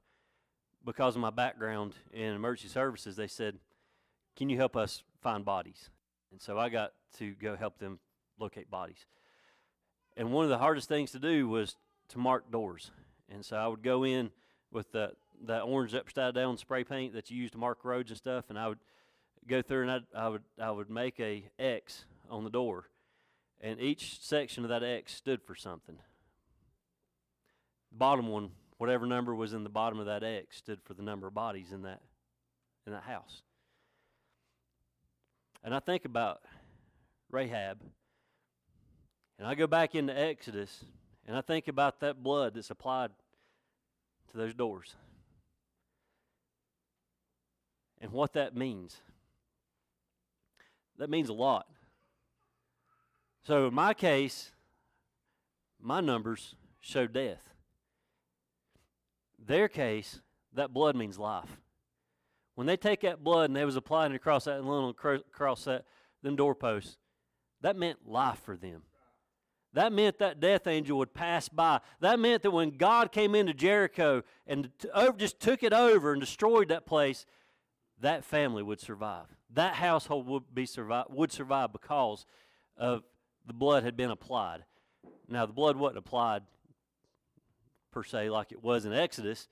because 0.84 1.16
of 1.16 1.22
my 1.22 1.30
background 1.30 1.94
in 2.12 2.34
emergency 2.34 2.70
services. 2.70 3.16
They 3.16 3.28
said, 3.28 3.60
can 4.36 4.50
you 4.50 4.58
help 4.58 4.76
us 4.76 5.04
find 5.22 5.46
bodies? 5.46 5.90
And 6.32 6.42
so 6.42 6.58
I 6.58 6.70
got 6.70 6.94
to 7.18 7.34
go 7.34 7.56
help 7.56 7.80
them 7.80 8.00
locate 8.40 8.70
bodies. 8.70 9.06
And 10.16 10.32
one 10.32 10.44
of 10.44 10.50
the 10.50 10.58
hardest 10.58 10.88
things 10.88 11.12
to 11.12 11.20
do 11.20 11.48
was 11.48 11.76
to 12.10 12.18
mark 12.18 12.52
doors. 12.52 12.92
And 13.30 13.46
so 13.46 13.58
I 13.58 13.68
would 13.68 13.84
go 13.84 14.04
in 14.04 14.32
with 14.72 14.92
that 14.94 15.14
that 15.46 15.62
orange 15.62 15.94
upside 15.94 16.34
down 16.34 16.58
spray 16.58 16.84
paint 16.84 17.14
that 17.14 17.30
you 17.30 17.38
use 17.38 17.52
to 17.52 17.58
mark 17.58 17.84
roads 17.84 18.10
and 18.10 18.18
stuff, 18.18 18.46
and 18.50 18.58
I 18.58 18.68
would 18.68 18.80
go 19.48 19.62
through 19.62 19.84
and 19.84 19.92
I'd, 19.92 20.04
I 20.16 20.30
would 20.30 20.44
I 20.60 20.72
would 20.72 20.90
make 20.90 21.20
a 21.20 21.46
X 21.60 22.06
on 22.30 22.44
the 22.44 22.50
door, 22.50 22.90
and 23.62 23.80
each 23.80 24.22
section 24.22 24.64
of 24.64 24.70
that 24.70 24.84
X 24.84 25.14
stood 25.14 25.42
for 25.44 25.56
something. 25.56 25.98
The 27.92 27.98
bottom 27.98 28.28
one, 28.28 28.52
whatever 28.78 29.06
number 29.06 29.34
was 29.34 29.54
in 29.54 29.64
the 29.64 29.70
bottom 29.70 30.00
of 30.00 30.06
that 30.06 30.24
X, 30.24 30.58
stood 30.58 30.80
for 30.84 30.94
the 30.94 31.04
number 31.04 31.28
of 31.28 31.34
bodies 31.34 31.72
in 31.72 31.84
that 31.84 32.02
in 32.86 32.94
that 32.94 33.04
house. 33.04 33.42
And 35.64 35.76
I 35.76 35.80
think 35.80 36.06
about 36.06 36.42
Rahab, 37.32 37.82
and 39.38 39.48
I 39.48 39.56
go 39.56 39.68
back 39.68 39.96
into 39.96 40.18
Exodus, 40.18 40.86
and 41.28 41.36
I 41.36 41.42
think 41.42 41.68
about 41.68 42.00
that 42.00 42.24
blood 42.24 42.54
that's 42.54 42.70
applied 42.70 43.12
to 44.32 44.38
those 44.38 44.54
doors 44.54 44.96
and 48.00 48.12
what 48.12 48.34
that 48.34 48.56
means. 48.56 48.98
That 50.98 51.10
means 51.10 51.30
a 51.30 51.34
lot. 51.34 51.68
So, 53.48 53.68
in 53.68 53.74
my 53.74 53.94
case, 53.94 54.52
my 55.80 56.02
numbers 56.02 56.56
show 56.82 57.08
death. 57.08 57.54
Their 59.40 59.70
case, 59.70 60.20
that 60.54 60.74
blood 60.74 60.98
means 60.98 61.18
life. 61.18 61.62
When 62.56 62.68
they 62.68 62.76
take 62.76 63.00
that 63.04 63.24
blood 63.24 63.50
and 63.50 63.56
they 63.56 63.64
was 63.64 63.78
applying 63.78 64.12
it 64.12 64.18
across 64.18 64.44
that 64.44 64.66
lintel, 64.66 64.90
across 64.90 65.64
that 65.64 65.86
them 66.24 66.36
doorposts, 66.36 66.98
that 67.62 67.78
meant 67.78 68.00
life 68.06 68.42
for 68.44 68.58
them. 68.58 68.82
That 69.72 69.94
meant 69.94 70.20
that 70.20 70.42
death 70.42 70.68
angel 70.68 70.98
would 70.98 71.14
pass 71.14 71.48
by. 71.48 71.80
That 72.02 72.20
meant 72.20 72.44
that 72.44 72.52
when 72.52 72.72
God 72.72 73.14
came 73.14 73.34
into 73.34 73.54
Jericho 73.54 74.24
and 74.46 74.72
just 75.16 75.40
took 75.40 75.64
it 75.64 75.72
over 75.72 76.12
and 76.12 76.20
destroyed 76.20 76.68
that 76.68 76.86
place, 76.86 77.26
that 78.02 78.26
family 78.26 78.62
would 78.62 78.82
survive. 78.82 79.28
That 79.54 79.76
household 79.76 80.28
would 80.28 80.54
be 80.54 80.66
survive 80.66 81.06
would 81.12 81.32
survive 81.32 81.72
because 81.72 82.26
of 82.76 83.04
the 83.48 83.54
blood 83.54 83.84
had 83.84 83.98
been 83.98 84.12
applied. 84.12 84.66
Now 85.28 85.46
the 85.46 85.54
blood 85.54 85.78
wasn't 85.78 86.00
applied 86.00 86.44
per 87.92 88.04
se 88.04 88.30
like 88.30 88.52
it 88.52 88.62
was 88.62 88.86
in 88.86 88.94
Exodus, 88.94 89.48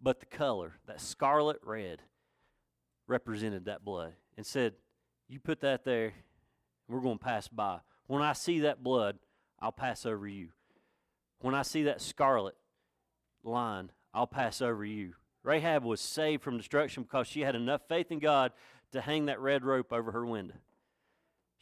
but 0.00 0.20
the 0.20 0.26
color, 0.26 0.74
that 0.86 1.00
scarlet 1.00 1.58
red, 1.62 2.00
represented 3.06 3.66
that 3.66 3.84
blood 3.84 4.14
and 4.36 4.46
said, 4.46 4.74
You 5.28 5.40
put 5.40 5.60
that 5.60 5.84
there, 5.84 6.14
we're 6.88 7.00
going 7.00 7.18
to 7.18 7.24
pass 7.24 7.48
by. 7.48 7.80
When 8.06 8.22
I 8.22 8.32
see 8.32 8.60
that 8.60 8.82
blood, 8.82 9.18
I'll 9.60 9.72
pass 9.72 10.06
over 10.06 10.26
you. 10.26 10.48
When 11.40 11.54
I 11.54 11.62
see 11.62 11.84
that 11.84 12.00
scarlet 12.00 12.54
line, 13.42 13.90
I'll 14.12 14.26
pass 14.26 14.62
over 14.62 14.84
you. 14.84 15.14
Rahab 15.42 15.84
was 15.84 16.00
saved 16.00 16.42
from 16.42 16.56
destruction 16.56 17.02
because 17.02 17.26
she 17.26 17.40
had 17.40 17.54
enough 17.54 17.82
faith 17.88 18.10
in 18.10 18.18
God 18.18 18.52
to 18.92 19.00
hang 19.00 19.26
that 19.26 19.40
red 19.40 19.64
rope 19.64 19.92
over 19.92 20.12
her 20.12 20.24
window. 20.24 20.54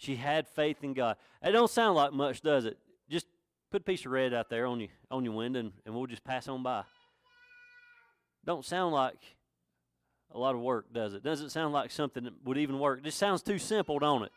She 0.02 0.16
had 0.16 0.48
faith 0.48 0.82
in 0.82 0.94
God. 0.94 1.16
It 1.44 1.52
don't 1.52 1.70
sound 1.70 1.94
like 1.94 2.12
much, 2.12 2.40
does 2.40 2.64
it? 2.64 2.76
Just 3.08 3.26
put 3.70 3.82
a 3.82 3.84
piece 3.84 4.04
of 4.04 4.10
red 4.10 4.34
out 4.34 4.50
there 4.50 4.66
on 4.66 4.80
your 4.80 4.88
on 5.12 5.24
your 5.24 5.32
window 5.32 5.60
and, 5.60 5.72
and 5.86 5.94
we'll 5.94 6.08
just 6.08 6.24
pass 6.24 6.48
on 6.48 6.60
by. 6.60 6.82
Don't 8.44 8.64
sound 8.64 8.92
like 8.92 9.20
a 10.32 10.38
lot 10.38 10.56
of 10.56 10.60
work, 10.60 10.92
does 10.92 11.14
it? 11.14 11.22
Doesn't 11.22 11.50
sound 11.50 11.72
like 11.72 11.92
something 11.92 12.24
that 12.24 12.32
would 12.42 12.58
even 12.58 12.80
work. 12.80 12.98
It 12.98 13.04
just 13.04 13.18
sounds 13.18 13.42
too 13.42 13.58
simple, 13.58 14.00
don't 14.00 14.24
it? 14.24 14.32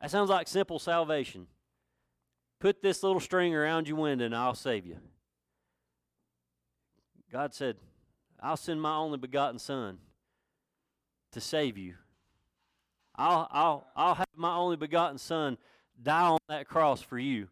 That 0.00 0.12
sounds 0.12 0.30
like 0.30 0.46
simple 0.46 0.78
salvation. 0.78 1.48
Put 2.60 2.82
this 2.82 3.02
little 3.02 3.18
string 3.18 3.52
around 3.52 3.88
your 3.88 3.96
window 3.96 4.26
and 4.26 4.36
I'll 4.36 4.54
save 4.54 4.86
you. 4.86 4.98
God 7.32 7.52
said, 7.52 7.78
I'll 8.40 8.56
send 8.56 8.80
my 8.80 8.94
only 8.94 9.18
begotten 9.18 9.58
Son 9.58 9.98
to 11.32 11.40
save 11.40 11.76
you. 11.76 11.94
I'll, 13.20 13.48
I'll, 13.50 13.86
I'll 13.94 14.14
have 14.14 14.28
my 14.34 14.56
only 14.56 14.76
begotten 14.76 15.18
Son 15.18 15.58
die 16.02 16.28
on 16.28 16.38
that 16.48 16.66
cross 16.66 17.02
for 17.02 17.18
you. 17.18 17.48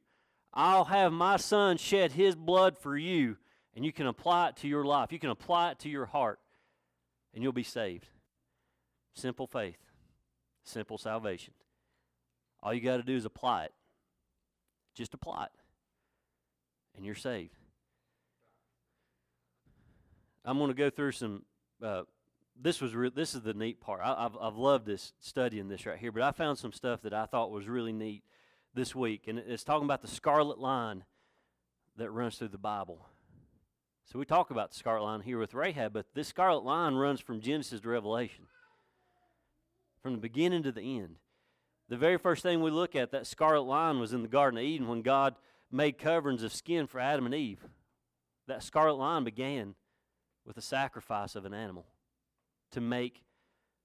I'll 0.55 0.87
have 0.87 1.13
my 1.13 1.37
Son 1.37 1.77
shed 1.77 2.13
his 2.13 2.35
blood 2.35 2.79
for 2.79 2.97
you, 2.97 3.37
and 3.77 3.85
you 3.85 3.93
can 3.93 4.07
apply 4.07 4.49
it 4.49 4.57
to 4.57 4.69
your 4.69 4.85
life. 4.85 5.13
You 5.13 5.19
can 5.19 5.29
apply 5.29 5.73
it 5.73 5.79
to 5.81 5.91
your 5.91 6.07
heart, 6.07 6.39
and 7.35 7.43
you'll 7.43 7.53
be 7.53 7.65
saved. 7.65 8.09
Simple 9.15 9.47
faith, 9.47 9.77
simple 10.65 10.97
salvation. 10.97 11.53
All 12.63 12.73
you 12.73 12.81
got 12.81 12.97
to 12.97 13.03
do 13.03 13.15
is 13.15 13.27
apply 13.27 13.65
it. 13.65 13.75
Just 14.95 15.13
apply 15.13 15.45
it, 15.45 15.53
and 16.97 17.05
you're 17.05 17.15
saved. 17.15 17.59
I'm 20.47 20.57
going 20.57 20.69
to 20.69 20.75
go 20.75 20.89
through 20.89 21.13
some. 21.13 21.43
Uh, 21.83 22.05
this 22.61 22.81
was 22.81 22.95
re- 22.95 23.13
this 23.15 23.35
is 23.35 23.43
the 23.43 23.55
neat 23.55 23.81
part. 23.81 24.01
I, 24.03 24.23
have 24.23 24.37
I've 24.41 24.57
loved 24.57 24.87
this 24.87 25.13
studying 25.21 25.69
this 25.69 25.87
right 25.87 25.99
here, 25.99 26.13
but 26.13 26.23
I 26.23 26.33
found 26.33 26.59
some 26.59 26.73
stuff 26.73 27.03
that 27.03 27.15
I 27.15 27.27
thought 27.27 27.51
was 27.51 27.69
really 27.69 27.93
neat 27.93 28.25
this 28.75 28.95
week, 28.95 29.29
and 29.29 29.39
it's 29.39 29.65
talking 29.65 29.85
about 29.85 30.03
the 30.03 30.09
scarlet 30.09 30.59
line 30.59 31.05
that 31.97 32.11
runs 32.11 32.37
through 32.37 32.49
the 32.49 32.59
Bible. 32.59 33.07
So 34.05 34.19
we 34.19 34.25
talk 34.25 34.51
about 34.51 34.71
the 34.71 34.77
scarlet 34.77 35.05
line 35.05 35.21
here 35.21 35.39
with 35.39 35.55
Rahab, 35.55 35.93
but 35.93 36.07
this 36.15 36.29
scarlet 36.29 36.65
line 36.65 36.95
runs 36.95 37.21
from 37.21 37.41
Genesis 37.41 37.81
to 37.81 37.89
Revelation, 37.89 38.47
from 40.03 40.13
the 40.13 40.21
beginning 40.21 40.63
to 40.63 40.73
the 40.73 40.99
end. 40.99 41.17
The 41.89 41.97
very 41.97 42.19
first 42.19 42.43
thing 42.43 42.61
we 42.61 42.71
look 42.71 42.97
at, 42.97 43.13
that 43.13 43.27
scarlet 43.27 43.63
line, 43.63 43.99
was 43.99 44.13
in 44.13 44.23
the 44.23 44.29
Garden 44.29 44.59
of 44.59 44.65
Eden 44.65 44.89
when 44.89 45.03
God 45.03 45.37
made 45.71 45.99
coverings 45.99 46.43
of 46.43 46.53
skin 46.53 46.87
for 46.87 47.01
Adam 47.01 47.27
and 47.27 47.35
Eve. 47.35 47.65
That 48.47 48.63
scarlet 48.63 48.97
line 48.97 49.25
began 49.25 49.75
with 50.45 50.57
the 50.57 50.63
sacrifice 50.63 51.35
of 51.35 51.45
an 51.45 51.53
animal 51.53 51.87
to 52.73 52.81
make 52.81 53.23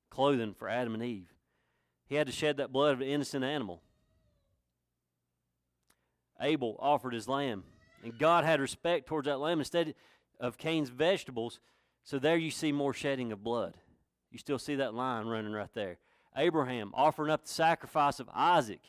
clothing 0.10 0.54
for 0.54 0.70
Adam 0.70 0.94
and 0.94 1.04
Eve. 1.04 1.34
He 2.06 2.16
had 2.16 2.28
to 2.28 2.34
shed 2.34 2.58
that 2.58 2.72
blood 2.72 2.94
of 2.94 3.02
an 3.02 3.08
innocent 3.08 3.44
animal. 3.44 3.82
Abel 6.42 6.76
offered 6.80 7.14
his 7.14 7.28
lamb, 7.28 7.64
and 8.04 8.18
God 8.18 8.44
had 8.44 8.60
respect 8.60 9.08
towards 9.08 9.26
that 9.26 9.40
lamb 9.40 9.60
instead 9.60 9.96
of 10.40 10.58
Cain's 10.58 10.90
vegetables. 10.90 11.60
So 12.04 12.20
there 12.20 12.38
you 12.38 12.52
see 12.52 12.72
more 12.72 12.94
shedding 12.94 13.32
of 13.32 13.44
blood. 13.44 13.78
You 14.30 14.40
still 14.40 14.60
see 14.60 14.76
that 14.76 14.94
line 14.94 15.28
running 15.28 15.54
right 15.54 15.74
there. 15.74 15.98
Abraham 16.36 16.92
offering 16.94 17.32
up 17.32 17.44
the 17.44 17.50
sacrifice 17.50 18.20
of 18.20 18.30
Isaac. 18.34 18.82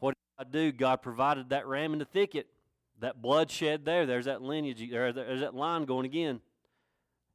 What 0.00 0.14
did 0.14 0.44
God 0.44 0.52
do? 0.52 0.72
God 0.72 0.96
provided 1.02 1.50
that 1.50 1.66
ram 1.66 1.92
in 1.92 1.98
the 2.00 2.04
thicket 2.04 2.48
that 3.00 3.20
bloodshed 3.20 3.84
there, 3.84 4.06
there's 4.06 4.26
that 4.26 4.42
lineage, 4.42 4.88
there, 4.90 5.12
there's 5.12 5.40
that 5.40 5.54
line 5.54 5.84
going 5.84 6.06
again. 6.06 6.40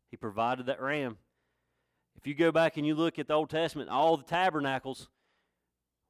He 0.10 0.18
provided 0.18 0.68
that 0.68 0.82
ram. 0.82 1.18
If 2.16 2.26
you 2.26 2.34
go 2.34 2.52
back 2.52 2.78
and 2.78 2.86
you 2.86 2.96
look 2.96 3.20
at 3.20 3.28
the 3.28 3.34
Old 3.34 3.50
Testament, 3.50 3.90
all 3.90 4.18
the 4.18 4.24
tabernacles, 4.24 5.10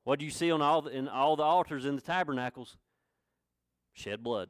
what 0.04 0.20
do 0.20 0.26
you 0.26 0.32
see 0.32 0.52
on 0.52 0.62
all 0.62 0.82
the, 0.82 0.92
in 0.92 1.08
all 1.08 1.36
the 1.36 1.44
altars 1.44 1.86
in 1.86 1.96
the 1.96 2.02
tabernacles? 2.02 2.78
Shed 3.94 4.24
blood. 4.24 4.50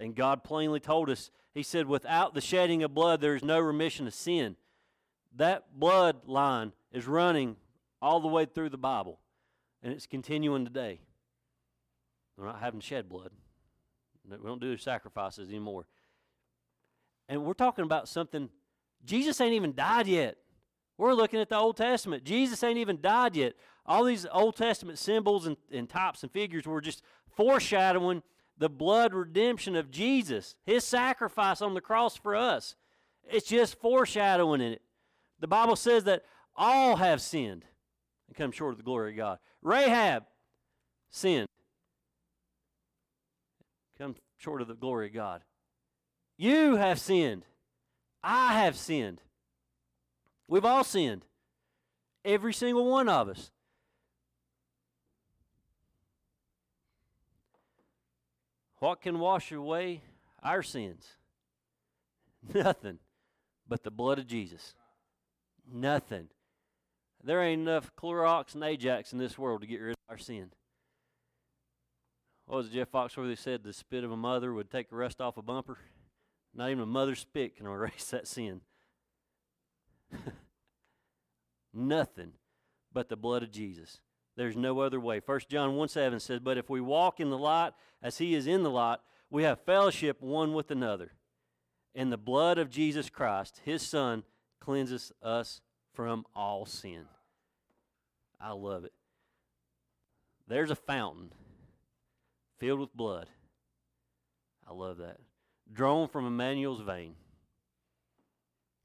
And 0.00 0.14
God 0.14 0.42
plainly 0.42 0.80
told 0.80 1.10
us, 1.10 1.30
He 1.54 1.62
said, 1.62 1.86
without 1.86 2.34
the 2.34 2.40
shedding 2.40 2.82
of 2.82 2.94
blood, 2.94 3.20
there 3.20 3.36
is 3.36 3.44
no 3.44 3.60
remission 3.60 4.06
of 4.06 4.14
sin. 4.14 4.56
That 5.36 5.78
blood 5.78 6.26
line 6.26 6.72
is 6.90 7.06
running 7.06 7.56
all 8.02 8.20
the 8.20 8.28
way 8.28 8.46
through 8.46 8.70
the 8.70 8.78
Bible, 8.78 9.20
and 9.82 9.92
it's 9.92 10.06
continuing 10.06 10.64
today. 10.64 11.00
We're 12.36 12.46
not 12.46 12.60
having 12.60 12.80
shed 12.80 13.08
blood. 13.08 13.30
We 14.28 14.36
don't 14.36 14.60
do 14.60 14.76
sacrifices 14.76 15.48
anymore. 15.48 15.86
And 17.30 17.44
we're 17.44 17.54
talking 17.54 17.84
about 17.84 18.08
something, 18.08 18.50
Jesus 19.04 19.40
ain't 19.40 19.54
even 19.54 19.74
died 19.74 20.08
yet. 20.08 20.36
We're 20.98 21.14
looking 21.14 21.40
at 21.40 21.48
the 21.48 21.56
Old 21.56 21.76
Testament. 21.78 22.24
Jesus 22.24 22.62
ain't 22.62 22.76
even 22.76 23.00
died 23.00 23.36
yet. 23.36 23.54
All 23.86 24.04
these 24.04 24.26
Old 24.30 24.56
Testament 24.56 24.98
symbols 24.98 25.46
and, 25.46 25.56
and 25.72 25.88
types 25.88 26.22
and 26.22 26.30
figures 26.32 26.66
were 26.66 26.82
just 26.82 27.02
foreshadowing 27.34 28.22
the 28.58 28.68
blood 28.68 29.14
redemption 29.14 29.76
of 29.76 29.90
Jesus, 29.90 30.56
his 30.66 30.84
sacrifice 30.84 31.62
on 31.62 31.72
the 31.72 31.80
cross 31.80 32.16
for 32.16 32.36
us. 32.36 32.74
It's 33.24 33.46
just 33.46 33.80
foreshadowing 33.80 34.60
in 34.60 34.72
it. 34.72 34.82
The 35.38 35.46
Bible 35.46 35.76
says 35.76 36.04
that 36.04 36.24
all 36.54 36.96
have 36.96 37.22
sinned 37.22 37.64
and 38.28 38.36
come 38.36 38.52
short 38.52 38.72
of 38.72 38.76
the 38.76 38.84
glory 38.84 39.12
of 39.12 39.16
God. 39.16 39.38
Rahab 39.62 40.24
sinned 41.08 41.46
come 44.00 44.16
short 44.38 44.62
of 44.62 44.68
the 44.68 44.74
glory 44.74 45.06
of 45.06 45.14
God. 45.14 45.42
You 46.40 46.76
have 46.76 46.98
sinned. 46.98 47.44
I 48.24 48.54
have 48.62 48.74
sinned. 48.74 49.20
We've 50.48 50.64
all 50.64 50.84
sinned. 50.84 51.26
Every 52.24 52.54
single 52.54 52.90
one 52.90 53.10
of 53.10 53.28
us. 53.28 53.50
What 58.78 59.02
can 59.02 59.18
wash 59.18 59.52
away 59.52 60.00
our 60.42 60.62
sins? 60.62 61.06
Nothing 62.54 63.00
but 63.68 63.82
the 63.82 63.90
blood 63.90 64.18
of 64.18 64.26
Jesus. 64.26 64.74
Nothing. 65.70 66.28
There 67.22 67.42
ain't 67.42 67.60
enough 67.60 67.94
Clorox 67.94 68.54
and 68.54 68.64
Ajax 68.64 69.12
in 69.12 69.18
this 69.18 69.36
world 69.36 69.60
to 69.60 69.66
get 69.66 69.82
rid 69.82 69.90
of 69.90 69.96
our 70.08 70.16
sin. 70.16 70.52
What 72.46 72.56
was 72.56 72.68
it 72.68 72.72
Jeff 72.72 72.90
Foxworthy 72.90 73.36
said? 73.36 73.62
The 73.62 73.74
spit 73.74 74.04
of 74.04 74.10
a 74.10 74.16
mother 74.16 74.54
would 74.54 74.70
take 74.70 74.88
the 74.88 74.96
rust 74.96 75.20
off 75.20 75.36
a 75.36 75.42
bumper. 75.42 75.76
Not 76.54 76.70
even 76.70 76.82
a 76.82 76.86
mother's 76.86 77.20
spit 77.20 77.56
can 77.56 77.66
erase 77.68 78.06
that 78.10 78.26
sin. 78.26 78.60
Nothing 81.72 82.32
but 82.92 83.08
the 83.08 83.16
blood 83.16 83.42
of 83.42 83.52
Jesus. 83.52 84.00
There's 84.36 84.56
no 84.56 84.80
other 84.80 84.98
way. 84.98 85.20
1 85.24 85.40
John 85.48 85.76
1 85.76 85.88
7 85.88 86.20
says, 86.20 86.40
But 86.40 86.58
if 86.58 86.70
we 86.70 86.80
walk 86.80 87.20
in 87.20 87.30
the 87.30 87.38
light 87.38 87.72
as 88.02 88.18
he 88.18 88.34
is 88.34 88.46
in 88.46 88.62
the 88.62 88.70
light, 88.70 88.98
we 89.28 89.44
have 89.44 89.60
fellowship 89.60 90.20
one 90.20 90.54
with 90.54 90.70
another. 90.70 91.12
And 91.94 92.10
the 92.10 92.16
blood 92.16 92.58
of 92.58 92.70
Jesus 92.70 93.10
Christ, 93.10 93.60
his 93.64 93.82
Son, 93.82 94.22
cleanses 94.60 95.12
us 95.22 95.60
from 95.92 96.24
all 96.34 96.66
sin. 96.66 97.04
I 98.40 98.52
love 98.52 98.84
it. 98.84 98.92
There's 100.48 100.70
a 100.70 100.76
fountain 100.76 101.32
filled 102.58 102.80
with 102.80 102.96
blood. 102.96 103.28
I 104.68 104.72
love 104.72 104.98
that. 104.98 105.18
Drawn 105.72 106.08
from 106.08 106.26
Emmanuel's 106.26 106.80
vein. 106.80 107.14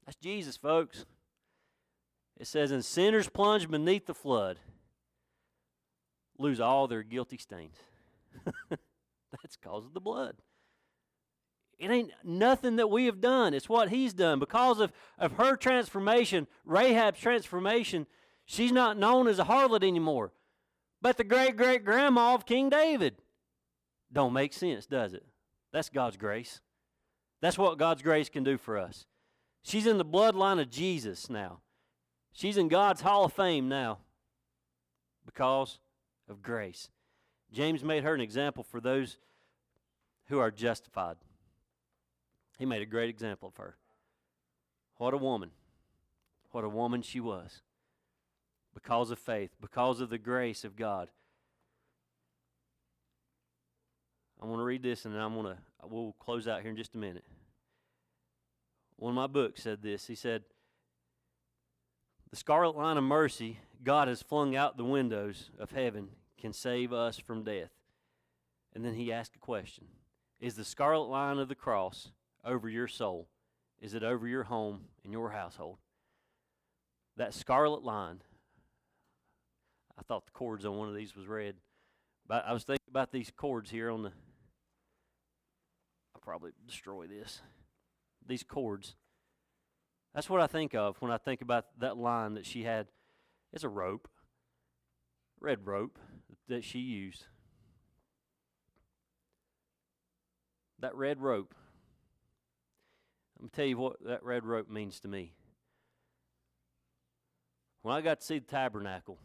That's 0.04 0.16
Jesus, 0.16 0.56
folks. 0.56 1.04
It 2.38 2.46
says, 2.46 2.70
And 2.70 2.84
sinners 2.84 3.28
plunged 3.28 3.70
beneath 3.70 4.06
the 4.06 4.14
flood 4.14 4.58
lose 6.38 6.60
all 6.60 6.86
their 6.86 7.02
guilty 7.02 7.38
stains. 7.38 7.76
That's 8.70 9.56
because 9.56 9.84
of 9.84 9.94
the 9.94 10.00
blood. 10.00 10.36
It 11.78 11.90
ain't 11.90 12.12
nothing 12.24 12.76
that 12.76 12.90
we 12.90 13.06
have 13.06 13.20
done. 13.20 13.52
It's 13.52 13.68
what 13.68 13.90
he's 13.90 14.14
done. 14.14 14.38
Because 14.38 14.80
of, 14.80 14.92
of 15.18 15.32
her 15.32 15.56
transformation, 15.56 16.46
Rahab's 16.64 17.20
transformation, 17.20 18.06
she's 18.46 18.72
not 18.72 18.98
known 18.98 19.28
as 19.28 19.38
a 19.38 19.44
harlot 19.44 19.82
anymore. 19.82 20.32
But 21.02 21.18
the 21.18 21.24
great 21.24 21.56
great 21.56 21.84
grandma 21.84 22.34
of 22.34 22.46
King 22.46 22.70
David. 22.70 23.16
Don't 24.10 24.32
make 24.32 24.54
sense, 24.54 24.86
does 24.86 25.12
it? 25.12 25.24
That's 25.72 25.90
God's 25.90 26.16
grace. 26.16 26.60
That's 27.46 27.58
what 27.58 27.78
God's 27.78 28.02
grace 28.02 28.28
can 28.28 28.42
do 28.42 28.58
for 28.58 28.76
us. 28.76 29.06
She's 29.62 29.86
in 29.86 29.98
the 29.98 30.04
bloodline 30.04 30.60
of 30.60 30.68
Jesus 30.68 31.30
now. 31.30 31.60
She's 32.32 32.56
in 32.56 32.66
God's 32.66 33.02
Hall 33.02 33.26
of 33.26 33.34
Fame 33.34 33.68
now 33.68 33.98
because 35.24 35.78
of 36.28 36.42
grace. 36.42 36.88
James 37.52 37.84
made 37.84 38.02
her 38.02 38.16
an 38.16 38.20
example 38.20 38.64
for 38.64 38.80
those 38.80 39.18
who 40.26 40.40
are 40.40 40.50
justified. 40.50 41.18
He 42.58 42.66
made 42.66 42.82
a 42.82 42.86
great 42.86 43.10
example 43.10 43.46
of 43.50 43.56
her. 43.58 43.76
What 44.96 45.14
a 45.14 45.16
woman. 45.16 45.52
What 46.50 46.64
a 46.64 46.68
woman 46.68 47.00
she 47.00 47.20
was. 47.20 47.62
Because 48.74 49.12
of 49.12 49.20
faith, 49.20 49.52
because 49.60 50.00
of 50.00 50.10
the 50.10 50.18
grace 50.18 50.64
of 50.64 50.74
God. 50.74 51.10
I 54.42 54.46
want 54.46 54.58
to 54.58 54.64
read 54.64 54.82
this 54.82 55.04
and 55.04 55.14
then 55.14 55.22
I'm 55.22 55.34
going 55.34 55.54
to 55.54 55.62
we'll 55.84 56.16
close 56.18 56.48
out 56.48 56.62
here 56.62 56.72
in 56.72 56.76
just 56.76 56.96
a 56.96 56.98
minute. 56.98 57.22
One 58.96 59.10
of 59.10 59.16
my 59.16 59.26
books 59.26 59.62
said 59.62 59.82
this. 59.82 60.06
He 60.06 60.14
said, 60.14 60.44
The 62.30 62.36
scarlet 62.36 62.76
line 62.76 62.96
of 62.96 63.04
mercy 63.04 63.58
God 63.82 64.08
has 64.08 64.22
flung 64.22 64.56
out 64.56 64.76
the 64.76 64.84
windows 64.84 65.50
of 65.58 65.72
heaven 65.72 66.08
can 66.40 66.52
save 66.52 66.92
us 66.92 67.18
from 67.18 67.44
death. 67.44 67.70
And 68.74 68.84
then 68.84 68.94
he 68.94 69.12
asked 69.12 69.36
a 69.36 69.38
question 69.38 69.86
Is 70.40 70.54
the 70.54 70.64
scarlet 70.64 71.08
line 71.08 71.38
of 71.38 71.48
the 71.48 71.54
cross 71.54 72.10
over 72.44 72.68
your 72.68 72.88
soul? 72.88 73.28
Is 73.80 73.94
it 73.94 74.02
over 74.02 74.26
your 74.26 74.44
home 74.44 74.86
and 75.04 75.12
your 75.12 75.30
household? 75.30 75.78
That 77.16 77.34
scarlet 77.34 77.82
line. 77.82 78.22
I 79.98 80.02
thought 80.02 80.26
the 80.26 80.32
cords 80.32 80.64
on 80.66 80.76
one 80.76 80.88
of 80.88 80.94
these 80.94 81.16
was 81.16 81.26
red. 81.26 81.56
But 82.26 82.44
I 82.46 82.52
was 82.52 82.64
thinking 82.64 82.88
about 82.90 83.12
these 83.12 83.30
cords 83.34 83.70
here 83.70 83.90
on 83.90 84.02
the. 84.02 84.12
I'll 86.14 86.20
probably 86.20 86.50
destroy 86.66 87.06
this. 87.06 87.40
These 88.26 88.42
cords. 88.42 88.96
That's 90.14 90.30
what 90.30 90.40
I 90.40 90.46
think 90.46 90.74
of 90.74 90.96
when 91.00 91.12
I 91.12 91.18
think 91.18 91.42
about 91.42 91.66
that 91.78 91.96
line 91.96 92.34
that 92.34 92.46
she 92.46 92.64
had. 92.64 92.88
It's 93.52 93.64
a 93.64 93.68
rope, 93.68 94.08
red 95.40 95.66
rope 95.66 95.98
that 96.48 96.64
she 96.64 96.78
used. 96.78 97.26
That 100.80 100.94
red 100.94 101.20
rope 101.20 101.54
let 103.38 103.44
me 103.44 103.50
tell 103.54 103.66
you 103.66 103.76
what 103.76 104.02
that 104.06 104.24
red 104.24 104.44
rope 104.44 104.70
means 104.70 104.98
to 105.00 105.08
me. 105.08 105.34
When 107.82 107.94
I 107.94 108.00
got 108.00 108.20
to 108.20 108.26
see 108.26 108.38
the 108.38 108.46
tabernacle, 108.46 109.18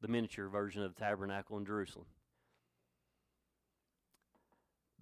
the 0.00 0.08
miniature 0.08 0.48
version 0.48 0.82
of 0.82 0.94
the 0.94 1.00
tabernacle 1.00 1.58
in 1.58 1.66
Jerusalem, 1.66 2.06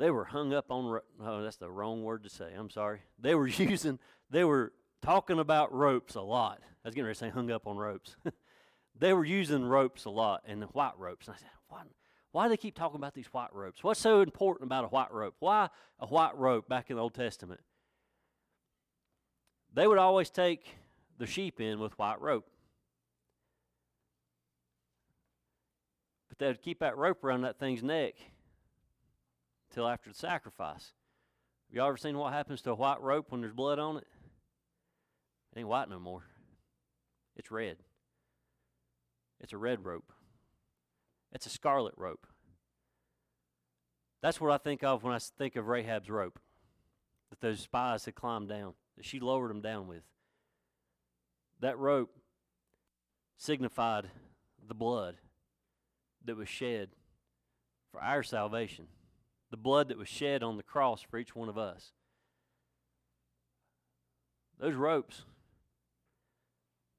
they 0.01 0.11
were 0.11 0.25
hung 0.25 0.55
up 0.55 0.71
on. 0.71 1.01
Oh, 1.23 1.43
that's 1.43 1.59
the 1.59 1.71
wrong 1.71 2.03
word 2.03 2.25
to 2.25 2.31
say. 2.31 2.53
I'm 2.57 2.71
sorry. 2.71 3.01
They 3.19 3.35
were 3.35 3.47
using. 3.49 3.99
They 4.31 4.45
were 4.45 4.73
talking 5.03 5.39
about 5.39 5.75
ropes 5.75 6.15
a 6.15 6.23
lot. 6.23 6.61
I 6.63 6.89
was 6.89 6.95
getting 6.95 7.05
ready 7.05 7.15
to 7.15 7.19
say 7.19 7.29
hung 7.29 7.51
up 7.51 7.67
on 7.67 7.77
ropes. 7.77 8.17
they 8.99 9.13
were 9.13 9.27
using 9.27 9.63
ropes 9.63 10.07
a 10.07 10.11
lot 10.11 10.43
and 10.47 10.63
the 10.63 10.67
white 10.69 10.99
ropes. 10.99 11.27
And 11.27 11.37
I 11.37 11.39
said, 11.39 11.51
why, 11.69 11.83
why 12.33 12.45
do 12.45 12.49
they 12.49 12.57
keep 12.57 12.75
talking 12.75 12.97
about 12.97 13.15
these 13.15 13.27
white 13.27 13.53
ropes? 13.53 13.85
What's 13.85 14.01
so 14.01 14.23
important 14.23 14.69
about 14.69 14.85
a 14.85 14.89
white 14.89 15.13
rope? 15.13 15.35
Why 15.39 15.69
a 15.99 16.07
white 16.07 16.37
rope 16.39 16.67
back 16.67 16.89
in 16.89 16.97
the 16.97 17.03
Old 17.03 17.15
Testament? 17.15 17.61
they 19.73 19.87
would 19.87 19.99
always 19.99 20.31
take 20.31 20.77
the 21.19 21.27
sheep 21.27 21.61
in 21.61 21.79
with 21.79 21.99
white 21.99 22.21
rope. 22.21 22.47
But 26.29 26.39
they 26.39 26.47
would 26.47 26.63
keep 26.63 26.81
that 26.81 26.97
rope 26.97 27.23
around 27.23 27.43
that 27.43 27.59
thing's 27.59 27.83
neck 27.83 28.15
until 29.71 29.89
after 29.89 30.11
the 30.11 30.17
sacrifice. 30.17 30.93
Have 31.69 31.77
y'all 31.77 31.89
ever 31.89 31.97
seen 31.97 32.19
what 32.19 32.33
happens 32.33 32.63
to 32.63 32.71
a 32.71 32.75
white 32.75 33.01
rope 33.01 33.27
when 33.31 33.41
there's 33.41 33.53
blood 33.53 33.79
on 33.79 33.97
it? 33.97 34.07
It 35.55 35.61
ain't 35.61 35.69
white 35.69 35.89
no 35.89 35.99
more. 35.99 36.25
It's 37.37 37.51
red. 37.51 37.77
It's 39.41 39.53
a 39.53 39.59
red 39.59 39.85
rope. 39.85 40.13
It's 41.33 41.47
a 41.47 41.51
scarlet 41.51 41.95
rope. 41.97 42.27
That's 44.21 44.41
what 44.41 44.53
I 44.53 44.59
think 44.59 44.83
of 44.83 45.03
when 45.03 45.15
I 45.15 45.19
think 45.19 45.57
of 45.57 45.69
Rahab's 45.69 46.11
rope 46.11 46.39
that 47.31 47.41
those 47.41 47.61
spies 47.61 48.05
had 48.05 48.15
climbed 48.15 48.49
down 48.49 48.75
that 48.97 49.07
she 49.07 49.21
lowered 49.21 49.51
them 49.51 49.63
down 49.63 49.87
with. 49.87 50.03
That 51.61 51.79
rope 51.79 52.11
signified 53.37 54.11
the 54.67 54.75
blood 54.75 55.17
that 56.25 56.37
was 56.37 56.49
shed 56.49 56.91
for 57.91 58.03
our 58.03 58.23
salvation, 58.23 58.89
the 59.51 59.57
blood 59.57 59.89
that 59.89 59.99
was 59.99 60.09
shed 60.09 60.43
on 60.43 60.57
the 60.57 60.63
cross 60.63 61.03
for 61.03 61.19
each 61.19 61.35
one 61.35 61.49
of 61.49 61.59
us. 61.59 61.93
Those 64.59 64.75
ropes, 64.75 65.23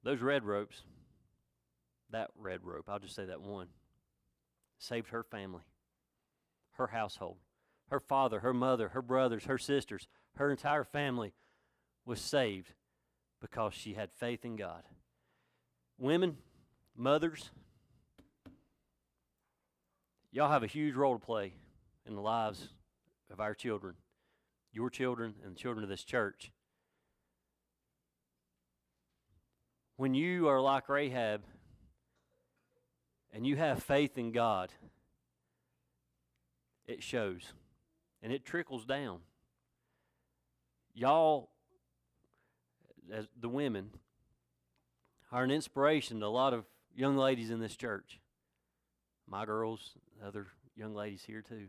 those 0.04 0.20
red 0.20 0.44
ropes, 0.44 0.82
that 2.10 2.30
red 2.36 2.62
rope, 2.64 2.86
I'll 2.90 3.00
just 3.00 3.16
say 3.16 3.26
that 3.26 3.42
one, 3.42 3.68
saved 4.80 5.10
her 5.10 5.24
family, 5.24 5.64
her 6.74 6.88
household, 6.88 7.38
her 7.90 8.00
father, 8.00 8.40
her 8.40 8.54
mother, 8.54 8.90
her 8.90 9.02
brothers, 9.02 9.46
her 9.46 9.58
sisters, 9.58 10.08
her 10.36 10.50
entire 10.50 10.84
family 10.84 11.34
was 12.06 12.20
saved 12.20 12.74
because 13.40 13.74
she 13.74 13.94
had 13.94 14.12
faith 14.12 14.44
in 14.44 14.56
God. 14.56 14.84
Women, 15.98 16.38
mothers, 16.98 17.52
y'all 20.32 20.52
have 20.52 20.64
a 20.64 20.68
huge 20.68 20.96
role 20.96 21.18
to 21.18 21.24
play 21.24 21.54
in 22.12 22.16
the 22.16 22.22
lives 22.22 22.68
of 23.32 23.40
our 23.40 23.56
children, 23.56 23.96
your 24.74 24.90
children, 24.90 25.34
and 25.44 25.56
the 25.56 25.60
children 25.60 25.84
of 25.84 25.90
this 25.90 26.04
church. 26.04 26.52
When 29.96 30.14
you 30.14 30.50
are 30.50 30.60
like 30.60 30.90
Rahab 30.90 31.42
and 33.34 33.48
you 33.48 33.56
have 33.56 33.82
faith 33.82 34.18
in 34.18 34.34
God, 34.34 34.72
it 36.86 37.02
shows 37.02 37.54
and 38.22 38.34
it 38.34 38.46
trickles 38.46 38.86
down. 38.86 39.20
Y'all 40.94 41.50
as 43.14 43.28
the 43.40 43.48
women 43.48 43.92
are 45.32 45.44
an 45.46 45.52
inspiration 45.52 46.20
to 46.20 46.26
a 46.26 46.28
lot 46.28 46.54
of 46.54 46.66
young 46.94 47.16
ladies 47.16 47.50
in 47.50 47.62
this 47.62 47.78
church. 47.78 48.20
My 49.28 49.46
girls, 49.46 49.92
other 50.26 50.48
young 50.76 50.94
ladies 50.94 51.24
here 51.26 51.42
too. 51.42 51.68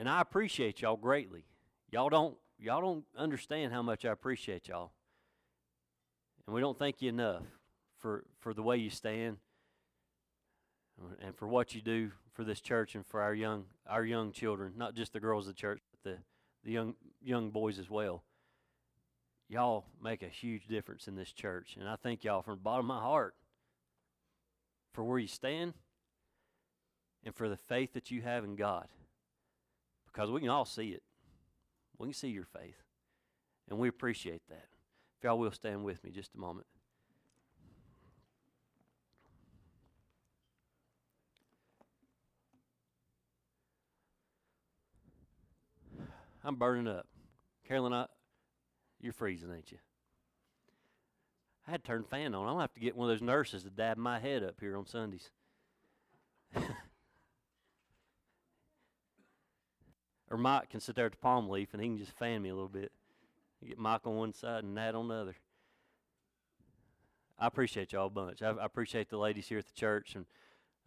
And 0.00 0.08
I 0.08 0.22
appreciate 0.22 0.80
y'all 0.80 0.96
greatly. 0.96 1.44
Y'all 1.90 2.08
don't 2.08 2.34
y'all 2.58 2.80
don't 2.80 3.04
understand 3.18 3.70
how 3.70 3.82
much 3.82 4.06
I 4.06 4.10
appreciate 4.10 4.66
y'all. 4.66 4.92
And 6.46 6.54
we 6.54 6.62
don't 6.62 6.78
thank 6.78 7.02
you 7.02 7.10
enough 7.10 7.42
for 7.98 8.24
for 8.38 8.54
the 8.54 8.62
way 8.62 8.78
you 8.78 8.88
stand 8.88 9.36
and 11.20 11.36
for 11.36 11.46
what 11.46 11.74
you 11.74 11.82
do 11.82 12.12
for 12.32 12.44
this 12.44 12.62
church 12.62 12.94
and 12.94 13.04
for 13.04 13.20
our 13.20 13.34
young 13.34 13.66
our 13.86 14.02
young 14.02 14.32
children, 14.32 14.72
not 14.74 14.94
just 14.94 15.12
the 15.12 15.20
girls 15.20 15.46
of 15.46 15.54
the 15.54 15.60
church, 15.60 15.82
but 15.90 16.10
the, 16.10 16.18
the 16.64 16.72
young 16.72 16.94
young 17.22 17.50
boys 17.50 17.78
as 17.78 17.90
well 17.90 18.24
y'all 19.50 19.84
make 20.02 20.22
a 20.22 20.28
huge 20.28 20.66
difference 20.66 21.08
in 21.08 21.16
this 21.16 21.32
church. 21.32 21.76
And 21.78 21.86
I 21.86 21.96
thank 21.96 22.24
y'all 22.24 22.40
from 22.40 22.54
the 22.54 22.62
bottom 22.62 22.88
of 22.90 22.96
my 22.96 23.02
heart 23.02 23.34
for 24.94 25.04
where 25.04 25.18
you 25.18 25.28
stand 25.28 25.74
and 27.22 27.34
for 27.34 27.50
the 27.50 27.56
faith 27.56 27.92
that 27.92 28.10
you 28.10 28.22
have 28.22 28.44
in 28.44 28.56
God. 28.56 28.86
Because 30.12 30.30
we 30.30 30.40
can 30.40 30.48
all 30.48 30.64
see 30.64 30.88
it. 30.88 31.02
We 31.98 32.06
can 32.06 32.14
see 32.14 32.28
your 32.28 32.44
faith. 32.44 32.82
And 33.68 33.78
we 33.78 33.88
appreciate 33.88 34.42
that. 34.48 34.66
If 35.18 35.24
y'all 35.24 35.38
will 35.38 35.52
stand 35.52 35.84
with 35.84 36.02
me 36.02 36.10
just 36.10 36.34
a 36.34 36.38
moment. 36.38 36.66
I'm 46.42 46.56
burning 46.56 46.88
up. 46.88 47.06
Carolyn, 47.68 47.92
I, 47.92 48.06
you're 49.00 49.12
freezing, 49.12 49.52
ain't 49.54 49.70
you? 49.70 49.78
I 51.68 51.72
had 51.72 51.84
to 51.84 51.86
turn 51.86 52.02
fan 52.02 52.34
on. 52.34 52.42
I'm 52.42 52.54
gonna 52.54 52.62
have 52.62 52.74
to 52.74 52.80
get 52.80 52.96
one 52.96 53.10
of 53.10 53.14
those 53.16 53.24
nurses 53.24 53.62
to 53.64 53.70
dab 53.70 53.96
my 53.96 54.18
head 54.18 54.42
up 54.42 54.56
here 54.58 54.76
on 54.76 54.86
Sundays. 54.86 55.30
or 60.30 60.38
Mike 60.38 60.70
can 60.70 60.80
sit 60.80 60.94
there 60.94 61.06
at 61.06 61.12
the 61.12 61.18
palm 61.18 61.48
leaf 61.48 61.70
and 61.72 61.82
he 61.82 61.88
can 61.88 61.98
just 61.98 62.12
fan 62.12 62.42
me 62.42 62.48
a 62.48 62.54
little 62.54 62.68
bit. 62.68 62.92
get 63.66 63.78
Mike 63.78 64.06
on 64.06 64.16
one 64.16 64.32
side 64.32 64.64
and 64.64 64.74
Nat 64.74 64.94
on 64.94 65.08
the 65.08 65.14
other. 65.14 65.36
I 67.38 67.46
appreciate 67.46 67.92
y'all 67.92 68.06
a 68.06 68.10
bunch. 68.10 68.42
I, 68.42 68.50
I 68.50 68.64
appreciate 68.64 69.08
the 69.08 69.16
ladies 69.16 69.48
here 69.48 69.58
at 69.58 69.66
the 69.66 69.72
church, 69.72 70.14
and 70.14 70.26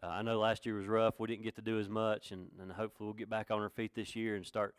uh, 0.02 0.08
I 0.08 0.22
know 0.22 0.39
last 0.39 0.66
year 0.66 0.76
was 0.76 0.88
rough. 0.88 1.20
We 1.20 1.28
didn't 1.28 1.44
get 1.44 1.56
to 1.56 1.62
do 1.62 1.80
as 1.80 1.89
much, 1.89 2.32
and, 2.32 2.48
and 2.62 2.72
hopefully 2.72 3.08
we'll 3.08 3.16
get 3.16 3.30
back 3.30 3.50
on 3.50 3.60
our 3.60 3.70
feet 3.70 3.96
this 3.96 4.16
year 4.16 4.36
and 4.36 4.46
start 4.46 4.76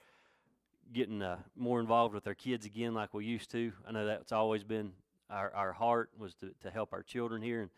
getting 0.92 1.20
uh, 1.20 1.38
more 1.56 1.80
involved 1.80 2.14
with 2.14 2.26
our 2.26 2.34
kids 2.34 2.64
again 2.64 2.94
like 2.94 3.12
we 3.12 3.24
used 3.24 3.50
to. 3.50 3.72
I 3.88 3.92
know 3.92 4.06
that's 4.06 4.30
always 4.30 4.62
been 4.62 4.92
our, 5.28 5.52
our 5.52 5.72
heart 5.72 6.10
was 6.16 6.34
to, 6.36 6.52
to 6.62 6.70
help 6.70 6.92
our 6.92 7.02
children 7.02 7.42
here, 7.42 7.62
and 7.62 7.70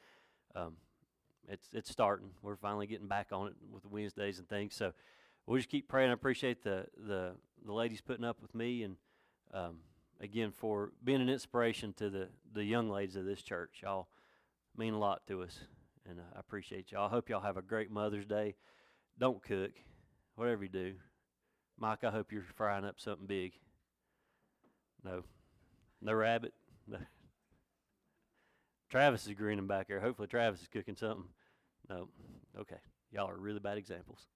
um, 0.55 0.75
it's 1.49 1.69
it's 1.73 1.91
starting. 1.91 2.31
We're 2.43 2.57
finally 2.57 2.87
getting 2.87 3.07
back 3.07 3.29
on 3.33 3.49
it 3.49 3.55
with 3.73 3.83
the 3.83 3.89
Wednesdays 3.89 4.39
and 4.39 4.49
things. 4.49 4.75
So 4.75 4.93
we'll 5.47 5.59
just 5.59 5.69
keep 5.69 5.89
praying. 5.89 6.11
I 6.11 6.15
appreciate 6.15 6.63
the 6.63 6.87
the 6.97 7.33
the 7.65 7.73
ladies 7.73 8.01
putting 8.01 8.25
up 8.25 8.41
with 8.43 8.55
me, 8.55 8.83
and 8.83 8.97
um, 9.53 9.79
again 10.21 10.53
for 10.53 10.93
being 11.05 11.21
an 11.21 11.29
inspiration 11.29 11.93
to 11.95 12.11
the 12.11 12.29
the 12.53 12.65
young 12.65 12.91
ladies 12.91 13.17
of 13.17 13.25
this 13.25 13.43
church. 13.43 13.81
Y'all 13.83 14.09
mean 14.77 14.95
a 14.95 14.99
lot 14.99 15.27
to 15.29 15.43
us, 15.43 15.59
and 16.09 16.19
uh, 16.19 16.37
I 16.37 16.41
appreciate 16.41 16.93
y'all. 16.93 17.07
I 17.07 17.11
hope 17.11 17.29
y'all 17.29 17.41
have 17.41 17.57
a 17.57 17.63
great 17.63 17.91
Mother's 17.91 18.27
Day. 18.27 18.55
Don't 19.19 19.43
cook, 19.43 19.73
whatever 20.35 20.65
you 20.65 20.69
do. 20.69 20.95
Mike, 21.79 22.05
I 22.05 22.11
hope 22.11 22.33
you're 22.33 22.45
frying 22.55 22.85
up 22.85 22.99
something 22.99 23.27
big. 23.27 23.53
No, 25.05 25.25
no 26.01 26.13
rabbit. 26.13 26.55
No. 26.87 26.99
Travis 28.91 29.27
is 29.27 29.35
grinning 29.35 29.67
back 29.67 29.89
there. 29.89 30.01
Hopefully, 30.01 30.29
Travis 30.29 30.63
is 30.63 30.69
cooking 30.69 30.97
something. 30.97 31.25
No, 31.89 32.09
okay. 32.59 32.77
Y'all 33.13 33.29
are 33.29 33.37
really 33.37 33.61
bad 33.61 33.79
examples. 33.79 34.27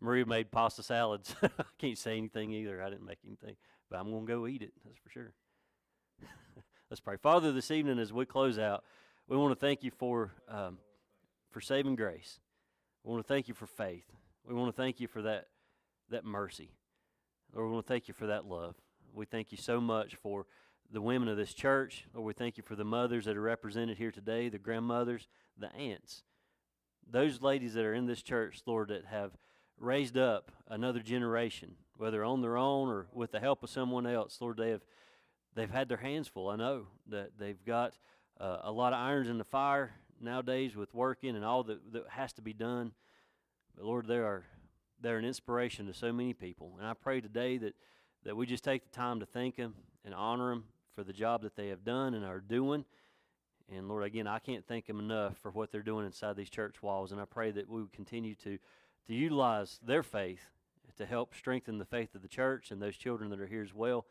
Maria 0.00 0.26
made 0.26 0.50
pasta 0.50 0.82
salads. 0.82 1.34
I 1.42 1.48
can't 1.78 1.98
say 1.98 2.16
anything 2.16 2.52
either. 2.52 2.82
I 2.82 2.90
didn't 2.90 3.06
make 3.06 3.18
anything, 3.26 3.56
but 3.90 3.98
I'm 3.98 4.10
going 4.10 4.26
to 4.26 4.32
go 4.32 4.46
eat 4.46 4.62
it. 4.62 4.72
That's 4.84 4.98
for 4.98 5.10
sure. 5.10 5.32
Let's 6.90 7.00
pray. 7.00 7.16
Father, 7.16 7.52
this 7.52 7.70
evening 7.70 7.98
as 7.98 8.12
we 8.12 8.26
close 8.26 8.58
out, 8.58 8.84
we 9.28 9.36
want 9.36 9.52
to 9.52 9.66
thank 9.66 9.82
you 9.82 9.90
for 9.90 10.32
um, 10.48 10.78
for 11.50 11.60
saving 11.60 11.96
grace. 11.96 12.40
We 13.02 13.12
want 13.12 13.26
to 13.26 13.32
thank 13.32 13.48
you 13.48 13.54
for 13.54 13.66
faith. 13.66 14.04
We 14.46 14.54
want 14.54 14.74
to 14.74 14.82
thank 14.82 15.00
you 15.00 15.08
for 15.08 15.22
that 15.22 15.46
that 16.10 16.24
mercy. 16.24 16.70
Lord, 17.54 17.68
we 17.68 17.74
want 17.74 17.86
to 17.86 17.92
thank 17.92 18.08
you 18.08 18.14
for 18.14 18.26
that 18.26 18.46
love. 18.46 18.74
We 19.14 19.26
thank 19.26 19.52
you 19.52 19.58
so 19.58 19.80
much 19.80 20.16
for 20.16 20.46
the 20.92 21.00
women 21.00 21.28
of 21.28 21.36
this 21.36 21.54
church. 21.54 22.04
Lord, 22.12 22.26
we 22.26 22.32
thank 22.32 22.56
you 22.56 22.62
for 22.62 22.76
the 22.76 22.84
mothers 22.84 23.24
that 23.24 23.36
are 23.36 23.42
represented 23.42 23.96
here 23.96 24.10
today, 24.10 24.48
the 24.48 24.58
grandmothers, 24.58 25.28
the 25.56 25.72
aunts. 25.74 26.22
Those 27.08 27.40
ladies 27.40 27.74
that 27.74 27.84
are 27.84 27.94
in 27.94 28.06
this 28.06 28.22
church, 28.22 28.62
Lord, 28.66 28.88
that 28.88 29.04
have 29.06 29.32
raised 29.78 30.16
up 30.16 30.52
another 30.68 31.00
generation, 31.00 31.76
whether 31.96 32.24
on 32.24 32.40
their 32.40 32.56
own 32.56 32.88
or 32.88 33.06
with 33.12 33.32
the 33.32 33.40
help 33.40 33.62
of 33.62 33.70
someone 33.70 34.06
else, 34.06 34.38
Lord, 34.40 34.56
they 34.56 34.70
have 34.70 34.82
they've 35.54 35.70
had 35.70 35.88
their 35.88 35.98
hands 35.98 36.28
full. 36.28 36.48
I 36.48 36.56
know 36.56 36.86
that 37.08 37.32
they've 37.38 37.64
got 37.64 37.94
uh, 38.40 38.58
a 38.62 38.72
lot 38.72 38.92
of 38.92 38.98
irons 38.98 39.28
in 39.28 39.38
the 39.38 39.44
fire 39.44 39.92
nowadays 40.20 40.74
with 40.74 40.92
working 40.94 41.36
and 41.36 41.44
all 41.44 41.62
that, 41.64 41.92
that 41.92 42.08
has 42.08 42.32
to 42.34 42.42
be 42.42 42.52
done. 42.52 42.92
But 43.76 43.84
Lord, 43.84 44.06
they 44.06 44.16
are 44.16 44.44
they're 45.00 45.18
an 45.18 45.24
inspiration 45.24 45.86
to 45.86 45.94
so 45.94 46.12
many 46.12 46.32
people. 46.32 46.76
And 46.78 46.86
I 46.86 46.94
pray 46.94 47.20
today 47.20 47.58
that, 47.58 47.74
that 48.24 48.36
we 48.36 48.46
just 48.46 48.64
take 48.64 48.84
the 48.84 48.96
time 48.96 49.20
to 49.20 49.26
thank 49.26 49.56
them 49.56 49.74
and 50.04 50.14
honor 50.14 50.48
them 50.48 50.64
for 50.94 51.04
the 51.04 51.12
job 51.12 51.42
that 51.42 51.56
they 51.56 51.68
have 51.68 51.84
done 51.84 52.14
and 52.14 52.24
are 52.24 52.40
doing. 52.40 52.84
And 53.74 53.88
Lord, 53.88 54.04
again, 54.04 54.26
I 54.26 54.38
can't 54.38 54.66
thank 54.66 54.86
them 54.86 54.98
enough 54.98 55.36
for 55.38 55.50
what 55.50 55.70
they're 55.70 55.82
doing 55.82 56.06
inside 56.06 56.36
these 56.36 56.50
church 56.50 56.82
walls. 56.82 57.12
And 57.12 57.20
I 57.20 57.26
pray 57.26 57.50
that 57.50 57.68
we 57.68 57.82
would 57.82 57.92
continue 57.92 58.34
to, 58.36 58.58
to 59.06 59.14
utilize 59.14 59.78
their 59.84 60.02
faith 60.02 60.46
to 60.96 61.06
help 61.06 61.34
strengthen 61.34 61.78
the 61.78 61.84
faith 61.84 62.14
of 62.14 62.22
the 62.22 62.28
church 62.28 62.70
and 62.70 62.80
those 62.80 62.96
children 62.96 63.30
that 63.30 63.40
are 63.40 63.46
here 63.46 63.62
as 63.62 63.74
well. 63.74 64.06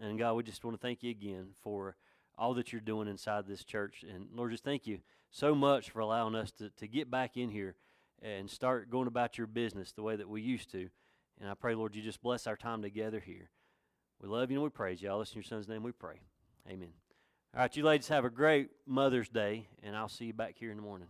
And 0.00 0.18
God, 0.18 0.34
we 0.34 0.42
just 0.42 0.64
want 0.64 0.76
to 0.76 0.80
thank 0.80 1.02
you 1.02 1.10
again 1.10 1.48
for 1.62 1.96
all 2.36 2.54
that 2.54 2.72
you're 2.72 2.80
doing 2.80 3.08
inside 3.08 3.46
this 3.46 3.64
church. 3.64 4.04
And 4.08 4.28
Lord, 4.34 4.50
just 4.50 4.64
thank 4.64 4.86
you 4.86 4.98
so 5.30 5.54
much 5.54 5.90
for 5.90 6.00
allowing 6.00 6.34
us 6.34 6.50
to, 6.52 6.70
to 6.70 6.86
get 6.86 7.10
back 7.10 7.36
in 7.36 7.50
here 7.50 7.76
and 8.22 8.48
start 8.48 8.90
going 8.90 9.08
about 9.08 9.38
your 9.38 9.46
business 9.46 9.92
the 9.92 10.02
way 10.02 10.16
that 10.16 10.28
we 10.28 10.40
used 10.40 10.70
to. 10.72 10.88
And 11.40 11.50
I 11.50 11.54
pray, 11.54 11.74
Lord, 11.74 11.94
you 11.94 12.02
just 12.02 12.22
bless 12.22 12.46
our 12.46 12.56
time 12.56 12.82
together 12.82 13.20
here. 13.20 13.50
We 14.20 14.28
love 14.28 14.50
you 14.50 14.56
and 14.56 14.64
we 14.64 14.70
praise 14.70 15.02
you. 15.02 15.10
All 15.10 15.18
this 15.18 15.32
in 15.32 15.36
your 15.36 15.44
son's 15.44 15.68
name 15.68 15.82
we 15.82 15.92
pray. 15.92 16.20
Amen. 16.68 16.92
All 17.54 17.60
right, 17.60 17.76
you 17.76 17.84
ladies 17.84 18.08
have 18.08 18.24
a 18.24 18.30
great 18.30 18.70
Mother's 18.86 19.28
Day, 19.28 19.68
and 19.82 19.94
I'll 19.94 20.08
see 20.08 20.24
you 20.26 20.32
back 20.32 20.56
here 20.58 20.70
in 20.70 20.76
the 20.76 20.82
morning. 20.82 21.08